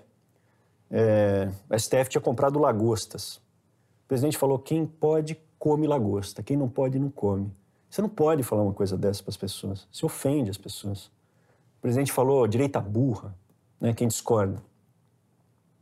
[0.90, 3.36] é, a STF tinha comprado lagostas.
[3.36, 7.54] O presidente falou: quem pode, come lagosta, quem não pode, não come.
[7.92, 9.86] Você não pode falar uma coisa dessa para as pessoas.
[9.92, 11.08] Você ofende as pessoas.
[11.08, 13.36] O presidente falou direita burra,
[13.82, 13.94] né?
[13.94, 14.64] quem discorda.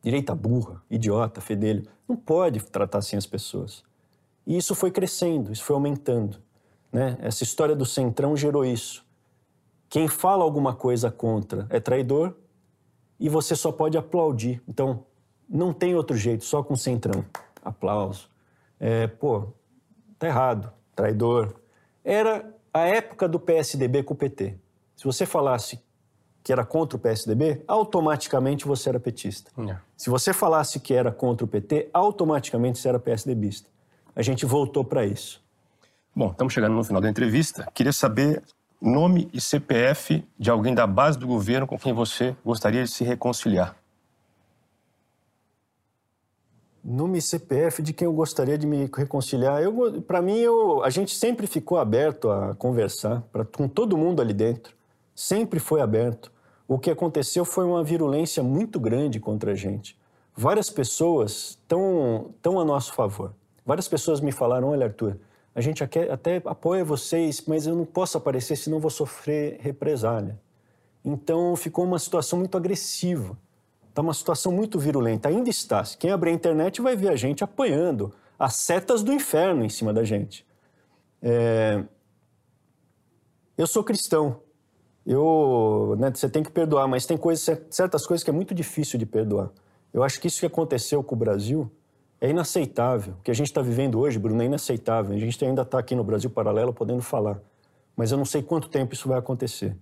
[0.01, 1.87] Direita burra, idiota, fedelho.
[2.07, 3.83] Não pode tratar assim as pessoas.
[4.47, 6.41] E isso foi crescendo, isso foi aumentando.
[6.91, 7.15] Né?
[7.21, 9.05] Essa história do centrão gerou isso.
[9.87, 12.35] Quem fala alguma coisa contra é traidor
[13.19, 14.63] e você só pode aplaudir.
[14.67, 15.05] Então,
[15.47, 17.23] não tem outro jeito, só com centrão.
[17.63, 18.27] Aplauso.
[18.79, 19.49] É, pô,
[20.17, 21.58] tá errado, traidor,
[22.09, 24.55] era a época do PSDB com o PT.
[24.95, 25.79] Se você falasse
[26.43, 29.51] que era contra o PSDB, automaticamente você era petista.
[29.69, 29.77] É.
[29.95, 33.69] Se você falasse que era contra o PT, automaticamente você era PSDBista.
[34.15, 35.43] A gente voltou para isso.
[36.15, 37.69] Bom, estamos chegando no final da entrevista.
[37.73, 38.41] Queria saber
[38.81, 43.03] nome e CPF de alguém da base do governo com quem você gostaria de se
[43.03, 43.75] reconciliar.
[46.91, 49.61] Nome CPF de quem eu gostaria de me reconciliar.
[50.07, 54.33] Para mim, eu, a gente sempre ficou aberto a conversar pra, com todo mundo ali
[54.33, 54.75] dentro.
[55.13, 56.31] Sempre foi aberto.
[56.67, 59.95] O que aconteceu foi uma virulência muito grande contra a gente.
[60.35, 63.35] Várias pessoas estão, estão a nosso favor.
[63.63, 65.15] Várias pessoas me falaram: olha, Arthur,
[65.53, 70.39] a gente até apoia vocês, mas eu não posso aparecer senão vou sofrer represália.
[71.05, 73.37] Então ficou uma situação muito agressiva.
[73.99, 75.27] Está uma situação muito virulenta.
[75.27, 75.83] Ainda está.
[75.99, 79.91] Quem abrir a internet vai ver a gente apanhando as setas do inferno em cima
[79.91, 80.47] da gente.
[81.21, 81.83] É...
[83.57, 84.39] Eu sou cristão.
[85.05, 88.97] Eu, né, você tem que perdoar, mas tem coisas, certas coisas que é muito difícil
[88.97, 89.49] de perdoar.
[89.91, 91.69] Eu acho que isso que aconteceu com o Brasil
[92.21, 93.15] é inaceitável.
[93.19, 95.13] O que a gente está vivendo hoje, Bruno, é inaceitável.
[95.13, 97.41] A gente ainda está aqui no Brasil Paralelo podendo falar,
[97.97, 99.75] mas eu não sei quanto tempo isso vai acontecer.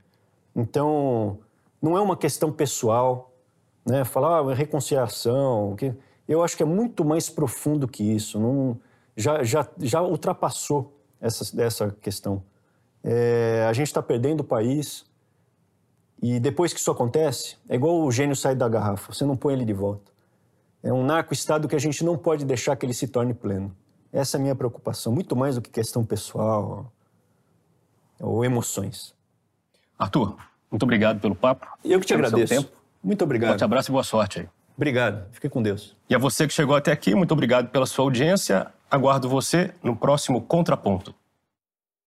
[0.56, 1.38] Então,
[1.80, 3.37] não é uma questão pessoal,
[3.88, 4.04] né?
[4.04, 5.94] Falar ah, reconciliação, que
[6.28, 8.40] eu acho que é muito mais profundo que isso.
[8.40, 8.80] Não,
[9.16, 12.44] já, já, já ultrapassou essa, essa questão.
[13.04, 15.06] É, a gente está perdendo o país
[16.22, 19.14] e depois que isso acontece, é igual o gênio sair da garrafa.
[19.14, 20.12] Você não põe ele de volta.
[20.84, 23.76] É um narco-estado que a gente não pode deixar que ele se torne pleno.
[24.12, 26.92] Essa é a minha preocupação, muito mais do que questão pessoal
[28.20, 29.14] ou emoções.
[29.98, 30.38] Arthur,
[30.72, 31.68] muito obrigado pelo papo.
[31.84, 32.70] Eu que te agradeço.
[33.08, 33.52] Muito obrigado.
[33.52, 34.50] Forte abraço e boa sorte aí.
[34.76, 35.26] Obrigado.
[35.32, 35.96] Fique com Deus.
[36.10, 38.68] E a você que chegou até aqui, muito obrigado pela sua audiência.
[38.92, 41.16] Aguardo você no próximo Contraponto.